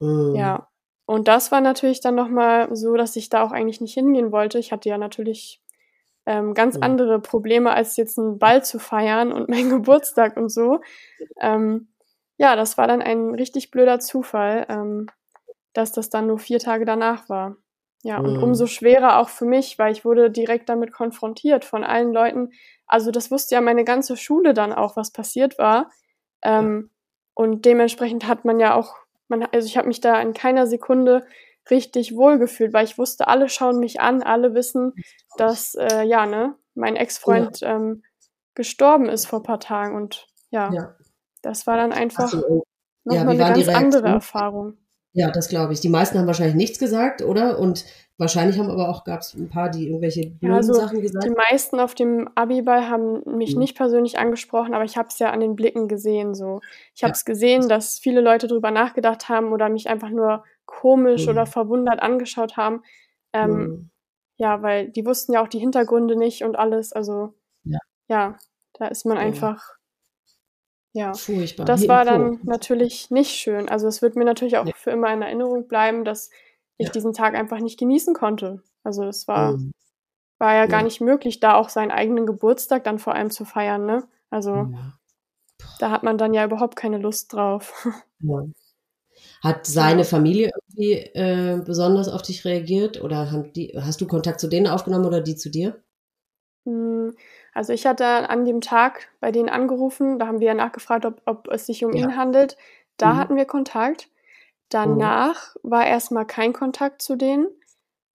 [0.00, 0.34] Mhm.
[0.34, 0.68] Ja.
[1.06, 4.58] Und das war natürlich dann nochmal so, dass ich da auch eigentlich nicht hingehen wollte.
[4.58, 5.62] Ich hatte ja natürlich
[6.26, 6.82] ähm, ganz mhm.
[6.82, 10.80] andere Probleme, als jetzt einen Ball zu feiern und meinen Geburtstag und so.
[11.40, 11.88] Ähm,
[12.36, 15.06] ja, das war dann ein richtig blöder Zufall, ähm,
[15.72, 17.56] dass das dann nur vier Tage danach war.
[18.04, 18.42] Ja, und mhm.
[18.42, 22.50] umso schwerer auch für mich, weil ich wurde direkt damit konfrontiert von allen Leuten.
[22.86, 25.90] Also das wusste ja meine ganze Schule dann auch, was passiert war.
[26.42, 26.90] Ähm,
[27.32, 28.94] und dementsprechend hat man ja auch,
[29.28, 31.26] man, also ich habe mich da in keiner Sekunde
[31.70, 34.92] richtig wohlgefühlt, weil ich wusste, alle schauen mich an, alle wissen,
[35.38, 37.76] dass äh, ja, ne, mein Ex-Freund ja.
[37.76, 38.02] ähm,
[38.54, 40.94] gestorben ist vor paar Tagen und ja, ja.
[41.40, 42.64] das war dann einfach so,
[43.04, 44.76] nochmal ja, eine ganz andere Erfahrung.
[45.14, 45.80] Ja, das glaube ich.
[45.80, 47.60] Die meisten haben wahrscheinlich nichts gesagt, oder?
[47.60, 47.84] Und
[48.18, 51.24] wahrscheinlich haben aber auch, gab es ein paar, die irgendwelche blöden ja, also Sachen gesagt
[51.24, 53.60] Die meisten auf dem Abiball haben mich mhm.
[53.60, 56.34] nicht persönlich angesprochen, aber ich habe es ja an den Blicken gesehen.
[56.34, 56.60] So,
[56.96, 57.32] Ich habe es ja.
[57.32, 61.30] gesehen, dass viele Leute darüber nachgedacht haben oder mich einfach nur komisch mhm.
[61.30, 62.82] oder verwundert angeschaut haben.
[63.32, 63.90] Ähm, mhm.
[64.36, 66.92] Ja, weil die wussten ja auch die Hintergründe nicht und alles.
[66.92, 68.36] Also ja, ja
[68.72, 69.76] da ist man einfach
[70.94, 71.66] ja, Furchtbar.
[71.66, 73.68] das war dann natürlich nicht schön.
[73.68, 74.72] Also es wird mir natürlich auch ja.
[74.76, 76.30] für immer in Erinnerung bleiben, dass
[76.78, 76.92] ich ja.
[76.92, 78.62] diesen Tag einfach nicht genießen konnte.
[78.84, 79.72] Also es war, mhm.
[80.38, 83.86] war ja gar nicht möglich, da auch seinen eigenen Geburtstag dann vor allem zu feiern.
[83.86, 84.04] Ne?
[84.30, 84.72] Also
[85.80, 87.88] da hat man dann ja überhaupt keine Lust drauf.
[89.42, 94.48] Hat seine Familie irgendwie äh, besonders auf dich reagiert oder die, hast du Kontakt zu
[94.48, 95.82] denen aufgenommen oder die zu dir?
[96.64, 97.14] Hm,
[97.54, 101.22] also ich hatte an dem Tag bei denen angerufen, da haben wir ja nachgefragt, ob,
[101.24, 102.04] ob es sich um ja.
[102.04, 102.56] ihn handelt.
[102.96, 103.16] Da mhm.
[103.16, 104.10] hatten wir Kontakt.
[104.68, 105.70] Danach mhm.
[105.70, 107.46] war erstmal kein Kontakt zu denen,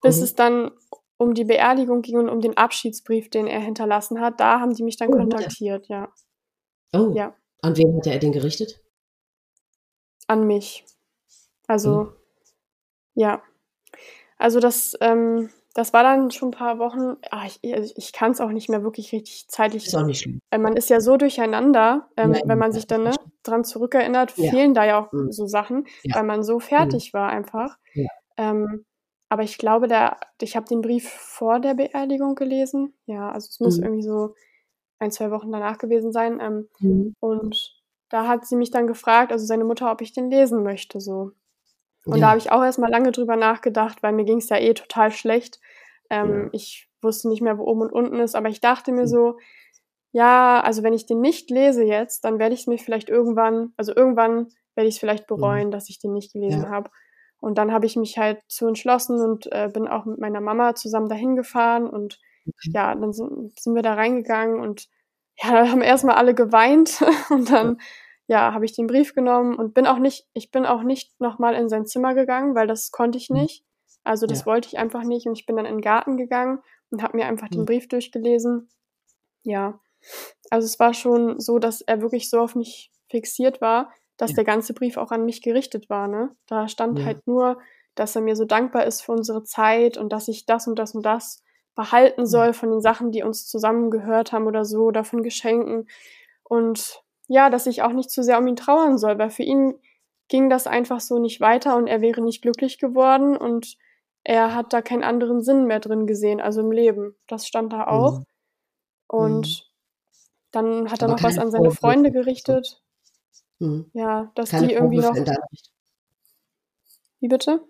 [0.01, 0.23] bis mhm.
[0.23, 0.71] es dann
[1.17, 4.39] um die Beerdigung ging und um den Abschiedsbrief, den er hinterlassen hat.
[4.39, 6.11] Da haben die mich dann oh, kontaktiert, ja.
[6.93, 7.11] Oh.
[7.13, 7.35] Ja.
[7.61, 8.81] An wen hat er den gerichtet?
[10.25, 10.83] An mich.
[11.67, 12.13] Also, mhm.
[13.13, 13.43] ja.
[14.39, 18.31] Also das, ähm, das war dann schon ein paar Wochen, ach, ich, also ich kann
[18.31, 19.85] es auch nicht mehr wirklich richtig zeitlich.
[19.85, 20.39] Ist auch nicht schlimm.
[20.49, 23.11] Man ist ja so durcheinander, ähm, Nein, wenn man sich dann ne,
[23.43, 24.49] dran zurückerinnert, ja.
[24.49, 25.31] fehlen da ja auch mhm.
[25.31, 26.15] so Sachen, ja.
[26.15, 26.61] weil man so mhm.
[26.61, 27.17] fertig mhm.
[27.19, 27.77] war einfach.
[27.93, 28.07] Ja.
[28.37, 28.85] Ähm,
[29.29, 32.95] aber ich glaube, der, ich habe den Brief vor der Beerdigung gelesen.
[33.05, 33.83] Ja, also es muss mhm.
[33.83, 34.33] irgendwie so
[34.97, 36.39] ein, zwei Wochen danach gewesen sein.
[36.41, 37.13] Ähm, mhm.
[37.19, 40.99] Und da hat sie mich dann gefragt, also seine Mutter, ob ich den lesen möchte.
[40.99, 41.33] So.
[42.05, 42.21] Und ja.
[42.21, 45.11] da habe ich auch erstmal lange drüber nachgedacht, weil mir ging es ja eh total
[45.11, 45.59] schlecht.
[46.09, 46.49] Ähm, ja.
[46.53, 49.07] Ich wusste nicht mehr, wo oben und unten ist, aber ich dachte mir hm.
[49.07, 49.37] so,
[50.11, 53.73] ja, also wenn ich den nicht lese jetzt, dann werde ich es mir vielleicht irgendwann,
[53.77, 55.37] also irgendwann werde ich es vielleicht hm.
[55.37, 55.71] bereuen, mhm.
[55.71, 56.69] dass ich den nicht gelesen ja.
[56.69, 56.89] habe.
[57.39, 60.73] Und dann habe ich mich halt zu entschlossen und äh, bin auch mit meiner Mama
[60.73, 62.71] zusammen dahin gefahren und okay.
[62.73, 64.87] ja, dann sind, sind wir da reingegangen und
[65.41, 67.77] ja, da haben erstmal alle geweint und dann
[68.27, 71.55] ja, habe ich den Brief genommen und bin auch nicht, ich bin auch nicht nochmal
[71.55, 73.37] in sein Zimmer gegangen, weil das konnte ich mhm.
[73.37, 73.63] nicht.
[74.07, 74.45] Also das ja.
[74.45, 77.25] wollte ich einfach nicht und ich bin dann in den Garten gegangen und habe mir
[77.25, 77.65] einfach den mhm.
[77.65, 78.69] Brief durchgelesen.
[79.43, 79.79] Ja,
[80.49, 84.35] also es war schon so, dass er wirklich so auf mich fixiert war, dass ja.
[84.35, 86.07] der ganze Brief auch an mich gerichtet war.
[86.07, 86.35] Ne?
[86.47, 87.05] Da stand ja.
[87.05, 87.59] halt nur,
[87.95, 90.95] dass er mir so dankbar ist für unsere Zeit und dass ich das und das
[90.95, 91.43] und das
[91.75, 95.87] behalten soll von den Sachen, die uns zusammengehört haben oder so, oder von Geschenken.
[96.43, 99.75] Und ja, dass ich auch nicht zu sehr um ihn trauern soll, weil für ihn
[100.27, 103.77] ging das einfach so nicht weiter und er wäre nicht glücklich geworden und
[104.23, 107.15] er hat da keinen anderen Sinn mehr drin gesehen, also im Leben.
[107.27, 108.19] Das stand da auch.
[108.19, 108.25] Mhm.
[109.07, 109.63] Und mhm.
[110.51, 111.77] dann hat er noch was an seine Vorwürfe.
[111.77, 112.81] Freunde gerichtet.
[113.59, 113.89] Mhm.
[113.93, 115.37] Ja, dass keine die irgendwie Vorwürfe noch.
[117.19, 117.61] Wie bitte?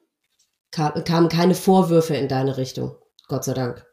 [0.72, 2.96] Kam, kamen keine Vorwürfe in deine Richtung,
[3.28, 3.86] Gott sei Dank.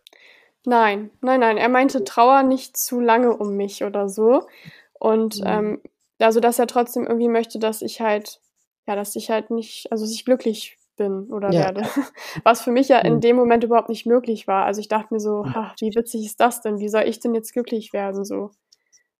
[0.64, 1.56] Nein, nein, nein.
[1.58, 4.46] Er meinte Trauer nicht zu lange um mich oder so.
[4.94, 5.46] Und mhm.
[5.46, 5.82] ähm,
[6.18, 8.40] also, dass er trotzdem irgendwie möchte, dass ich halt,
[8.86, 11.60] ja, dass ich halt nicht, also dass ich glücklich bin oder ja.
[11.60, 11.82] werde.
[12.44, 14.64] Was für mich ja in dem Moment überhaupt nicht möglich war.
[14.64, 16.78] Also ich dachte mir so, ach, wie witzig ist das denn?
[16.78, 18.24] Wie soll ich denn jetzt glücklich werden?
[18.24, 18.50] So.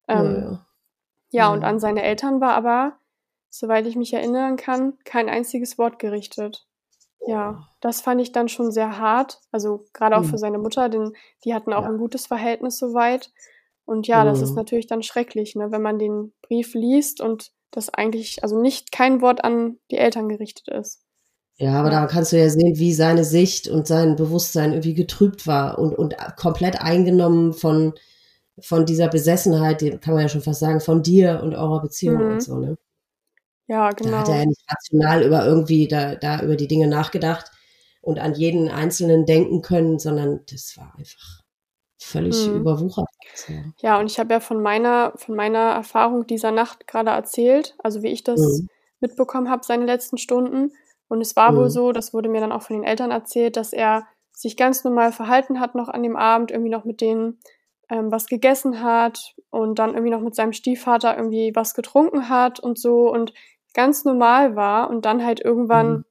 [0.08, 0.58] Ähm,
[1.30, 1.52] ja, ja.
[1.52, 2.94] und an seine Eltern war aber,
[3.50, 6.66] soweit ich mich erinnern kann, kein einziges Wort gerichtet.
[7.26, 9.40] Ja, das fand ich dann schon sehr hart.
[9.50, 10.28] Also gerade auch mhm.
[10.28, 11.12] für seine Mutter, denn
[11.44, 13.32] die hatten auch ein gutes Verhältnis soweit.
[13.86, 14.56] Und ja, das ist mhm.
[14.56, 19.20] natürlich dann schrecklich, ne, wenn man den Brief liest und das eigentlich, also nicht kein
[19.20, 21.03] Wort an die Eltern gerichtet ist.
[21.56, 25.46] Ja, aber da kannst du ja sehen, wie seine Sicht und sein Bewusstsein irgendwie getrübt
[25.46, 27.94] war und, und komplett eingenommen von,
[28.58, 32.24] von dieser Besessenheit, die kann man ja schon fast sagen, von dir und eurer Beziehung
[32.24, 32.32] mhm.
[32.32, 32.76] und so, ne?
[33.66, 34.10] Ja, genau.
[34.10, 37.50] Da hat er ja nicht rational über irgendwie da, da über die Dinge nachgedacht
[38.02, 41.42] und an jeden Einzelnen denken können, sondern das war einfach
[41.98, 42.56] völlig mhm.
[42.56, 43.08] überwuchert.
[43.78, 48.02] Ja, und ich habe ja von meiner, von meiner Erfahrung dieser Nacht gerade erzählt, also
[48.02, 48.68] wie ich das mhm.
[49.00, 50.72] mitbekommen habe, seine letzten Stunden.
[51.08, 51.56] Und es war mhm.
[51.56, 54.84] wohl so, das wurde mir dann auch von den Eltern erzählt, dass er sich ganz
[54.84, 57.38] normal verhalten hat noch an dem Abend, irgendwie noch mit denen
[57.88, 62.58] ähm, was gegessen hat und dann irgendwie noch mit seinem Stiefvater irgendwie was getrunken hat
[62.58, 63.32] und so und
[63.74, 66.04] ganz normal war und dann halt irgendwann, mhm.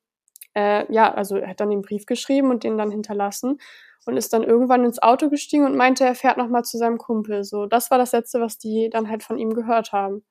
[0.54, 3.60] äh, ja, also er hat dann den Brief geschrieben und den dann hinterlassen
[4.06, 7.44] und ist dann irgendwann ins Auto gestiegen und meinte, er fährt nochmal zu seinem Kumpel.
[7.44, 10.24] So, das war das Letzte, was die dann halt von ihm gehört haben.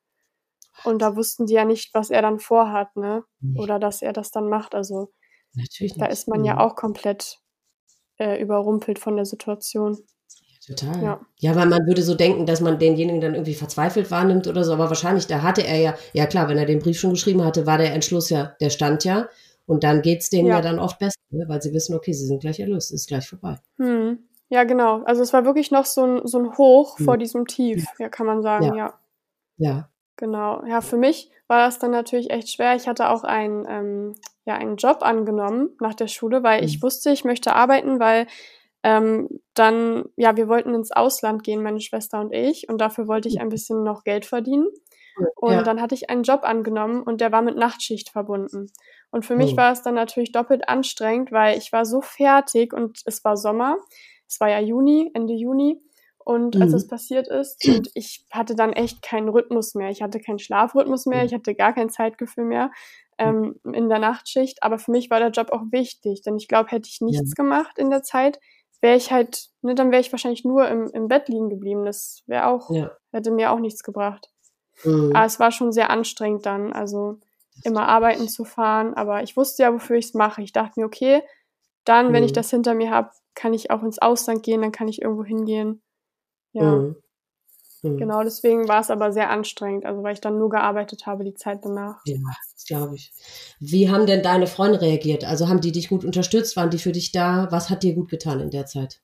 [0.83, 3.23] Und da wussten die ja nicht, was er dann vorhat, ne?
[3.55, 4.75] Oder dass er das dann macht.
[4.75, 5.11] Also
[5.53, 6.45] Natürlich da ist man mhm.
[6.45, 7.39] ja auch komplett
[8.17, 9.97] äh, überrumpelt von der Situation.
[10.65, 11.03] Total.
[11.03, 11.21] Ja.
[11.39, 14.71] ja, weil man würde so denken, dass man denjenigen dann irgendwie verzweifelt wahrnimmt oder so,
[14.71, 17.65] aber wahrscheinlich, da hatte er ja, ja klar, wenn er den Brief schon geschrieben hatte,
[17.65, 19.27] war der Entschluss ja, der stand ja.
[19.65, 20.55] Und dann geht es denen ja.
[20.55, 20.61] ja.
[20.61, 21.45] dann oft besser, ne?
[21.49, 23.59] weil sie wissen, okay, sie sind gleich erlöst, ist gleich vorbei.
[23.77, 24.19] Hm.
[24.49, 25.03] Ja, genau.
[25.03, 27.05] Also es war wirklich noch so ein, so ein Hoch hm.
[27.05, 28.05] vor diesem Tief, ja.
[28.05, 28.75] ja, kann man sagen, ja.
[28.75, 28.99] ja.
[29.57, 29.89] Ja.
[30.23, 30.63] Genau.
[30.65, 32.77] Ja, für mich war das dann natürlich echt schwer.
[32.77, 34.15] Ich hatte auch einen, ähm,
[34.45, 38.27] ja, einen Job angenommen nach der Schule, weil ich wusste, ich möchte arbeiten, weil
[38.83, 43.27] ähm, dann, ja, wir wollten ins Ausland gehen, meine Schwester und ich, und dafür wollte
[43.27, 44.69] ich ein bisschen noch Geld verdienen.
[45.35, 45.61] Und ja.
[45.61, 48.71] dann hatte ich einen Job angenommen und der war mit Nachtschicht verbunden.
[49.11, 49.57] Und für mich oh.
[49.57, 53.75] war es dann natürlich doppelt anstrengend, weil ich war so fertig und es war Sommer.
[54.25, 55.81] Es war ja Juni, Ende Juni.
[56.25, 56.73] Und als mhm.
[56.73, 59.89] das passiert ist, und ich hatte dann echt keinen Rhythmus mehr.
[59.89, 62.71] Ich hatte keinen Schlafrhythmus mehr, ich hatte gar kein Zeitgefühl mehr
[63.17, 64.63] ähm, in der Nachtschicht.
[64.63, 67.43] Aber für mich war der Job auch wichtig, denn ich glaube, hätte ich nichts ja.
[67.43, 68.39] gemacht in der Zeit,
[68.81, 71.85] wäre ich halt, ne, dann wäre ich wahrscheinlich nur im, im Bett liegen geblieben.
[71.85, 72.91] Das wäre auch, ja.
[73.11, 74.29] hätte mir auch nichts gebracht.
[74.83, 75.15] Mhm.
[75.15, 77.19] Aber es war schon sehr anstrengend dann, also
[77.63, 78.93] immer arbeiten zu fahren.
[78.93, 80.41] Aber ich wusste ja, wofür ich es mache.
[80.41, 81.21] Ich dachte mir, okay,
[81.85, 82.13] dann, mhm.
[82.13, 82.35] wenn ich mhm.
[82.35, 85.81] das hinter mir habe, kann ich auch ins Ausland gehen, dann kann ich irgendwo hingehen.
[86.53, 86.63] Ja.
[86.63, 86.95] Mhm.
[87.83, 87.97] mhm.
[87.97, 91.33] Genau, deswegen war es aber sehr anstrengend, also weil ich dann nur gearbeitet habe die
[91.33, 92.01] Zeit danach.
[92.05, 92.17] Ja,
[92.53, 93.11] das glaube ich.
[93.59, 95.25] Wie haben denn deine Freunde reagiert?
[95.25, 96.55] Also haben die dich gut unterstützt?
[96.55, 97.47] Waren die für dich da?
[97.51, 99.01] Was hat dir gut getan in der Zeit?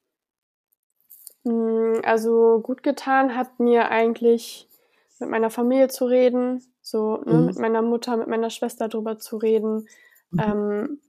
[1.44, 4.68] Mm, also gut getan hat mir eigentlich
[5.20, 7.46] mit meiner Familie zu reden, so ne, mhm.
[7.46, 9.88] mit meiner Mutter, mit meiner Schwester drüber zu reden,
[10.32, 10.40] mhm.
[10.40, 11.02] ähm,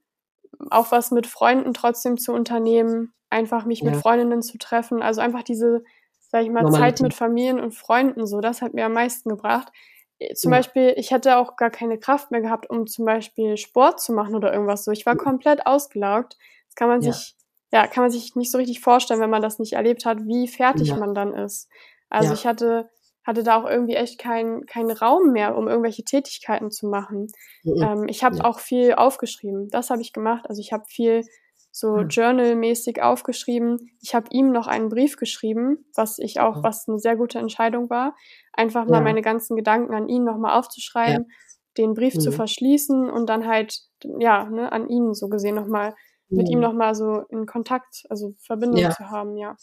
[0.71, 3.91] auch was mit Freunden trotzdem zu unternehmen, einfach mich ja.
[3.91, 5.85] mit Freundinnen zu treffen, also einfach diese,
[6.31, 6.99] sag ich mal, Normalität.
[6.99, 9.73] Zeit mit Familien und Freunden, so, das hat mir am meisten gebracht.
[10.19, 10.59] Äh, zum ja.
[10.59, 14.35] Beispiel, ich hätte auch gar keine Kraft mehr gehabt, um zum Beispiel Sport zu machen
[14.35, 14.93] oder irgendwas so.
[14.93, 16.37] Ich war komplett ausgelaugt.
[16.69, 17.13] Das kann man ja.
[17.13, 17.35] sich,
[17.73, 20.47] ja, kann man sich nicht so richtig vorstellen, wenn man das nicht erlebt hat, wie
[20.47, 21.69] fertig man dann ist.
[22.09, 22.89] Also ich hatte
[23.23, 27.29] hatte da auch irgendwie echt keinen keinen Raum mehr, um irgendwelche Tätigkeiten zu machen.
[27.65, 27.83] Mhm.
[27.83, 28.45] Ähm, ich habe ja.
[28.45, 29.69] auch viel aufgeschrieben.
[29.71, 30.47] Das habe ich gemacht.
[30.49, 31.23] Also ich habe viel
[31.71, 32.09] so mhm.
[32.09, 33.91] journalmäßig aufgeschrieben.
[34.01, 37.91] Ich habe ihm noch einen Brief geschrieben, was ich auch, was eine sehr gute Entscheidung
[37.91, 38.15] war,
[38.53, 39.03] einfach mal ja.
[39.03, 41.35] meine ganzen Gedanken an ihn nochmal aufzuschreiben, ja.
[41.79, 42.21] den Brief mhm.
[42.21, 43.81] zu verschließen und dann halt,
[44.19, 45.95] ja, ne, an ihn so gesehen nochmal,
[46.29, 46.65] mit ihm mhm.
[46.65, 49.57] nochmal so in Kontakt, also Verbindung zu haben, ja.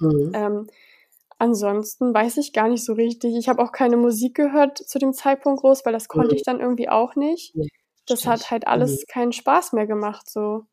[0.00, 0.32] Mhm.
[0.34, 0.66] Ähm,
[1.38, 3.36] Ansonsten weiß ich gar nicht so richtig.
[3.36, 6.36] Ich habe auch keine Musik gehört zu dem Zeitpunkt groß, weil das konnte mhm.
[6.36, 7.54] ich dann irgendwie auch nicht.
[8.06, 9.12] Das hat halt alles mhm.
[9.12, 10.66] keinen Spaß mehr gemacht, so.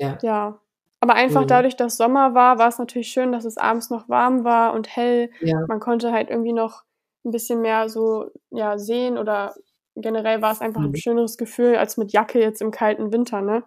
[0.00, 0.18] Ja.
[0.22, 0.60] ja.
[1.00, 1.48] Aber einfach mhm.
[1.48, 4.94] dadurch, dass Sommer war, war es natürlich schön, dass es abends noch warm war und
[4.94, 5.30] hell.
[5.40, 5.64] Ja.
[5.66, 6.82] Man konnte halt irgendwie noch
[7.24, 9.54] ein bisschen mehr so, ja, sehen oder
[9.96, 10.96] generell war es einfach ein mhm.
[10.96, 13.64] schöneres Gefühl, als mit Jacke jetzt im kalten Winter, ne,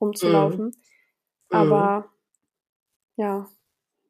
[0.00, 0.66] rumzulaufen.
[0.66, 0.72] Mhm.
[1.50, 2.06] Aber,
[3.16, 3.46] ja.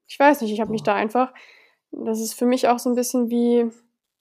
[0.06, 1.32] Ich weiß nicht, ich habe mich da einfach
[1.92, 3.70] das ist für mich auch so ein bisschen wie,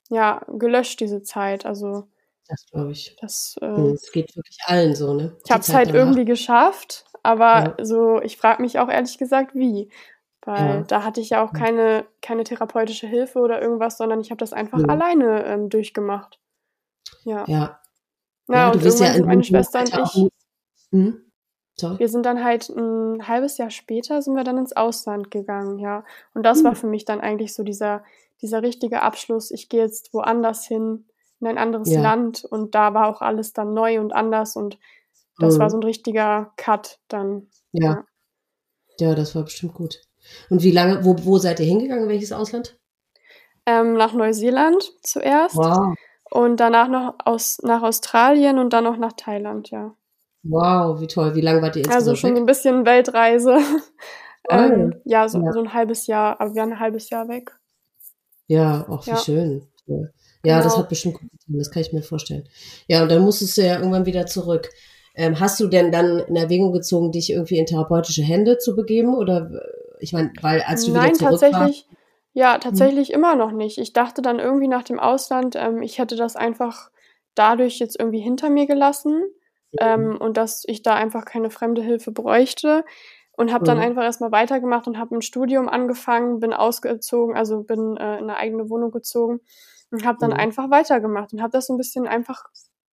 [0.10, 1.66] ja, gelöscht, diese Zeit.
[1.66, 2.08] Also.
[2.48, 3.16] Das glaube ich.
[3.22, 5.38] Das, äh, das geht wirklich allen so, ne?
[5.46, 7.86] Ich habe es halt irgendwie geschafft, aber ja.
[7.86, 9.90] so, ich frage mich auch ehrlich gesagt, wie.
[10.42, 10.82] Weil ja.
[10.82, 14.54] da hatte ich ja auch keine, keine therapeutische Hilfe oder irgendwas, sondern ich habe das
[14.54, 14.86] einfach ja.
[14.86, 16.40] alleine ähm, durchgemacht.
[17.24, 17.44] Ja.
[17.48, 17.80] Ja.
[18.48, 20.30] Na, ja, und irgendwann sind meine Schwester und ich.
[20.92, 21.26] Hm?
[21.98, 26.04] Wir sind dann halt ein halbes Jahr später sind wir dann ins Ausland gegangen, ja.
[26.34, 26.64] Und das mhm.
[26.66, 26.78] war hm.
[26.78, 28.04] für mich dann eigentlich so dieser,
[28.42, 29.52] dieser richtige Abschluss.
[29.52, 31.06] Ich gehe jetzt woanders hin,
[31.40, 32.02] in ein anderes ja.
[32.02, 34.78] Land und da war auch alles dann neu und anders und
[35.40, 35.60] das mhm.
[35.60, 37.48] war so ein richtiger Cut dann.
[37.72, 38.06] Ja.
[39.00, 39.10] ja.
[39.10, 39.16] ja.
[39.16, 40.02] das war bestimmt gut.
[40.50, 42.10] Und wie lange, wo, wo seid ihr hingegangen?
[42.10, 42.78] Welches Ausland?
[43.66, 45.56] Ähm, nach Neuseeland zuerst.
[45.56, 45.96] Wow.
[46.32, 49.96] Und danach noch aus, nach Australien und dann noch nach Thailand, ja.
[50.44, 51.36] Wow, wie toll.
[51.36, 52.42] Wie lange wart ihr Also insgesamt schon so weg?
[52.42, 53.58] ein bisschen Weltreise.
[54.50, 55.02] ähm, Toll.
[55.06, 55.52] ja, so, Ja.
[55.52, 57.52] so ein halbes Jahr, aber wir waren ein halbes Jahr weg.
[58.48, 59.18] Ja, auch wie Ja.
[59.18, 59.68] schön.
[60.44, 60.84] Ja, das Genau.
[60.84, 62.48] hat bestimmt gut getan, das kann ich mir vorstellen.
[62.88, 64.70] Ja, und dann musstest du ja irgendwann wieder zurück.
[65.20, 69.16] Ähm, hast du denn dann in Erwägung gezogen, dich irgendwie in therapeutische Hände zu begeben?
[69.16, 71.88] Oder äh, ich meine, weil als du Nein, wieder zurück tatsächlich,
[72.34, 73.78] ja, tatsächlich immer noch nicht.
[73.80, 76.90] Ich dachte dann irgendwie nach dem Ausland, ähm, ich hätte das einfach
[77.36, 79.24] dadurch jetzt irgendwie hinter mir gelassen
[79.80, 82.86] ähm, und dass ich da einfach keine fremde Hilfe bräuchte.
[83.34, 83.84] Und habe dann Mhm.
[83.84, 88.36] einfach erstmal weitergemacht und habe ein Studium angefangen, bin ausgezogen, also bin äh, in eine
[88.36, 89.40] eigene Wohnung gezogen
[89.92, 90.38] und habe dann Mhm.
[90.38, 92.44] einfach weitergemacht und habe das so ein bisschen einfach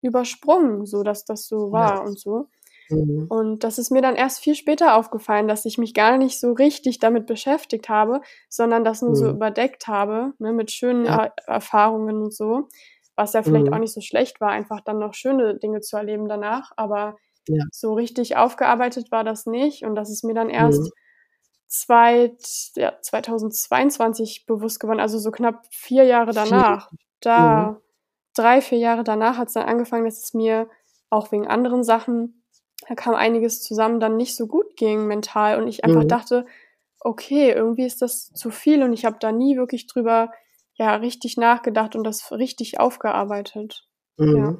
[0.05, 2.47] übersprungen, so dass das so war und so.
[2.89, 3.29] Mhm.
[3.29, 6.53] Und das ist mir dann erst viel später aufgefallen, dass ich mich gar nicht so
[6.53, 9.31] richtig damit beschäftigt habe, sondern das nur so Mhm.
[9.31, 11.15] überdeckt habe, ne, mit schönen Ja.
[11.25, 12.67] er Erfahrungen und so.
[13.15, 13.73] Was ja vielleicht Mhm.
[13.73, 16.71] auch nicht so schlecht war, einfach dann noch schöne Dinge zu erleben danach.
[16.77, 17.17] Aber
[17.47, 17.63] Ja.
[17.71, 19.83] so richtig aufgearbeitet war das nicht.
[19.85, 20.91] Und das ist mir dann erst Mhm.
[21.67, 22.37] zweit,
[22.75, 26.91] ja, 2022 bewusst geworden, also so knapp vier Jahre danach.
[27.21, 27.77] Da, Mhm.
[28.35, 30.69] Drei, vier Jahre danach hat es dann angefangen, dass es mir
[31.09, 32.43] auch wegen anderen Sachen,
[32.87, 36.07] da kam einiges zusammen, dann nicht so gut ging mental und ich einfach Mhm.
[36.09, 36.45] dachte,
[36.99, 40.31] okay, irgendwie ist das zu viel und ich habe da nie wirklich drüber
[40.75, 43.87] ja richtig nachgedacht und das richtig aufgearbeitet.
[44.17, 44.37] Mhm.
[44.37, 44.57] Ja.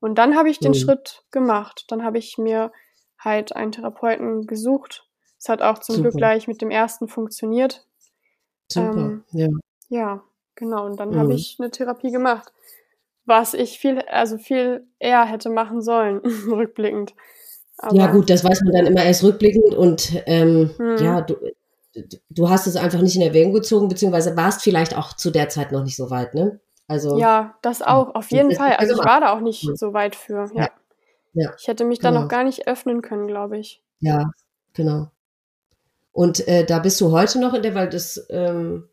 [0.00, 0.76] Und dann habe ich den Mhm.
[0.76, 1.84] Schritt gemacht.
[1.88, 2.72] Dann habe ich mir
[3.18, 5.06] halt einen Therapeuten gesucht.
[5.38, 6.08] Es hat auch zum Super.
[6.10, 7.84] Glück gleich mit dem ersten funktioniert.
[8.70, 8.92] Super.
[8.96, 9.48] Ähm, ja.
[9.88, 10.22] Ja,
[10.54, 10.86] genau.
[10.86, 11.16] Und dann Mhm.
[11.18, 12.52] habe ich eine Therapie gemacht,
[13.28, 16.18] was ich viel, also viel eher hätte machen sollen,
[16.50, 17.14] rückblickend.
[17.78, 20.96] Aber, ja, gut, das weiß man dann immer erst rückblickend und ähm, Mhm.
[20.98, 21.36] ja, du,
[22.30, 25.70] du hast es einfach nicht in Erwägung gezogen, beziehungsweise warst vielleicht auch zu der Zeit
[25.72, 26.60] noch nicht so weit, ne?
[26.88, 28.70] Also, Ja, das auch, auf jeden Fall.
[28.70, 30.50] super Also ich war da auch nicht so weit für.
[30.54, 30.70] Ja.
[31.34, 31.52] Ja.
[31.58, 32.22] Ich hätte mich da genau.
[32.22, 33.82] noch gar nicht öffnen können, glaube ich.
[34.00, 34.30] ja,
[34.72, 35.08] genau.
[36.12, 38.88] Und äh, da bist du heute noch in der, weil das, ähm,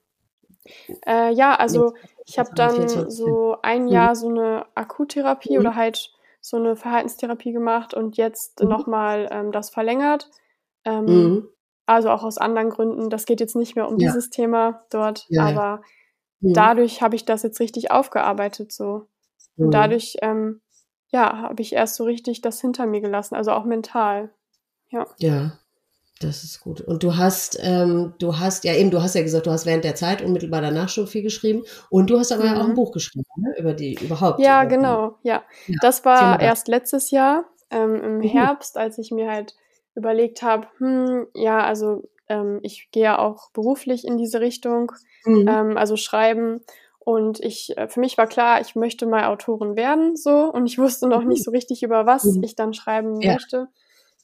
[1.07, 1.93] Äh, ja, also
[2.25, 3.11] ich habe dann 24.
[3.15, 3.91] so ein Mhm.
[3.91, 5.59] Jahr so eine Akuttherapie Mhm.
[5.59, 6.11] oder halt
[6.41, 8.69] so eine Verhaltenstherapie gemacht und jetzt Mhm.
[8.69, 10.29] nochmal ähm, das verlängert.
[10.85, 11.49] Ähm, mhm.
[11.87, 13.09] Also auch aus anderen Gründen.
[13.09, 14.07] Das geht jetzt nicht mehr um Ja.
[14.07, 15.49] dieses Thema dort, Ja, ja.
[15.49, 15.81] aber
[16.41, 16.53] Mhm.
[16.53, 19.07] dadurch habe ich das jetzt richtig aufgearbeitet so.
[19.57, 19.71] Und Mhm.
[19.71, 20.61] dadurch, ähm,
[21.09, 24.31] ja, habe ich erst so richtig das hinter mir gelassen, also auch mental.
[24.89, 25.07] Ja.
[25.19, 25.59] Ja,
[26.21, 26.81] das ist gut.
[26.81, 29.83] Und du hast, ähm, du hast, ja eben, du hast ja gesagt, du hast während
[29.83, 31.63] der Zeit unmittelbar danach schon viel geschrieben.
[31.89, 32.75] Und du hast aber ja auch ein Mhm.
[32.75, 33.53] Buch geschrieben, ne?
[33.59, 34.39] Über die, überhaupt.
[34.39, 35.43] Ja, über genau, ja.
[35.67, 38.27] Ja, Das war erst letztes Jahr ähm, im Mhm.
[38.29, 39.55] Herbst, als ich mir halt
[39.95, 44.91] überlegt habe, hm, ja, also ähm, ich gehe ja auch beruflich in diese Richtung,
[45.25, 45.47] Mhm.
[45.47, 46.61] ähm, also schreiben.
[46.99, 50.51] Und ich, äh, für mich war klar, ich möchte mal Autorin werden, so.
[50.51, 52.43] Und ich wusste noch nicht so richtig, über was Mhm.
[52.43, 53.33] ich dann schreiben Ja.
[53.33, 53.67] möchte.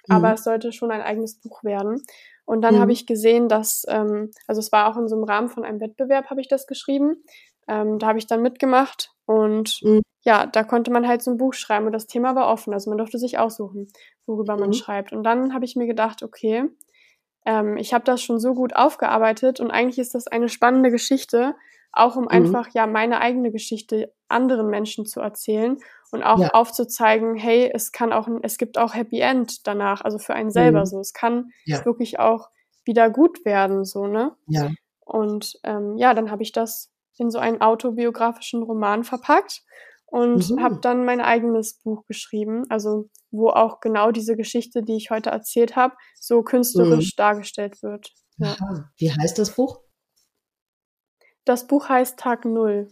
[0.09, 0.33] Aber Mhm.
[0.35, 2.03] es sollte schon ein eigenes Buch werden.
[2.45, 2.79] Und dann Mhm.
[2.79, 5.79] habe ich gesehen, dass, ähm, also es war auch in so einem Rahmen von einem
[5.79, 7.23] Wettbewerb, habe ich das geschrieben.
[7.67, 10.01] Ähm, da habe ich dann mitgemacht und Mhm.
[10.23, 12.73] ja, da konnte man halt so ein Buch schreiben und das Thema war offen.
[12.73, 13.87] Also man durfte sich aussuchen,
[14.25, 14.73] worüber man Mhm.
[14.73, 15.13] schreibt.
[15.13, 16.65] Und dann habe ich mir gedacht, okay,
[17.45, 21.55] ähm, ich habe das schon so gut aufgearbeitet und eigentlich ist das eine spannende Geschichte,
[21.93, 22.29] auch um Mhm.
[22.29, 25.77] einfach ja meine eigene Geschichte anderen Menschen zu erzählen
[26.11, 26.49] und auch Ja.
[26.49, 30.81] aufzuzeigen, hey, es kann auch, es gibt auch Happy End danach, also für einen selber
[30.81, 30.85] Mhm.
[30.85, 30.99] so.
[30.99, 31.83] Es kann Ja.
[31.85, 32.49] wirklich auch
[32.85, 34.35] wieder gut werden, so, ne?
[34.47, 34.69] Ja.
[35.05, 39.63] Und ähm, ja, dann habe ich das in so einen autobiografischen Roman verpackt
[40.05, 40.63] und Mhm.
[40.63, 45.29] habe dann mein eigenes Buch geschrieben, also wo auch genau diese Geschichte, die ich heute
[45.29, 48.11] erzählt habe, so künstlerisch dargestellt wird.
[48.37, 48.55] Ja.
[48.97, 49.79] Wie heißt das Buch?
[51.47, 52.87] Das Buch heißt Tag Null.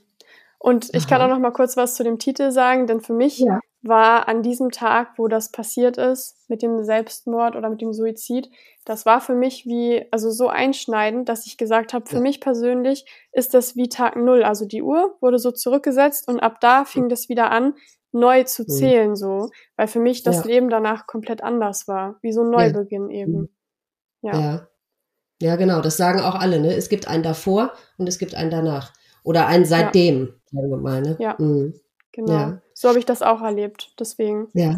[0.60, 1.28] Und ich kann Aha.
[1.28, 3.60] auch noch mal kurz was zu dem Titel sagen, denn für mich Ja.
[3.82, 8.50] war an diesem Tag, wo das passiert ist, mit dem Selbstmord oder mit dem Suizid,
[8.86, 12.22] das war für mich wie, also so einschneidend, dass ich gesagt habe, für Ja.
[12.22, 14.44] mich persönlich ist das wie Tag Null.
[14.44, 17.76] Also die Uhr wurde so zurückgesetzt und ab da fing das wieder an,
[18.12, 18.68] neu zu Mhm.
[18.68, 20.44] zählen, so, weil für mich das Ja.
[20.44, 22.74] Leben danach komplett anders war, wie so ein.
[22.74, 23.42] Neubeginn eben.
[23.42, 23.50] Mhm.
[24.24, 24.68] Ja.
[25.42, 25.50] Ja.
[25.50, 25.82] Ja, genau.
[25.82, 26.74] Das sagen auch alle, ne?
[26.76, 28.94] Es gibt einen davor und es gibt einen danach.
[29.24, 31.16] Oder einen seitdem, sagen wir mal, ne?
[31.20, 31.36] Ja.
[31.38, 31.74] Mhm.
[32.12, 32.32] Genau.
[32.32, 32.62] Ja.
[32.74, 33.94] So habe ich das auch erlebt.
[34.00, 34.48] Deswegen.
[34.54, 34.76] Ja.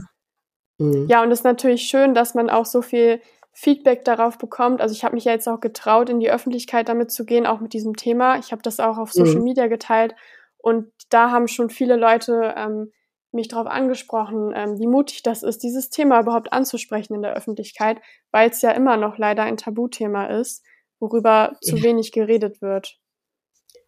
[0.77, 1.07] Mhm.
[1.07, 3.21] Ja, und es ist natürlich schön, dass man auch so viel
[3.53, 4.81] Feedback darauf bekommt.
[4.81, 7.59] Also ich habe mich ja jetzt auch getraut, in die Öffentlichkeit damit zu gehen, auch
[7.59, 8.37] mit diesem Thema.
[8.37, 9.43] Ich habe das auch auf Social Mhm.
[9.43, 10.15] Media geteilt
[10.57, 12.91] und da haben schon viele Leute ähm,
[13.33, 17.99] mich darauf angesprochen, ähm, wie mutig das ist, dieses Thema überhaupt anzusprechen in der Öffentlichkeit,
[18.31, 20.63] weil es ja immer noch leider ein Tabuthema ist,
[20.99, 21.83] worüber zu Ja.
[21.83, 22.99] wenig geredet wird.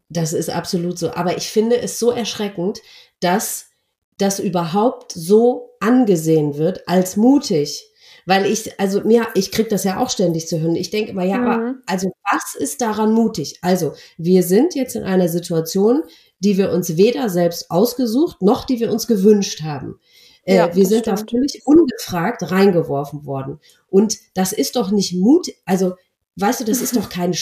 [0.09, 1.11] Das ist absolut so.
[1.13, 2.81] Aber ich finde es so erschreckend,
[3.19, 3.69] dass
[4.17, 7.89] das überhaupt so angesehen wird als mutig.
[8.25, 10.75] Weil ich, also mir, ich krieg das ja auch ständig zu hören.
[10.75, 11.47] Ich denke immer, ja, mhm.
[11.47, 13.59] aber also was ist daran mutig?
[13.61, 16.03] Also, wir sind jetzt in einer Situation,
[16.39, 19.99] die wir uns weder selbst ausgesucht, noch die wir uns gewünscht haben.
[20.45, 21.21] Äh, ja, wir sind stimmt.
[21.21, 23.59] da völlig ungefragt reingeworfen worden.
[23.89, 25.93] Und das ist doch nicht Mut, also
[26.35, 27.33] weißt du, das ist doch kein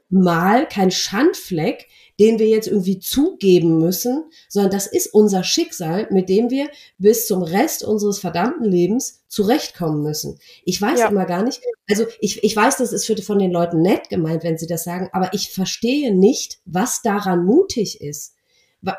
[0.00, 1.88] Schandmal, kein Schandfleck,
[2.20, 7.26] den wir jetzt irgendwie zugeben müssen, sondern das ist unser Schicksal, mit dem wir bis
[7.26, 10.38] zum Rest unseres verdammten Lebens zurechtkommen müssen.
[10.64, 11.08] Ich weiß ja.
[11.08, 14.44] immer gar nicht, also ich, ich weiß, das ist für, von den Leuten nett gemeint,
[14.44, 18.34] wenn sie das sagen, aber ich verstehe nicht, was daran mutig ist.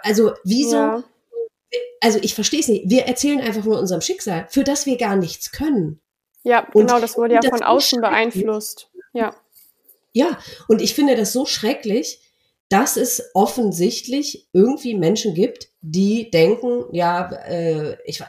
[0.02, 1.04] Also wieso, ja.
[2.02, 5.16] also ich verstehe es nicht, wir erzählen einfach nur unserem Schicksal, für das wir gar
[5.16, 6.00] nichts können.
[6.44, 8.90] Ja, genau, das wurde ja von außen beeinflusst.
[9.14, 9.34] Ja.
[10.14, 10.38] Ja,
[10.68, 12.20] und ich finde das so schrecklich,
[12.70, 18.24] dass es offensichtlich irgendwie Menschen gibt, die denken, ja, äh, ich,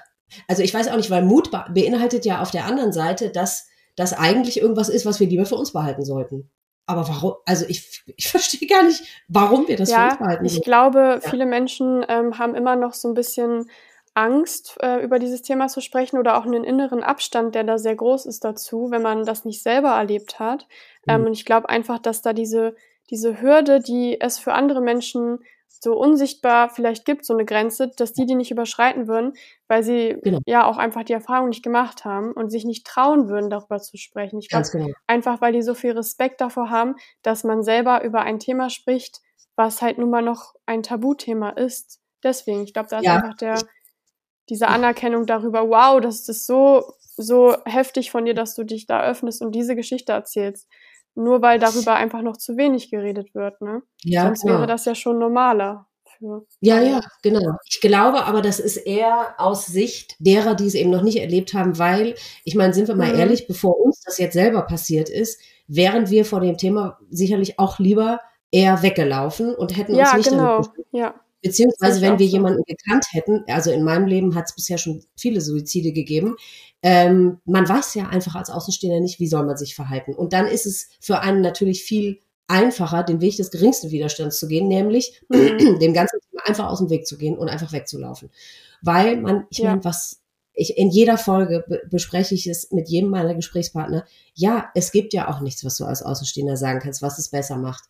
[0.48, 3.66] also ich weiß auch nicht, weil Mut beinhaltet ja auf der anderen Seite, dass
[3.96, 6.50] das eigentlich irgendwas ist, was wir lieber für uns behalten sollten.
[6.86, 7.34] Aber warum?
[7.46, 10.44] Also ich, ich verstehe gar nicht, warum wir das ja, für uns behalten.
[10.44, 11.30] Ich glaube, ja.
[11.30, 13.70] viele Menschen ähm, haben immer noch so ein bisschen
[14.14, 17.96] Angst, äh, über dieses Thema zu sprechen oder auch einen inneren Abstand, der da sehr
[17.96, 20.66] groß ist dazu, wenn man das nicht selber erlebt hat.
[21.06, 21.26] Ähm, mhm.
[21.26, 22.76] Und ich glaube einfach, dass da diese
[23.10, 28.14] diese Hürde, die es für andere Menschen so unsichtbar vielleicht gibt, so eine Grenze, dass
[28.14, 29.34] die die nicht überschreiten würden,
[29.68, 30.38] weil sie genau.
[30.46, 33.98] ja auch einfach die Erfahrung nicht gemacht haben und sich nicht trauen würden, darüber zu
[33.98, 34.38] sprechen.
[34.38, 34.88] Ich glaube, genau.
[35.06, 39.20] einfach weil die so viel Respekt davor haben, dass man selber über ein Thema spricht,
[39.56, 42.00] was halt nun mal noch ein Tabuthema ist.
[42.22, 43.16] Deswegen, ich glaube, da ist ja.
[43.16, 43.58] einfach der,
[44.48, 46.84] diese Anerkennung darüber, wow, das ist so,
[47.16, 50.68] so heftig von dir, dass du dich da öffnest und diese Geschichte erzählst
[51.14, 53.60] nur weil darüber einfach noch zu wenig geredet wird.
[53.60, 53.82] Ne?
[54.02, 54.54] Ja, Sonst genau.
[54.54, 55.86] wäre das ja schon normaler.
[56.18, 57.56] Für ja, ja, genau.
[57.68, 61.54] Ich glaube aber, das ist eher aus Sicht derer, die es eben noch nicht erlebt
[61.54, 62.14] haben, weil,
[62.44, 63.18] ich meine, sind wir mal mhm.
[63.18, 67.78] ehrlich, bevor uns das jetzt selber passiert ist, wären wir vor dem Thema sicherlich auch
[67.78, 68.20] lieber
[68.52, 70.62] eher weggelaufen und hätten ja, uns nicht genau.
[70.62, 71.14] damit ja.
[71.44, 72.32] Beziehungsweise, wenn wir so.
[72.32, 76.36] jemanden gekannt hätten, also in meinem Leben hat es bisher schon viele Suizide gegeben,
[76.82, 80.14] ähm, man weiß ja einfach als Außenstehender nicht, wie soll man sich verhalten.
[80.14, 84.48] Und dann ist es für einen natürlich viel einfacher, den Weg des geringsten Widerstands zu
[84.48, 85.78] gehen, nämlich mhm.
[85.80, 88.30] dem ganzen einfach aus dem Weg zu gehen und einfach wegzulaufen.
[88.82, 89.70] Weil man, ich ja.
[89.70, 90.20] meine, was
[90.54, 94.06] ich in jeder Folge be bespreche ich es mit jedem meiner Gesprächspartner.
[94.34, 97.56] Ja, es gibt ja auch nichts, was du als Außenstehender sagen kannst, was es besser
[97.56, 97.84] macht.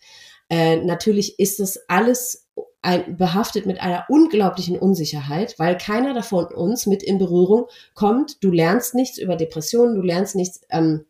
[0.48, 2.47] Äh, natürlich ist das alles
[2.85, 8.43] ein, behaftet mit einer unglaublichen Unsicherheit, weil keiner davon uns mit in Berührung kommt.
[8.44, 10.61] Du lernst nichts über Depressionen, du lernst nichts.
[10.70, 11.06] Ähm,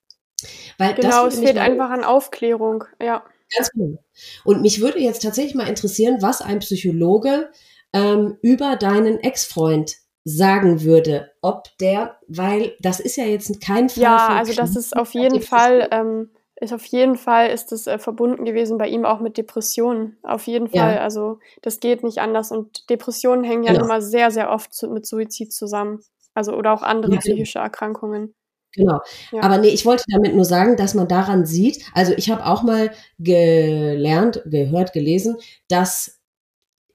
[0.79, 3.25] weil genau, es fehlt einfach an Aufklärung, ja.
[3.57, 3.99] Ganz genau.
[4.45, 7.51] Und mich würde jetzt tatsächlich mal interessieren, was ein Psychologe
[7.93, 14.03] ähm, über deinen Ex-Freund sagen würde, ob der, weil das ist ja jetzt kein Fall.
[14.03, 17.99] Ja, also das ist auf jeden Fall ähm, ist auf jeden Fall ist es äh,
[17.99, 20.19] verbunden gewesen bei ihm auch mit Depressionen.
[20.23, 20.97] Auf jeden Fall.
[20.97, 21.01] Ja.
[21.01, 22.53] Also das geht nicht anders.
[22.53, 23.85] Und Depressionen hängen ja genau.
[23.85, 26.01] immer sehr, sehr oft zu, mit Suizid zusammen.
[26.33, 28.35] Also oder auch andere ja, psychische Erkrankungen.
[28.73, 29.01] Genau.
[29.33, 29.43] Ja.
[29.43, 32.63] Aber nee, ich wollte damit nur sagen, dass man daran sieht, also ich habe auch
[32.63, 35.37] mal gelernt, gehört, gelesen,
[35.69, 36.21] dass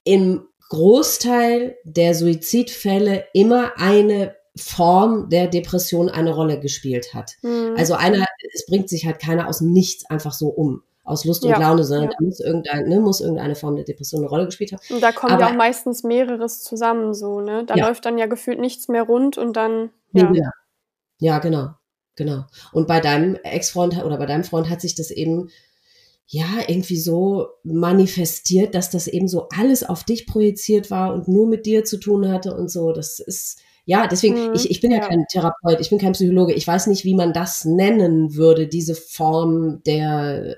[0.04, 7.34] im Großteil der Suizidfälle immer eine Form der Depression eine Rolle gespielt hat.
[7.42, 7.74] Mhm.
[7.76, 11.44] Also einer, es bringt sich halt keiner aus dem Nichts einfach so um aus Lust
[11.44, 12.16] und ja, Laune, sondern ja.
[12.16, 14.80] da muss, irgendein, ne, muss irgendeine Form der Depression eine Rolle gespielt haben.
[14.90, 17.64] Und da kommt Aber, ja auch meistens mehreres zusammen so, ne?
[17.66, 17.88] Da ja.
[17.88, 19.90] läuft dann ja gefühlt nichts mehr rund und dann.
[20.12, 20.50] Ja, ja.
[21.18, 21.70] ja genau.
[22.16, 22.44] Genau.
[22.72, 25.50] Und bei deinem Ex-Freund oder bei deinem Freund hat sich das eben
[26.26, 31.48] ja irgendwie so manifestiert, dass das eben so alles auf dich projiziert war und nur
[31.48, 32.92] mit dir zu tun hatte und so.
[32.92, 34.54] Das ist ja, deswegen, mhm.
[34.54, 37.14] ich, ich bin ja, ja, kein Therapeut, ich bin kein Psychologe, ich weiß nicht, wie
[37.14, 40.56] man das nennen würde, diese Form der,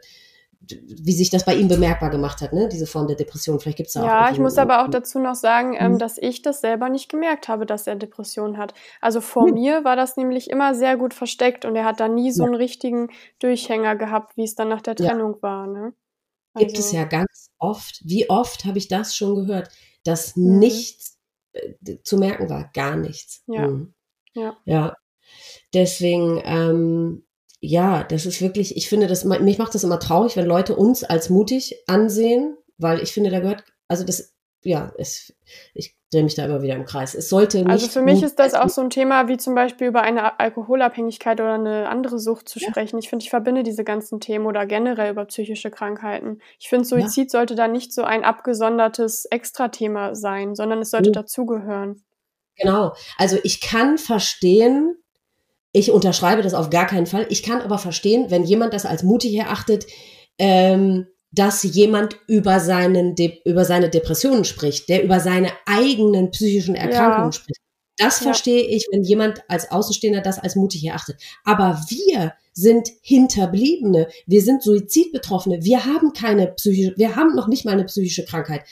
[0.68, 2.68] wie sich das bei ihm bemerkbar gemacht hat, ne?
[2.68, 3.58] diese Form der Depression.
[3.58, 5.98] Vielleicht gibt es da Ja, ich muss aber auch dazu noch sagen, ähm, mhm.
[5.98, 8.74] dass ich das selber nicht gemerkt habe, dass er Depression hat.
[9.00, 9.54] Also vor mhm.
[9.54, 12.54] mir war das nämlich immer sehr gut versteckt und er hat da nie so einen
[12.54, 13.08] richtigen
[13.40, 15.42] Durchhänger gehabt, wie es dann nach der Trennung ja.
[15.42, 15.66] war.
[15.66, 15.92] Ne?
[16.54, 16.66] Also.
[16.66, 18.00] Gibt es also ja ganz oft.
[18.04, 19.70] Wie oft habe ich das schon gehört,
[20.04, 20.58] dass mhm.
[20.58, 21.11] nichts
[22.04, 22.70] zu merken war.
[22.72, 23.42] Gar nichts.
[23.46, 23.68] Ja.
[23.68, 23.94] Mhm.
[24.34, 24.56] Ja.
[24.64, 24.96] ja.
[25.74, 27.24] Deswegen, ähm,
[27.60, 31.04] ja, das ist wirklich, ich finde, das, mich macht das immer traurig, wenn Leute uns
[31.04, 35.34] als mutig ansehen, weil ich finde, da gehört, also das, ja, es,
[35.74, 37.14] ich, drehe mich da immer wieder im Kreis.
[37.14, 37.68] Es sollte nicht.
[37.68, 41.40] Also für mich ist das auch so ein Thema, wie zum Beispiel über eine Alkoholabhängigkeit
[41.40, 42.96] oder eine andere Sucht zu sprechen.
[42.96, 43.00] Ja.
[43.00, 46.40] Ich finde, ich verbinde diese ganzen Themen oder generell über psychische Krankheiten.
[46.60, 47.38] Ich finde, Suizid ja.
[47.38, 51.14] sollte da nicht so ein abgesondertes Extrathema sein, sondern es sollte mhm.
[51.14, 52.02] dazugehören.
[52.56, 52.92] Genau.
[53.16, 54.96] Also ich kann verstehen,
[55.72, 57.26] ich unterschreibe das auf gar keinen Fall.
[57.30, 59.86] Ich kann aber verstehen, wenn jemand das als mutig erachtet,
[60.38, 66.74] ähm, dass jemand über, seinen De über seine Depressionen spricht, der über seine eigenen psychischen
[66.74, 67.32] Erkrankungen ja.
[67.32, 67.60] spricht.
[67.96, 68.24] Das ja.
[68.24, 71.16] verstehe ich, wenn jemand als Außenstehender das als mutig erachtet.
[71.44, 77.64] Aber wir sind Hinterbliebene, wir sind Suizidbetroffene, wir haben keine psychische, wir haben noch nicht
[77.64, 78.62] mal eine psychische Krankheit.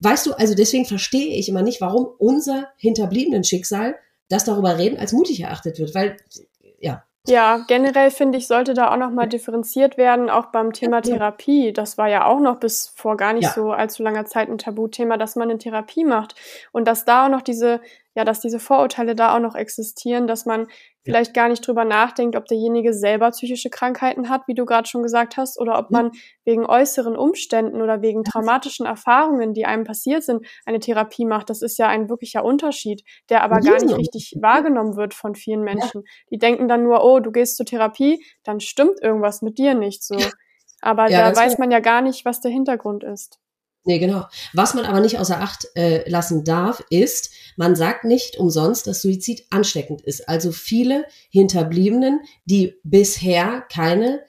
[0.00, 3.94] Weißt du, also deswegen verstehe ich immer nicht, warum unser hinterbliebenen Schicksal,
[4.28, 6.16] das darüber reden, als mutig erachtet wird, weil,
[6.80, 7.04] ja.
[7.28, 11.72] Ja, generell finde ich, sollte da auch nochmal differenziert werden, auch beim Thema Therapie.
[11.72, 13.52] Das war ja auch noch bis vor gar nicht ja.
[13.52, 16.34] so allzu langer Zeit ein Tabuthema, dass man eine Therapie macht.
[16.72, 17.80] Und dass da auch noch diese
[18.14, 20.68] ja, dass diese Vorurteile da auch noch existieren, dass man
[21.04, 25.02] vielleicht gar nicht drüber nachdenkt, ob derjenige selber psychische Krankheiten hat, wie du gerade schon
[25.02, 26.12] gesagt hast, oder ob man
[26.44, 31.50] wegen äußeren Umständen oder wegen traumatischen Erfahrungen, die einem passiert sind, eine Therapie macht.
[31.50, 35.62] Das ist ja ein wirklicher Unterschied, der aber gar nicht richtig wahrgenommen wird von vielen
[35.62, 36.04] Menschen.
[36.30, 40.04] Die denken dann nur, oh, du gehst zur Therapie, dann stimmt irgendwas mit dir nicht
[40.04, 40.16] so.
[40.80, 43.38] Aber ja, da weiß man ja gar nicht, was der Hintergrund ist.
[43.84, 44.26] Nee, genau.
[44.52, 49.02] Was man aber nicht außer Acht äh, lassen darf, ist, man sagt nicht umsonst, dass
[49.02, 50.28] Suizid ansteckend ist.
[50.28, 54.20] Also viele Hinterbliebenen, die bisher keine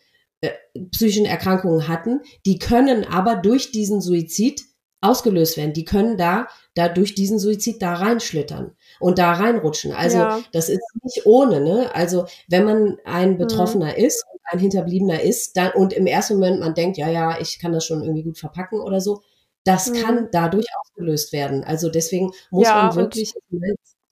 [0.41, 0.49] äh,
[0.91, 4.63] psychischen Erkrankungen hatten, die können aber durch diesen Suizid
[5.01, 5.73] ausgelöst werden.
[5.73, 9.91] Die können da, da durch diesen Suizid da reinschlittern und da reinrutschen.
[9.91, 10.41] Also ja.
[10.51, 11.91] das ist nicht ohne, ne?
[11.93, 13.37] Also wenn man ein mhm.
[13.37, 14.03] Betroffener mhm.
[14.03, 17.71] ist, ein Hinterbliebener ist, dann und im ersten Moment man denkt, ja, ja, ich kann
[17.71, 19.21] das schon irgendwie gut verpacken oder so,
[19.63, 19.95] das mhm.
[19.95, 21.63] kann dadurch ausgelöst werden.
[21.63, 23.33] Also deswegen muss ja, man wirklich.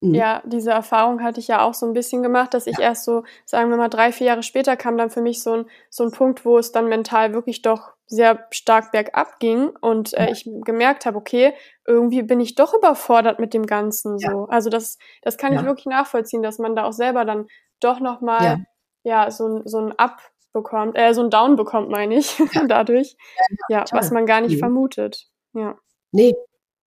[0.04, 0.16] Mhm.
[0.16, 2.86] Ja, diese Erfahrung hatte ich ja auch so ein bisschen gemacht, dass ich ja.
[2.86, 5.66] erst so, sagen wir mal, drei, vier Jahre später kam dann für mich so ein,
[5.92, 10.26] so ein Punkt, wo es dann mental wirklich doch sehr stark bergab ging und äh,
[10.26, 10.32] ja.
[10.32, 11.54] ich gemerkt habe, okay,
[11.86, 14.28] irgendwie bin ich doch überfordert mit dem Ganzen so.
[14.28, 14.46] Ja.
[14.50, 17.46] Also das, das kann ich wirklich nachvollziehen, dass man da auch selber dann
[17.80, 18.44] doch nochmal
[19.04, 19.26] ja.
[19.26, 20.18] ja, so, so ein Up
[20.52, 23.16] bekommt, äh, so ein Down bekommt, meine ich, dadurch.
[23.70, 24.60] Ja, was man gar nicht mhm.
[24.60, 25.31] vermutet.
[25.54, 25.78] Ja.
[26.12, 26.36] Nee,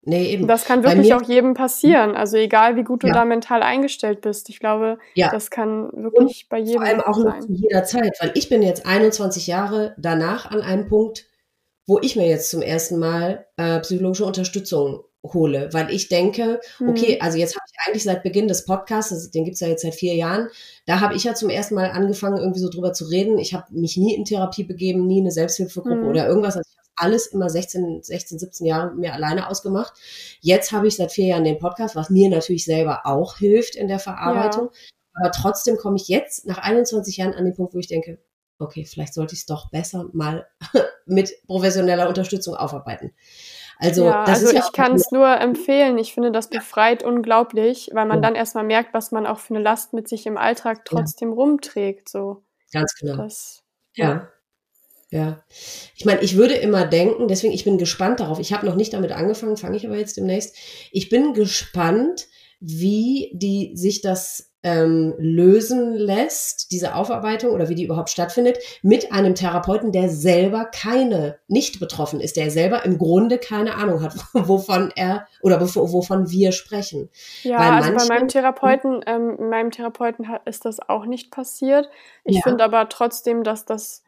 [0.06, 0.46] Nee, eben.
[0.46, 2.14] Das kann wirklich auch jedem passieren.
[2.14, 3.14] Also egal, wie gut du ja.
[3.14, 4.50] da mental eingestellt bist.
[4.50, 5.30] Ich glaube, ja.
[5.30, 7.42] das kann wirklich Und bei jedem vor allem auch sein.
[7.42, 11.26] zu jeder Zeit, weil ich bin jetzt 21 Jahre danach an einem Punkt,
[11.86, 16.90] wo ich mir jetzt zum ersten Mal äh, psychologische Unterstützung hole, weil ich denke, mhm.
[16.90, 19.94] okay, also jetzt habe ich eigentlich seit Beginn des Podcasts, den gibt's ja jetzt seit
[19.94, 20.48] vier Jahren,
[20.84, 23.38] da habe ich ja zum ersten Mal angefangen, irgendwie so drüber zu reden.
[23.38, 26.08] Ich habe mich nie in Therapie begeben, nie eine Selbsthilfegruppe mhm.
[26.08, 26.58] oder irgendwas.
[26.58, 29.94] Also ich alles immer 16, 16, 17 Jahre mit mir alleine ausgemacht.
[30.40, 33.88] Jetzt habe ich seit vier Jahren den Podcast, was mir natürlich selber auch hilft in
[33.88, 34.70] der Verarbeitung.
[34.72, 34.78] Ja.
[35.14, 38.18] Aber trotzdem komme ich jetzt nach 21 Jahren an den Punkt, wo ich denke,
[38.58, 40.46] okay, vielleicht sollte ich es doch besser mal
[41.06, 43.12] mit professioneller Unterstützung aufarbeiten.
[43.78, 45.98] Also, ja, das also ist ja ich kann es nur empfehlen.
[45.98, 47.08] Ich finde, das befreit ja.
[47.08, 48.22] unglaublich, weil man ja.
[48.22, 52.08] dann erstmal merkt, was man auch für eine Last mit sich im Alltag trotzdem rumträgt.
[52.08, 52.44] So.
[52.72, 53.16] Ganz genau.
[53.16, 53.64] Das,
[53.94, 54.28] ja.
[55.10, 55.44] Ja.
[55.96, 58.38] Ich meine, ich würde immer denken, deswegen, ich bin gespannt darauf.
[58.38, 60.56] Ich habe noch nicht damit angefangen, fange ich aber jetzt demnächst.
[60.90, 62.26] Ich bin gespannt,
[62.60, 69.12] wie die sich das ähm, lösen lässt, diese Aufarbeitung oder wie die überhaupt stattfindet, mit
[69.12, 74.14] einem Therapeuten, der selber keine, nicht betroffen ist, der selber im Grunde keine Ahnung hat,
[74.32, 77.10] wovon er oder wovon wir sprechen.
[77.42, 81.30] Ja, Weil also manche, bei meinem Therapeuten, ähm, meinem Therapeuten hat, ist das auch nicht
[81.30, 81.90] passiert.
[82.24, 82.42] Ich ja.
[82.42, 84.03] finde aber trotzdem, dass das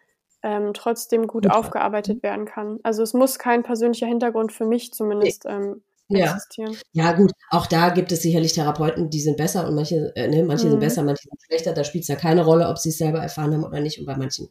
[0.47, 2.79] ähm, trotzdem gut, gut aufgearbeitet werden kann.
[2.85, 6.77] Also es muss kein persönlicher Hintergrund für mich zumindest ähm, existieren.
[6.93, 7.13] Ja.
[7.13, 10.67] gut, auch da gibt es sicherlich Therapeuten, die sind besser und manche, äh, ne, manche
[10.67, 10.71] mhm.
[10.71, 11.73] sind besser, manche sind schlechter.
[11.75, 13.99] Da spielt es ja keine Rolle, ob sie es selber erfahren haben oder nicht.
[13.99, 14.49] Und bei manchen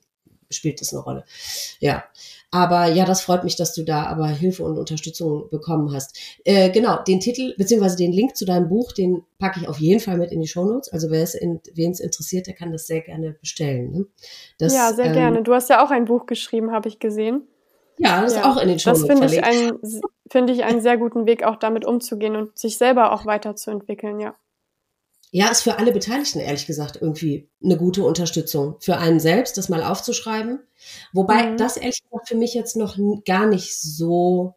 [0.50, 1.24] spielt es eine Rolle.
[1.80, 2.04] Ja.
[2.52, 6.18] Aber ja, das freut mich, dass du da aber Hilfe und Unterstützung bekommen hast.
[6.46, 10.00] Äh, genau, den Titel beziehungsweise den Link zu deinem Buch, den packe ich auf jeden
[10.00, 10.94] Fall mit in die Shownotes.
[10.94, 13.92] Also wer es in, wen es interessiert, der kann das sehr gerne bestellen.
[13.92, 14.06] Ne?
[14.58, 15.44] Das, ja, sehr ähm, gerne.
[15.44, 17.48] Du hast ja auch ein Buch geschrieben, habe ich gesehen.
[17.98, 18.40] Ja, das ja.
[18.40, 19.08] ist auch in den Shownotes.
[19.08, 19.80] Das finde ich, ein,
[20.32, 24.36] find ich einen sehr guten Weg, auch damit umzugehen und sich selber auch weiterzuentwickeln, ja
[25.32, 28.78] ja, ist für alle Beteiligten ehrlich gesagt irgendwie eine gute Unterstützung.
[28.80, 30.60] Für einen selbst, das mal aufzuschreiben.
[31.14, 31.58] Wobei mhm.
[31.58, 34.56] das ehrlich gesagt für mich jetzt noch gar nicht so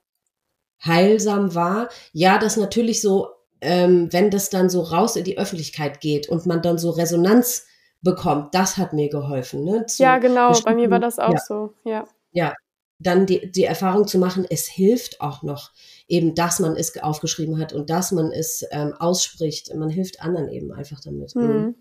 [0.84, 1.88] heilsam war.
[2.12, 3.28] Ja, das natürlich so,
[3.60, 7.66] ähm, wenn das dann so raus in die Öffentlichkeit geht und man dann so Resonanz
[8.00, 9.64] bekommt, das hat mir geholfen.
[9.64, 11.40] Ne, ja, genau, bei mir war das auch ja.
[11.40, 12.04] so, ja.
[12.30, 12.54] Ja,
[13.00, 15.72] dann die, die Erfahrung zu machen, es hilft auch noch
[16.08, 19.74] eben, dass man es aufgeschrieben hat und dass man es ähm, ausspricht.
[19.74, 21.34] Man hilft anderen eben einfach damit.
[21.34, 21.42] Mhm.
[21.42, 21.74] Mhm.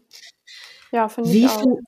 [0.92, 1.60] Ja, finde ich auch.
[1.60, 1.80] Find,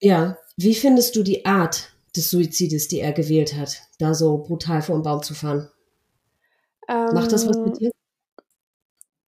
[0.00, 4.82] ja, wie findest du die Art des Suizides, die er gewählt hat, da so brutal
[4.82, 5.70] vor den Baum zu fahren?
[6.88, 7.90] Ähm, Macht das was mit dir?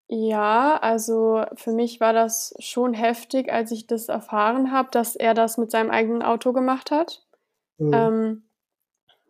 [0.09, 5.35] Ja, also für mich war das schon heftig, als ich das erfahren habe, dass er
[5.35, 7.27] das mit seinem eigenen Auto gemacht hat.
[7.79, 7.93] Mhm.
[7.93, 8.45] Ähm,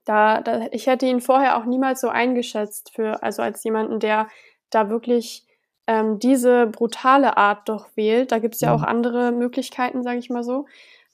[0.07, 4.29] da, da, ich hätte ihn vorher auch niemals so eingeschätzt für, also als jemanden, der
[4.71, 5.45] da wirklich
[5.87, 8.33] ähm, diese brutale Art doch wählt.
[8.33, 8.83] Da gibt's ja mhm.
[8.83, 10.67] auch andere Möglichkeiten, sage ich mal so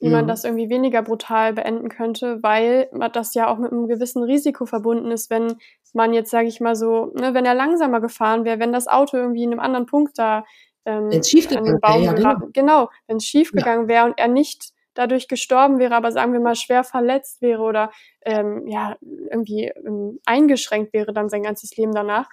[0.03, 4.25] wie man das irgendwie weniger brutal beenden könnte, weil das ja auch mit einem gewissen
[4.25, 5.55] Risiko verbunden ist, wenn
[5.93, 9.17] man jetzt, sage ich mal so, ne, wenn er langsamer gefahren wäre, wenn das Auto
[9.17, 10.45] irgendwie in einem anderen Punkt da
[10.85, 13.89] ähm, schief gegangen Baum ja, genau, genau wenn es schief gegangen ja.
[13.89, 17.91] wäre und er nicht dadurch gestorben wäre, aber sagen wir mal schwer verletzt wäre oder
[18.23, 22.29] ähm, ja irgendwie ähm, eingeschränkt wäre dann sein ganzes Leben danach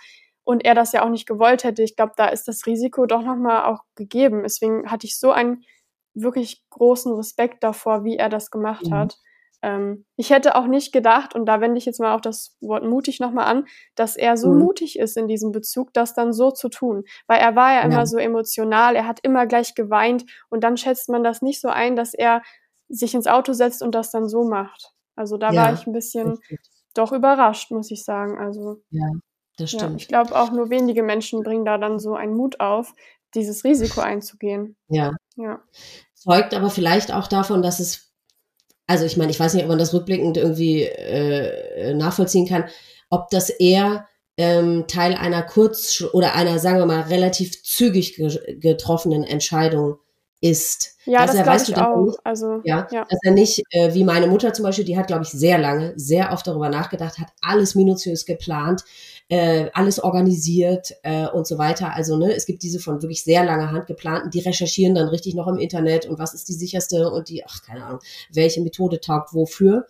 [0.50, 3.22] und er das ja auch nicht gewollt hätte, ich glaube, da ist das Risiko doch
[3.22, 4.42] nochmal auch gegeben.
[4.42, 5.62] Deswegen hatte ich so ein
[6.16, 8.94] wirklich großen Respekt davor, wie er das gemacht mhm.
[8.96, 9.18] hat.
[9.62, 12.84] Ähm, ich hätte auch nicht gedacht, und da wende ich jetzt mal auch das Wort
[12.84, 13.66] mutig nochmal an,
[13.96, 14.60] dass er so mhm.
[14.60, 17.04] mutig ist in diesem Bezug, das dann so zu tun.
[17.28, 20.78] Weil er war ja, ja immer so emotional, er hat immer gleich geweint und dann
[20.78, 22.42] schätzt man das nicht so ein, dass er
[22.88, 24.94] sich ins Auto setzt und das dann so macht.
[25.16, 26.60] Also da ja, war ich ein bisschen richtig.
[26.94, 28.38] doch überrascht, muss ich sagen.
[28.38, 29.12] Also ja,
[29.58, 29.92] das stimmt.
[29.92, 32.96] Ja, ich glaube auch nur wenige Menschen bringen da dann so einen Mut auf,
[33.36, 34.76] dieses Risiko einzugehen.
[34.88, 35.12] Ja.
[35.36, 35.62] Ja.
[36.16, 38.09] Zeugt aber vielleicht auch davon, dass es,
[38.90, 42.66] also ich meine, ich weiß nicht, ob man das rückblickend irgendwie äh, nachvollziehen kann,
[43.12, 48.58] ob das eher ähm, Teil einer kurz oder einer, sagen wir mal, relativ zügig ge
[48.60, 50.00] getroffenen Entscheidung
[50.42, 50.96] ist.
[51.06, 52.06] Ja, dass das er, weißt ich du, auch.
[52.08, 55.06] Nicht, also, ja, ja, dass er nicht, äh, wie meine Mutter zum Beispiel, die hat,
[55.06, 58.84] glaube ich, sehr lange, sehr oft darüber nachgedacht, hat alles minutiös geplant,
[59.30, 61.94] äh, alles organisiert äh, und so weiter.
[61.94, 65.36] Also ne, es gibt diese von wirklich sehr langer Hand geplanten, die recherchieren dann richtig
[65.36, 68.00] noch im Internet und was ist die sicherste und die, ach keine Ahnung,
[68.34, 69.86] welche Methode taugt wofür.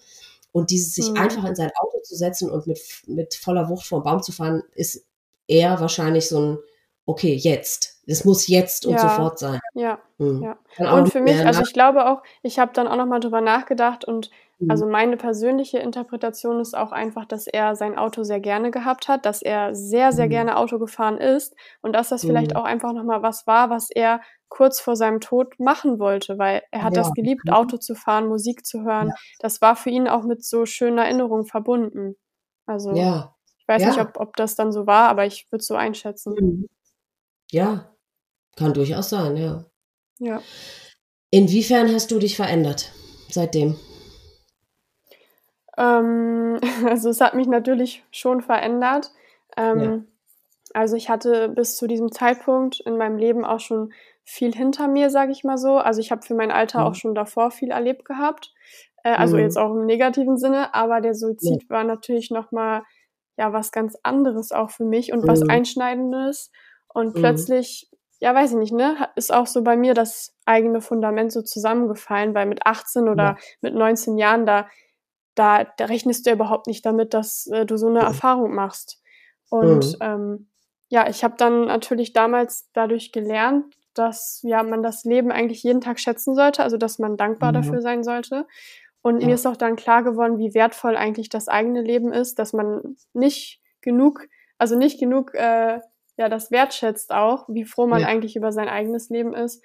[0.51, 1.17] Und dieses sich mhm.
[1.17, 4.63] einfach in sein Auto zu setzen und mit, mit voller Wucht den Baum zu fahren,
[4.73, 5.05] ist
[5.47, 6.57] eher wahrscheinlich so ein,
[7.05, 8.01] okay, jetzt.
[8.07, 9.59] Es muss jetzt und ja, sofort sein.
[9.73, 10.43] Ja, mhm.
[10.77, 10.93] ja.
[10.93, 14.31] Und für mich, also ich glaube auch, ich habe dann auch nochmal drüber nachgedacht und
[14.67, 14.91] also mhm.
[14.91, 19.41] meine persönliche Interpretation ist auch einfach, dass er sein Auto sehr gerne gehabt hat, dass
[19.41, 20.31] er sehr, sehr mhm.
[20.31, 22.57] gerne Auto gefahren ist und dass das vielleicht mhm.
[22.57, 24.19] auch einfach nochmal was war, was er
[24.49, 27.03] kurz vor seinem Tod machen wollte, weil er hat ja.
[27.03, 29.09] das geliebt, Auto zu fahren, Musik zu hören.
[29.09, 29.15] Ja.
[29.39, 32.15] Das war für ihn auch mit so schönen Erinnerungen verbunden.
[32.65, 33.35] Also ja.
[33.59, 36.67] ich weiß nicht, ob, ob das dann so war, aber ich würde so einschätzen.
[37.51, 37.95] Ja,
[38.57, 39.65] kann durchaus sein, ja.
[40.17, 40.41] Ja.
[41.31, 42.91] Inwiefern hast du dich verändert
[43.29, 43.77] seitdem?
[45.79, 49.11] Ähm, also es hat mich natürlich schon verändert.
[49.57, 49.99] Ähm, ja.
[50.73, 53.91] Also ich hatte bis zu diesem Zeitpunkt in meinem Leben auch schon
[54.23, 55.77] viel hinter mir, sage ich mal so.
[55.77, 56.85] Also ich habe für mein Alter mhm.
[56.85, 58.53] auch schon davor viel erlebt gehabt.
[59.03, 59.43] Äh, also mhm.
[59.43, 61.69] jetzt auch im negativen Sinne, aber der Suizid ja.
[61.69, 62.83] war natürlich nochmal
[63.37, 65.27] ja was ganz anderes auch für mich und mhm.
[65.27, 66.51] was Einschneidendes.
[66.93, 67.19] Und mhm.
[67.19, 67.89] plötzlich,
[68.19, 72.35] ja, weiß ich nicht, ne, ist auch so bei mir das eigene Fundament so zusammengefallen,
[72.35, 73.37] weil mit 18 oder ja.
[73.61, 74.67] mit 19 Jahren da
[75.39, 77.99] da, da rechnest du überhaupt nicht damit, dass äh, du so eine.
[77.99, 79.01] Erfahrung machst.
[79.49, 79.97] Und mhm.
[80.01, 80.49] ähm,
[80.89, 85.81] ja, ich habe dann natürlich damals dadurch gelernt, dass ja man das Leben eigentlich jeden
[85.81, 87.55] Tag schätzen sollte, also dass man dankbar mhm.
[87.55, 88.47] dafür sein sollte.
[89.01, 89.27] Und ja.
[89.27, 92.97] mir ist auch dann klar geworden, wie wertvoll eigentlich das eigene Leben ist, dass man
[93.13, 95.79] nicht genug, also nicht genug äh,
[96.17, 98.07] ja das wertschätzt auch, wie froh man ja.
[98.07, 99.63] eigentlich über sein eigenes Leben ist.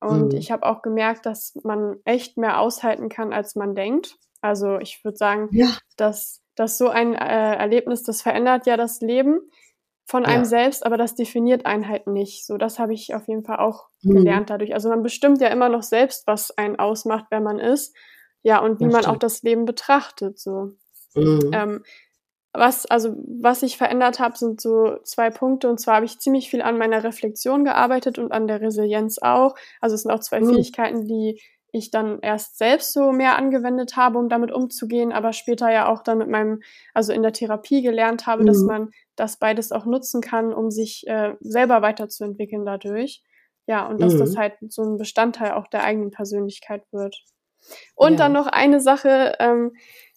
[0.00, 0.38] Und mhm.
[0.38, 4.18] ich habe auch gemerkt, dass man echt mehr aushalten kann, als man denkt.
[4.44, 5.68] Also ich würde sagen, ja.
[5.96, 9.40] dass, dass so ein äh, Erlebnis, das verändert ja das Leben
[10.04, 10.44] von einem ja.
[10.44, 12.44] selbst, aber das definiert einen halt nicht.
[12.44, 14.16] So, das habe ich auf jeden Fall auch mhm.
[14.16, 14.74] gelernt dadurch.
[14.74, 17.96] Also man bestimmt ja immer noch selbst, was einen ausmacht, wer man ist.
[18.42, 19.16] Ja, und wie das man stimmt.
[19.16, 20.38] auch das Leben betrachtet.
[20.38, 20.72] So.
[21.14, 21.50] Mhm.
[21.54, 21.84] Ähm,
[22.52, 25.70] was, also, was ich verändert habe, sind so zwei Punkte.
[25.70, 29.54] Und zwar habe ich ziemlich viel an meiner Reflexion gearbeitet und an der Resilienz auch.
[29.80, 30.54] Also es sind auch zwei mhm.
[30.54, 31.40] Fähigkeiten, die
[31.74, 36.02] ich dann erst selbst so mehr angewendet habe, um damit umzugehen, aber später ja auch
[36.02, 36.62] dann mit meinem,
[36.94, 38.46] also in der Therapie gelernt habe, mhm.
[38.46, 43.22] dass man das beides auch nutzen kann, um sich äh, selber weiterzuentwickeln dadurch.
[43.66, 44.18] Ja, und dass mhm.
[44.18, 47.24] das halt so ein Bestandteil auch der eigenen Persönlichkeit wird.
[47.94, 48.18] Und ja.
[48.18, 49.72] dann noch eine Sache, ähm,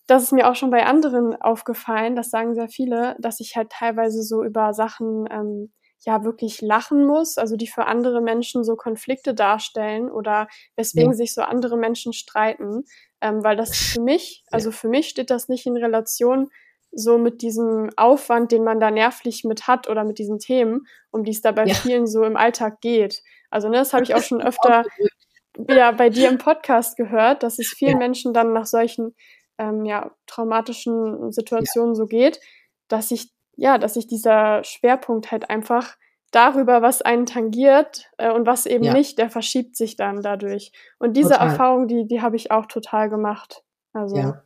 [0.06, 3.70] das ist mir auch schon bei anderen aufgefallen, das sagen sehr viele, dass ich halt
[3.72, 5.72] teilweise so über Sachen ähm,
[6.06, 11.18] ja wirklich lachen muss, also die für andere Menschen so Konflikte darstellen oder weswegen ja.
[11.18, 12.84] sich so andere Menschen streiten,
[13.22, 16.50] ähm, weil das für mich, also für mich steht das nicht in Relation
[16.92, 21.24] so mit diesem Aufwand, den man da nervlich mit hat oder mit diesen Themen, um
[21.24, 21.74] die es da bei ja.
[21.74, 23.22] vielen so im Alltag geht.
[23.50, 24.84] Also ne, das habe ich auch schon öfter
[25.70, 27.98] ja bei dir im Podcast gehört, dass es vielen ja.
[27.98, 29.16] Menschen dann nach solchen
[29.58, 32.40] ähm, ja, traumatischen Situationen so geht,
[32.88, 35.98] dass sich ja, dass sich dieser Schwerpunkt halt einfach
[36.32, 38.94] darüber, was einen tangiert äh, und was eben ja.
[38.94, 40.72] nicht, der verschiebt sich dann dadurch.
[41.00, 41.48] Und diese total.
[41.48, 43.64] Erfahrung, die, die habe ich auch total gemacht.
[43.94, 44.16] Also.
[44.16, 44.44] Ja.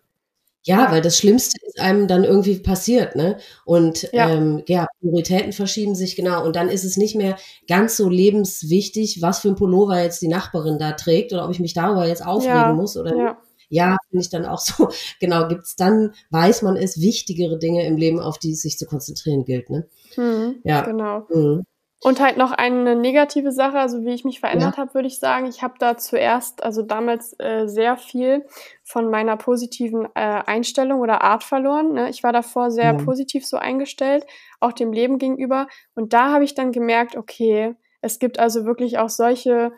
[0.64, 3.40] Ja, weil das Schlimmste ist einem dann irgendwie passiert, ne?
[3.66, 4.30] Und ja.
[4.30, 6.46] Ähm, ja, Prioritäten verschieben sich genau.
[6.46, 7.36] Und dann ist es nicht mehr
[7.68, 11.60] ganz so lebenswichtig, was für ein Pullover jetzt die Nachbarin da trägt oder ob ich
[11.60, 12.74] mich darüber jetzt aufregen ja.
[12.74, 13.38] muss oder ja
[13.72, 14.90] ja, finde ich dann auch so,
[15.20, 18.86] genau, gibt's dann, weiß man es, wichtigere Dinge im Leben, auf die es sich zu
[18.86, 19.88] konzentrieren gilt, ne?
[20.18, 20.82] Mhm, ja.
[20.82, 21.26] Genau.
[21.30, 21.64] Mhm.
[22.04, 24.78] Und halt noch eine negative Sache, also wie ich mich verändert ja.
[24.78, 28.44] habe, würde ich sagen, ich habe da zuerst, also damals äh, sehr viel
[28.84, 31.94] von meiner positiven äh, Einstellung oder Art verloren.
[31.94, 32.10] Ne?
[32.10, 32.94] Ich war davor sehr ja.
[32.94, 34.26] positiv so eingestellt,
[34.60, 35.68] auch dem Leben gegenüber.
[35.94, 39.72] Und da habe ich dann gemerkt, okay, es gibt also wirklich auch solche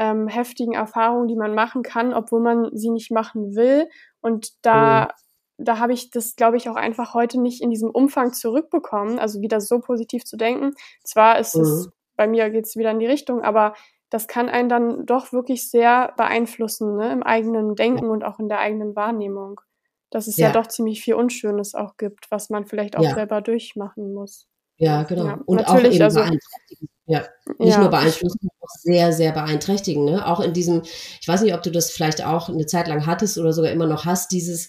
[0.00, 3.86] ähm, heftigen Erfahrungen, die man machen kann, obwohl man sie nicht machen will.
[4.22, 5.10] Und da,
[5.58, 5.64] mhm.
[5.64, 9.42] da habe ich das, glaube ich, auch einfach heute nicht in diesem Umfang zurückbekommen, also
[9.42, 10.72] wieder so positiv zu denken.
[11.04, 11.62] Zwar ist mhm.
[11.62, 13.74] es, bei mir geht es wieder in die Richtung, aber
[14.08, 18.48] das kann einen dann doch wirklich sehr beeinflussen, ne, im eigenen Denken und auch in
[18.48, 19.60] der eigenen Wahrnehmung.
[20.08, 20.46] Dass es ja.
[20.46, 20.52] ja.
[20.52, 23.14] doch ziemlich viel Unschönes auch gibt, was man vielleicht auch ja.
[23.14, 24.48] selber durchmachen muss.
[24.76, 25.26] Ja, genau.
[25.26, 26.88] Ja, und auch eben also, beeinträchtigen.
[27.10, 27.24] Ja,
[27.58, 27.80] nicht ja.
[27.80, 30.04] nur beeinflussen, auch sehr, sehr beeinträchtigen.
[30.04, 30.24] Ne?
[30.24, 30.82] Auch in diesem,
[31.20, 33.88] ich weiß nicht, ob du das vielleicht auch eine Zeit lang hattest oder sogar immer
[33.88, 34.68] noch hast, dieses,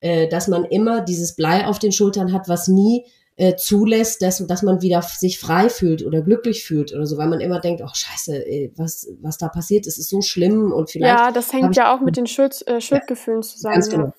[0.00, 4.46] äh, dass man immer dieses Blei auf den Schultern hat, was nie äh, zulässt, dass,
[4.46, 7.80] dass man wieder sich frei fühlt oder glücklich fühlt oder so, weil man immer denkt,
[7.82, 11.18] oh scheiße, ey, was, was da passiert ist, ist so schlimm und vielleicht.
[11.18, 13.74] Ja, das hängt ja auch mit den Schuld, äh, Schuldgefühlen zusammen.
[13.74, 14.12] Ganz genau.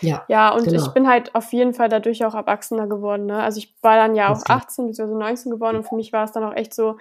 [0.00, 0.82] Ja, ja und genau.
[0.82, 3.26] ich bin halt auf jeden Fall dadurch auch erwachsener geworden.
[3.26, 3.42] Ne?
[3.42, 5.14] Also ich war dann ja auch 18 bzw.
[5.14, 6.96] 19 geworden und für mich war es dann auch echt so,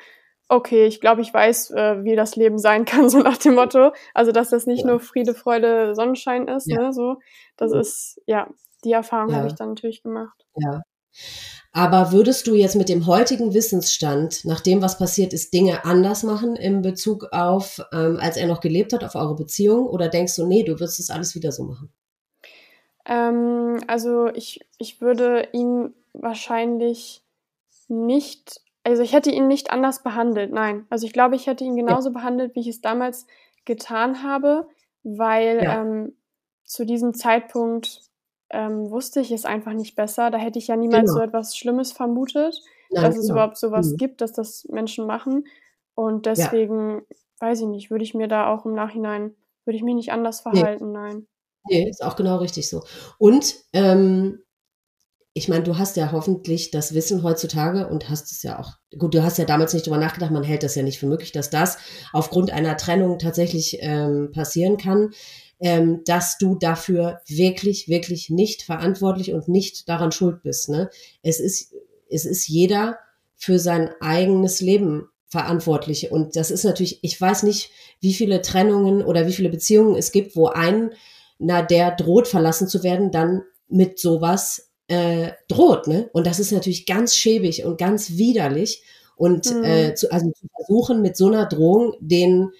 [0.50, 3.92] okay, ich glaube, ich weiß, äh, wie das Leben sein kann, so nach dem Motto.
[4.14, 4.92] Also dass das nicht ja.
[4.92, 6.80] nur Friede, Freude, Sonnenschein ist, ja.
[6.80, 6.94] ne?
[6.94, 7.18] So,
[7.58, 7.80] das ja.
[7.80, 8.48] ist, ja,
[8.84, 10.46] die Erfahrung habe ich dann natürlich gemacht.
[10.56, 10.82] Ja.
[11.72, 16.22] Aber würdest du jetzt mit dem heutigen Wissensstand, nach dem, was passiert ist, Dinge anders
[16.24, 19.88] machen in Bezug auf, ähm, als er noch gelebt hat, auf eure Beziehung?
[19.88, 21.92] Oder denkst du, nee, du würdest das alles wieder so machen?
[23.06, 27.24] Ähm, also ich, ich würde ihn wahrscheinlich
[27.88, 30.86] nicht, also ich hätte ihn nicht anders behandelt, nein.
[30.90, 32.14] Also ich glaube, ich hätte ihn genauso ja.
[32.14, 33.28] behandelt, wie ich es damals
[33.66, 34.68] getan habe,
[35.04, 35.82] weil ja.
[35.82, 36.14] ähm,
[36.64, 38.02] zu diesem Zeitpunkt
[38.50, 40.32] ähm, wusste ich es einfach nicht besser.
[40.32, 41.14] Da hätte ich ja niemals genau.
[41.16, 42.62] so etwas Schlimmes vermutet,
[42.92, 43.34] Nein, dass es genau.
[43.34, 43.98] überhaupt sowas mhm.
[43.98, 45.46] gibt, dass das Menschen machen.
[45.96, 47.18] Und deswegen, ja.
[47.40, 49.36] weiß ich nicht, würde ich mir da auch im Nachhinein,
[49.66, 50.98] würde ich mich nicht anders verhalten, nee.
[50.98, 51.28] nein.
[51.70, 52.84] Nee, ist auch genau richtig so.
[53.18, 54.40] Und ähm,
[55.34, 59.16] ich meine, du hast ja hoffentlich das Wissen heutzutage und hast es ja auch, gut,
[59.16, 61.50] du hast ja damals nicht drüber nachgedacht, man hält das ja nicht für möglich, dass
[61.50, 61.78] das
[62.12, 65.12] aufgrund einer Trennung tatsächlich ähm, passieren kann,
[65.60, 70.70] ähm, dass du dafür wirklich, wirklich nicht verantwortlich und nicht daran schuld bist.
[70.70, 70.90] Ne?
[71.24, 71.74] Es, ist,
[72.10, 73.00] es ist jeder
[73.36, 76.12] für sein eigenes Leben verantwortlich.
[76.12, 77.72] Und das ist natürlich, ich weiß nicht,
[78.02, 80.92] wie viele Trennungen oder wie viele Beziehungen es gibt, wo ein
[81.40, 85.88] na, der droht verlassen zu werden, dann mit sowas äh, droht.
[85.88, 86.10] Ne?
[86.14, 88.84] Und das ist natürlich ganz schäbig und ganz widerlich.
[89.16, 89.64] Und mhm.
[89.64, 92.52] äh, zu, also zu versuchen, mit so einer Drohung den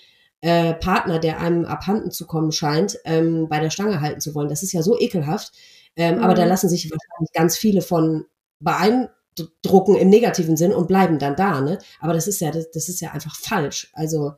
[0.42, 4.50] äh, Partner, der einem abhanden zu kommen scheint, ähm, bei der Stange halten zu wollen.
[4.50, 5.54] Das ist ja so ekelhaft.
[5.96, 6.24] Ähm, mhm.
[6.24, 6.50] Aber da mhm.
[6.50, 8.26] lassen sich wahrscheinlich ganz viele von
[8.60, 11.62] beeindrucken im negativen Sinn und bleiben dann da.
[11.62, 11.80] Ne?
[12.00, 13.92] Aber das ist ja, das, das ist ja einfach falsch.
[13.94, 14.34] Also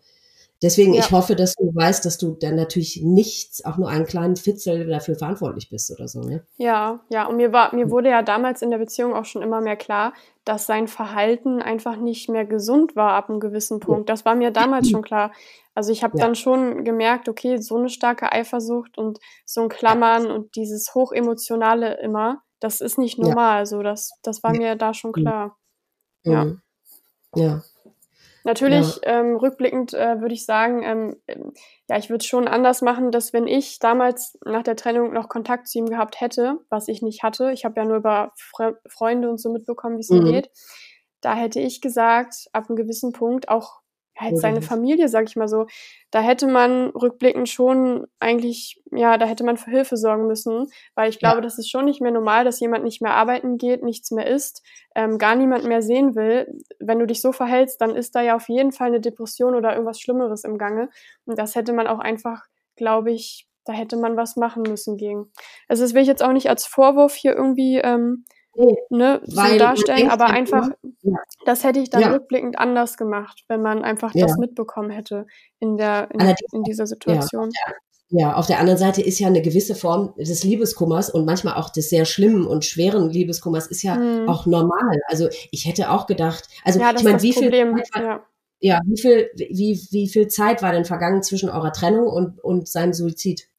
[0.61, 1.02] Deswegen, ja.
[1.02, 4.88] ich hoffe, dass du weißt, dass du dann natürlich nichts, auch nur einen kleinen Fitzel
[4.88, 6.22] dafür verantwortlich bist oder so.
[6.22, 6.45] Ne?
[6.57, 7.27] Ja, ja.
[7.27, 10.14] Und mir war, mir wurde ja damals in der Beziehung auch schon immer mehr klar,
[10.45, 14.10] dass sein Verhalten einfach nicht mehr gesund war ab einem gewissen Punkt.
[14.10, 15.32] Das war mir damals schon klar.
[15.73, 16.26] Also ich habe ja.
[16.26, 21.99] dann schon gemerkt, okay, so eine starke Eifersucht und so ein Klammern und dieses hochemotionale
[21.99, 23.60] immer, das ist nicht normal.
[23.60, 23.65] Ja.
[23.65, 25.57] So, das, das war mir da schon klar.
[26.23, 26.32] Mhm.
[26.32, 26.45] Ja.
[27.36, 27.64] Ja.
[28.46, 29.22] Natürlich, ja.
[29.22, 31.16] ähm, rückblickend äh, würde ich sagen, ähm,
[31.90, 35.30] ja, ich würde es schon anders machen, dass wenn ich damals nach der Trennung noch
[35.30, 38.80] Kontakt zu ihm gehabt hätte, was ich nicht hatte, ich habe ja nur über Fre
[38.88, 40.28] Freunde und so mitbekommen, wie es mhm.
[40.28, 40.52] ihm geht,
[41.22, 43.82] da hätte ich gesagt, ab einem gewissen Punkt, auch
[44.18, 45.68] halt seine Familie, sag ich mal so.
[46.12, 51.10] Da hätte man rückblickend schon eigentlich, ja, da hätte man für Hilfe sorgen müssen, weil
[51.10, 51.42] ich glaube, ja.
[51.42, 54.64] das ist schon nicht mehr normal, dass jemand nicht mehr arbeiten geht, nichts mehr isst,
[54.96, 56.48] ähm, gar niemand mehr sehen will.
[56.80, 59.74] Wenn du dich so verhältst, dann ist da ja auf jeden Fall eine Depression oder
[59.74, 60.90] irgendwas Schlimmeres im Gange.
[61.26, 65.32] Und das hätte man auch einfach, glaube ich, da hätte man was machen müssen gegen.
[65.68, 68.26] Also das will ich jetzt auch nicht als Vorwurf hier irgendwie ähm,
[68.90, 70.70] ne, so darstellen, aber einfach,
[71.02, 71.18] ja.
[71.46, 72.12] Das hätte ich dann ja.
[72.12, 74.26] rückblickend anders gemacht, wenn man einfach ja.
[74.26, 75.26] das mitbekommen hätte
[75.60, 77.52] in der in, in dieser Situation.
[78.10, 81.70] Ja, auf der anderen Seite ist ja eine gewisse Form des Liebeskummers und manchmal auch
[81.70, 84.30] des sehr schlimmen und schweren Liebeskummers ist ja hm.
[84.30, 85.00] auch normal.
[85.08, 87.76] Also ich hätte auch gedacht, also ja, ich meine, wie Problem.
[87.76, 88.24] viel, ja.
[88.60, 92.68] ja, wie viel, wie, wie viel Zeit war denn vergangen zwischen eurer Trennung und, und
[92.68, 93.50] seinem Suizid?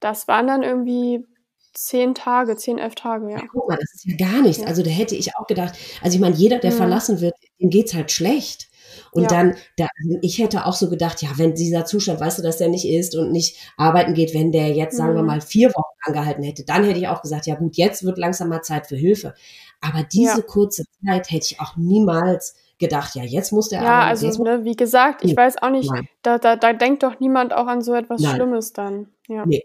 [0.00, 1.24] Das waren dann irgendwie
[1.72, 3.38] zehn Tage, zehn, elf Tage, ja.
[3.38, 4.62] ja guck mal, das ist ja gar nichts.
[4.62, 4.68] Ja.
[4.68, 6.76] Also da hätte ich auch gedacht, also ich meine, jeder, der mhm.
[6.76, 8.68] verlassen wird, dem geht's halt schlecht.
[9.12, 9.28] Und ja.
[9.28, 9.88] dann, da,
[10.20, 13.16] ich hätte auch so gedacht, ja, wenn dieser Zustand, weißt du, dass der nicht ist
[13.16, 15.16] und nicht arbeiten geht, wenn der jetzt, sagen mhm.
[15.16, 18.18] wir mal, vier Wochen angehalten hätte, dann hätte ich auch gesagt, ja gut, jetzt wird
[18.18, 19.34] langsam mal Zeit für Hilfe.
[19.80, 24.26] Aber diese kurze Zeit hätte ich auch niemals gedacht, ja, jetzt muss der Ja, arbeiten,
[24.26, 25.36] also ne, wie gesagt, ich nee.
[25.36, 25.90] weiß auch nicht,
[26.22, 28.34] da, da, da denkt doch niemand auch an so etwas Nein.
[28.34, 29.08] Schlimmes dann.
[29.28, 29.46] Ja.
[29.46, 29.64] Nee.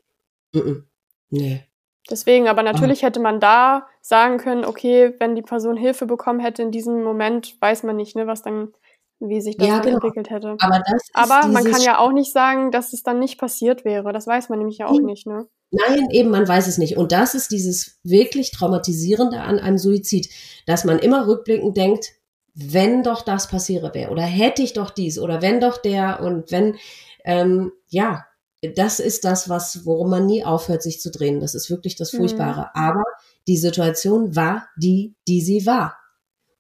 [0.54, 0.84] Mm -mm.
[1.30, 1.67] Nee.
[2.10, 6.62] Deswegen, aber natürlich hätte man da sagen können, okay, wenn die Person Hilfe bekommen hätte
[6.62, 8.74] in diesem Moment, weiß man nicht, ne, was dann,
[9.20, 9.96] wie sich das ja, genau.
[9.96, 10.56] entwickelt hätte.
[10.60, 10.82] Aber,
[11.14, 14.14] aber man kann ja auch nicht sagen, dass es dann nicht passiert wäre.
[14.14, 15.48] Das weiß man nämlich ja auch nicht, ne?
[15.70, 16.96] Nein, eben, man weiß es nicht.
[16.96, 20.30] Und das ist dieses wirklich Traumatisierende an einem Suizid,
[20.66, 22.14] dass man immer rückblickend denkt,
[22.54, 26.52] wenn doch das passiere wäre oder hätte ich doch dies oder wenn doch der und
[26.52, 26.78] wenn,
[27.24, 28.26] ähm, ja,
[28.62, 31.40] das ist das, was, worum man nie aufhört, sich zu drehen.
[31.40, 32.62] Das ist wirklich das Furchtbare.
[32.62, 32.70] Mhm.
[32.74, 33.04] Aber
[33.48, 35.98] die Situation war die, die sie war.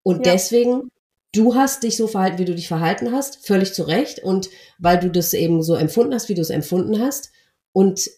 [0.03, 0.33] Und ja.
[0.33, 0.89] deswegen,
[1.33, 4.19] du hast dich so verhalten, wie du dich verhalten hast, völlig zu Recht.
[4.23, 7.31] Und weil du das eben so empfunden hast, wie du es empfunden hast.
[7.73, 8.09] Und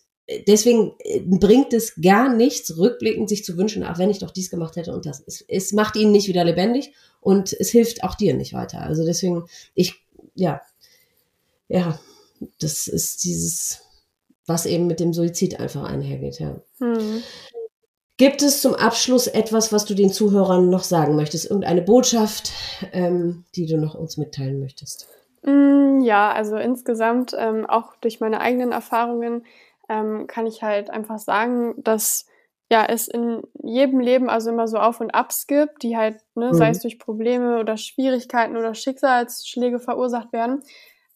[0.48, 4.50] deswegen äh, bringt es gar nichts, rückblickend sich zu wünschen, ach, wenn ich doch dies
[4.50, 5.24] gemacht hätte und das.
[5.26, 8.82] Es, es macht ihn nicht wieder lebendig und es hilft auch dir nicht weiter.
[8.82, 9.96] Also deswegen, ich,
[10.36, 10.62] ja,
[11.68, 12.00] ja,
[12.60, 13.82] das ist dieses,
[14.46, 16.62] was eben mit dem Suizid einfach einhergeht, ja.
[16.80, 17.24] Hm.
[18.18, 21.50] Gibt es zum Abschluss etwas, was du den Zuhörern noch sagen möchtest?
[21.50, 22.52] Irgendeine Botschaft,
[22.92, 25.08] ähm, die du noch uns mitteilen möchtest?
[25.44, 29.46] Mm, ja, also insgesamt, ähm, auch durch meine eigenen Erfahrungen,
[29.88, 32.26] ähm, kann ich halt einfach sagen, dass
[32.70, 36.50] ja, es in jedem Leben also immer so Auf und Abs gibt, die halt, ne,
[36.50, 36.54] mhm.
[36.54, 40.62] sei es durch Probleme oder Schwierigkeiten oder Schicksalsschläge verursacht werden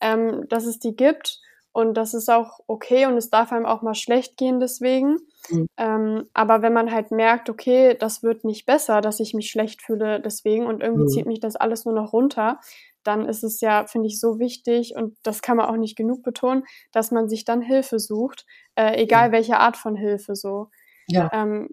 [0.04, 1.40] ähm, dass es die gibt
[1.72, 5.18] und das ist auch okay und es darf einem auch mal schlecht gehen deswegen.
[5.50, 5.68] Mhm.
[5.78, 9.82] Ähm, aber wenn man halt merkt, okay, das wird nicht besser, dass ich mich schlecht
[9.82, 11.08] fühle deswegen und irgendwie mhm.
[11.08, 12.60] zieht mich das alles nur noch runter,
[13.04, 16.22] dann ist es ja, finde ich, so wichtig und das kann man auch nicht genug
[16.22, 19.32] betonen, dass man sich dann Hilfe sucht, äh, egal ja.
[19.32, 20.70] welche Art von Hilfe so.
[21.08, 21.30] Ja.
[21.34, 21.70] Ähm,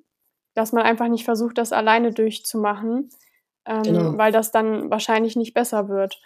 [0.54, 3.10] dass man einfach nicht versucht, das alleine durchzumachen,
[3.66, 4.18] ähm, genau.
[4.18, 6.20] weil das dann wahrscheinlich nicht besser wird.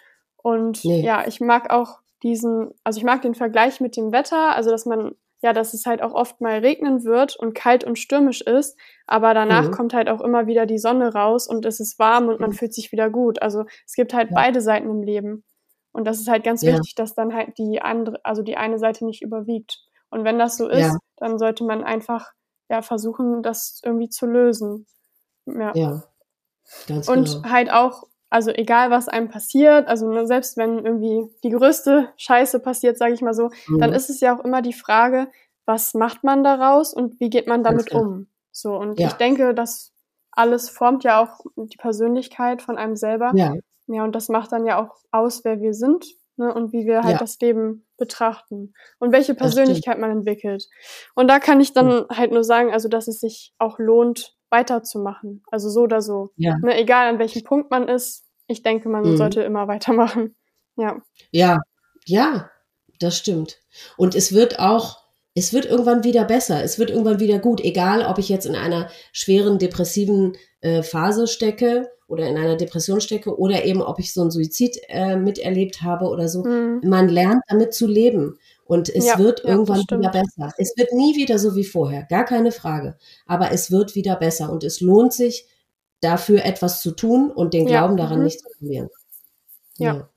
[0.45, 1.01] Und nee.
[1.01, 4.85] ja, ich mag auch diesen, also ich mag den Vergleich mit dem Wetter, also dass
[4.85, 8.77] man, ja, dass es halt auch oft mal regnen wird und kalt und stürmisch ist,
[9.07, 9.71] aber danach mhm.
[9.71, 12.53] kommt halt auch immer wieder die Sonne raus und es ist warm und man mhm.
[12.53, 13.41] fühlt sich wieder gut.
[13.41, 14.35] Also es gibt halt ja.
[14.35, 15.43] beide Seiten im Leben.
[15.93, 16.73] Und das ist halt ganz ja.
[16.73, 19.79] wichtig, dass dann halt die andere, also die eine Seite nicht überwiegt.
[20.11, 20.97] Und wenn das so ist, ja.
[21.17, 22.33] dann sollte man einfach
[22.69, 24.85] ja versuchen, das irgendwie zu lösen.
[25.47, 25.71] Ja.
[25.73, 26.03] ja.
[26.87, 27.49] Ganz und genau.
[27.49, 28.03] halt auch
[28.35, 33.13] also egal, was einem passiert, also ne, selbst wenn irgendwie die größte Scheiße passiert, sage
[33.13, 33.79] ich mal so, mhm.
[33.79, 35.29] dann ist es ja auch immer die Frage,
[35.65, 38.27] was macht man daraus und wie geht man damit um?
[38.51, 39.07] So und ja.
[39.07, 39.93] ich denke, das
[40.31, 43.31] alles formt ja auch die Persönlichkeit von einem selber.
[43.35, 43.53] Ja.
[43.87, 46.05] Ja, und das macht dann ja auch aus, wer wir sind
[46.35, 47.19] ne, und wie wir halt ja.
[47.19, 50.67] das Leben betrachten und welche Persönlichkeit man entwickelt.
[51.13, 55.43] Und da kann ich dann halt nur sagen, also dass es sich auch lohnt, weiterzumachen.
[55.51, 56.31] Also so oder so.
[56.35, 56.57] Ja.
[56.61, 59.17] Ne, egal an welchem Punkt man ist, ich denke, man mhm.
[59.17, 60.35] sollte immer weitermachen.
[60.77, 61.01] Ja.
[61.31, 61.59] Ja,
[62.05, 62.49] ja,
[62.99, 63.59] das stimmt.
[63.97, 64.97] Und es wird auch,
[65.33, 66.63] es wird irgendwann wieder besser.
[66.63, 67.61] Es wird irgendwann wieder gut.
[67.61, 73.01] Egal, ob ich jetzt in einer schweren depressiven äh, Phase stecke oder in einer Depression
[73.01, 76.43] stecke oder eben, ob ich so einen Suizid äh, miterlebt habe oder so.
[76.43, 76.81] Mhm.
[76.83, 78.37] Man lernt damit zu leben.
[78.65, 80.51] Und es ja, wird irgendwann ja, wieder besser.
[80.57, 82.97] Es wird nie wieder so wie vorher, gar keine Frage.
[83.27, 85.47] Aber es wird wieder besser und es lohnt sich,
[86.01, 88.03] dafür etwas zu tun und den Glauben ja.
[88.03, 88.25] daran mhm.
[88.25, 88.89] nicht zu verlieren.
[89.77, 89.93] Ja.
[89.95, 90.09] ja.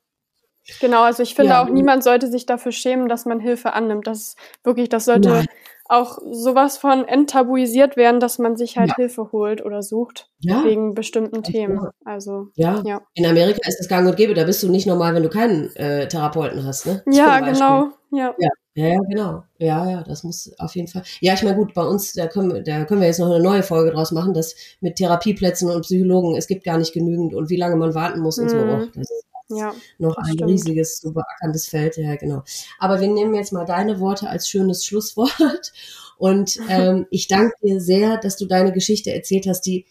[0.81, 1.63] Genau, also ich finde ja.
[1.63, 4.07] auch, niemand sollte sich dafür schämen, dass man Hilfe annimmt.
[4.07, 5.47] Das wirklich, das sollte Nein.
[5.87, 8.95] auch sowas von enttabuisiert werden, dass man sich halt.
[8.97, 11.89] Hilfe holt oder sucht wegen bestimmten Themen.
[12.05, 12.83] Also ja.
[12.85, 13.01] ja.
[13.15, 15.75] In Amerika ist das gang und gäbe, da bist du nicht normal, wenn du keinen
[15.77, 17.03] äh, Therapeuten hast, ne?
[17.07, 17.89] Ja, genau.
[18.11, 18.35] Ja.
[18.79, 18.95] Ja.
[18.95, 19.45] Ja, genau.
[19.59, 21.03] Ja, ja, das muss auf jeden Fall.
[21.21, 23.63] Ja, ich meine, gut, bei uns, da können, da können wir jetzt noch eine neue
[23.63, 27.57] Folge draus machen, dass mit Therapieplätzen und Psychologen, es gibt gar nicht genügend und wie
[27.57, 28.51] lange man warten muss und mhm.
[28.51, 28.87] so.
[28.95, 30.51] Das ist ja, noch ein stimmt.
[30.51, 31.97] riesiges, zu beackerndes Feld.
[31.97, 32.43] Ja, genau.
[32.79, 35.73] Aber wir nehmen jetzt mal deine Worte als schönes Schlusswort.
[36.19, 39.87] Und ähm, ich danke dir sehr, dass du deine Geschichte erzählt hast, die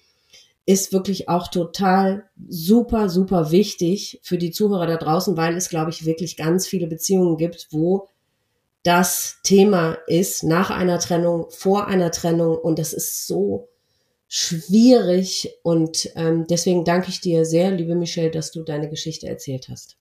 [0.66, 5.92] ist wirklich auch total super, super wichtig für die Zuhörer da draußen, weil es, glaube
[5.92, 8.10] ich, wirklich ganz viele Beziehungen gibt, wo
[8.84, 13.70] das Thema ist nach einer Trennung, vor einer Trennung und das ist so
[14.28, 19.70] schwierig und ähm, deswegen danke ich dir sehr, liebe Michelle, dass du deine Geschichte erzählt
[19.70, 19.98] hast.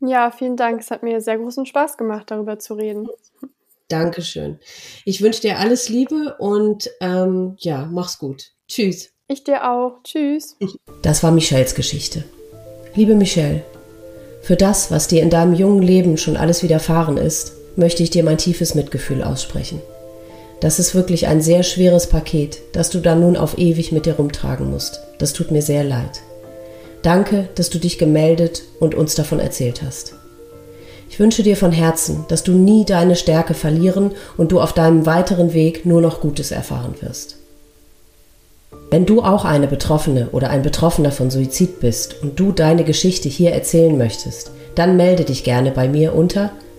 [0.00, 0.80] Ja, vielen Dank.
[0.80, 3.08] Es hat mir sehr großen Spaß gemacht, darüber zu reden.
[3.88, 4.58] Dankeschön.
[5.04, 8.52] Ich wünsche dir alles Liebe und ähm, ja, mach's gut.
[8.68, 9.12] Tschüss.
[9.28, 10.02] Ich dir auch.
[10.04, 10.56] Tschüss.
[11.02, 12.24] Das war Michelles Geschichte.
[12.94, 13.62] Liebe Michelle,
[14.42, 18.22] für das, was dir in deinem jungen Leben schon alles widerfahren ist, möchte ich dir
[18.22, 19.80] mein tiefes Mitgefühl aussprechen.
[20.60, 24.14] Das ist wirklich ein sehr schweres Paket, das du dann nun auf ewig mit dir
[24.14, 25.00] rumtragen musst.
[25.18, 26.20] Das tut mir sehr leid.
[27.02, 30.14] Danke, dass du dich gemeldet und uns davon erzählt hast.
[31.08, 35.06] Ich wünsche dir von Herzen, dass du nie deine Stärke verlieren und du auf deinem
[35.06, 37.36] weiteren Weg nur noch Gutes erfahren wirst.
[38.90, 43.28] Wenn du auch eine Betroffene oder ein Betroffener von Suizid bist und du deine Geschichte
[43.28, 46.50] hier erzählen möchtest, dann melde dich gerne bei mir unter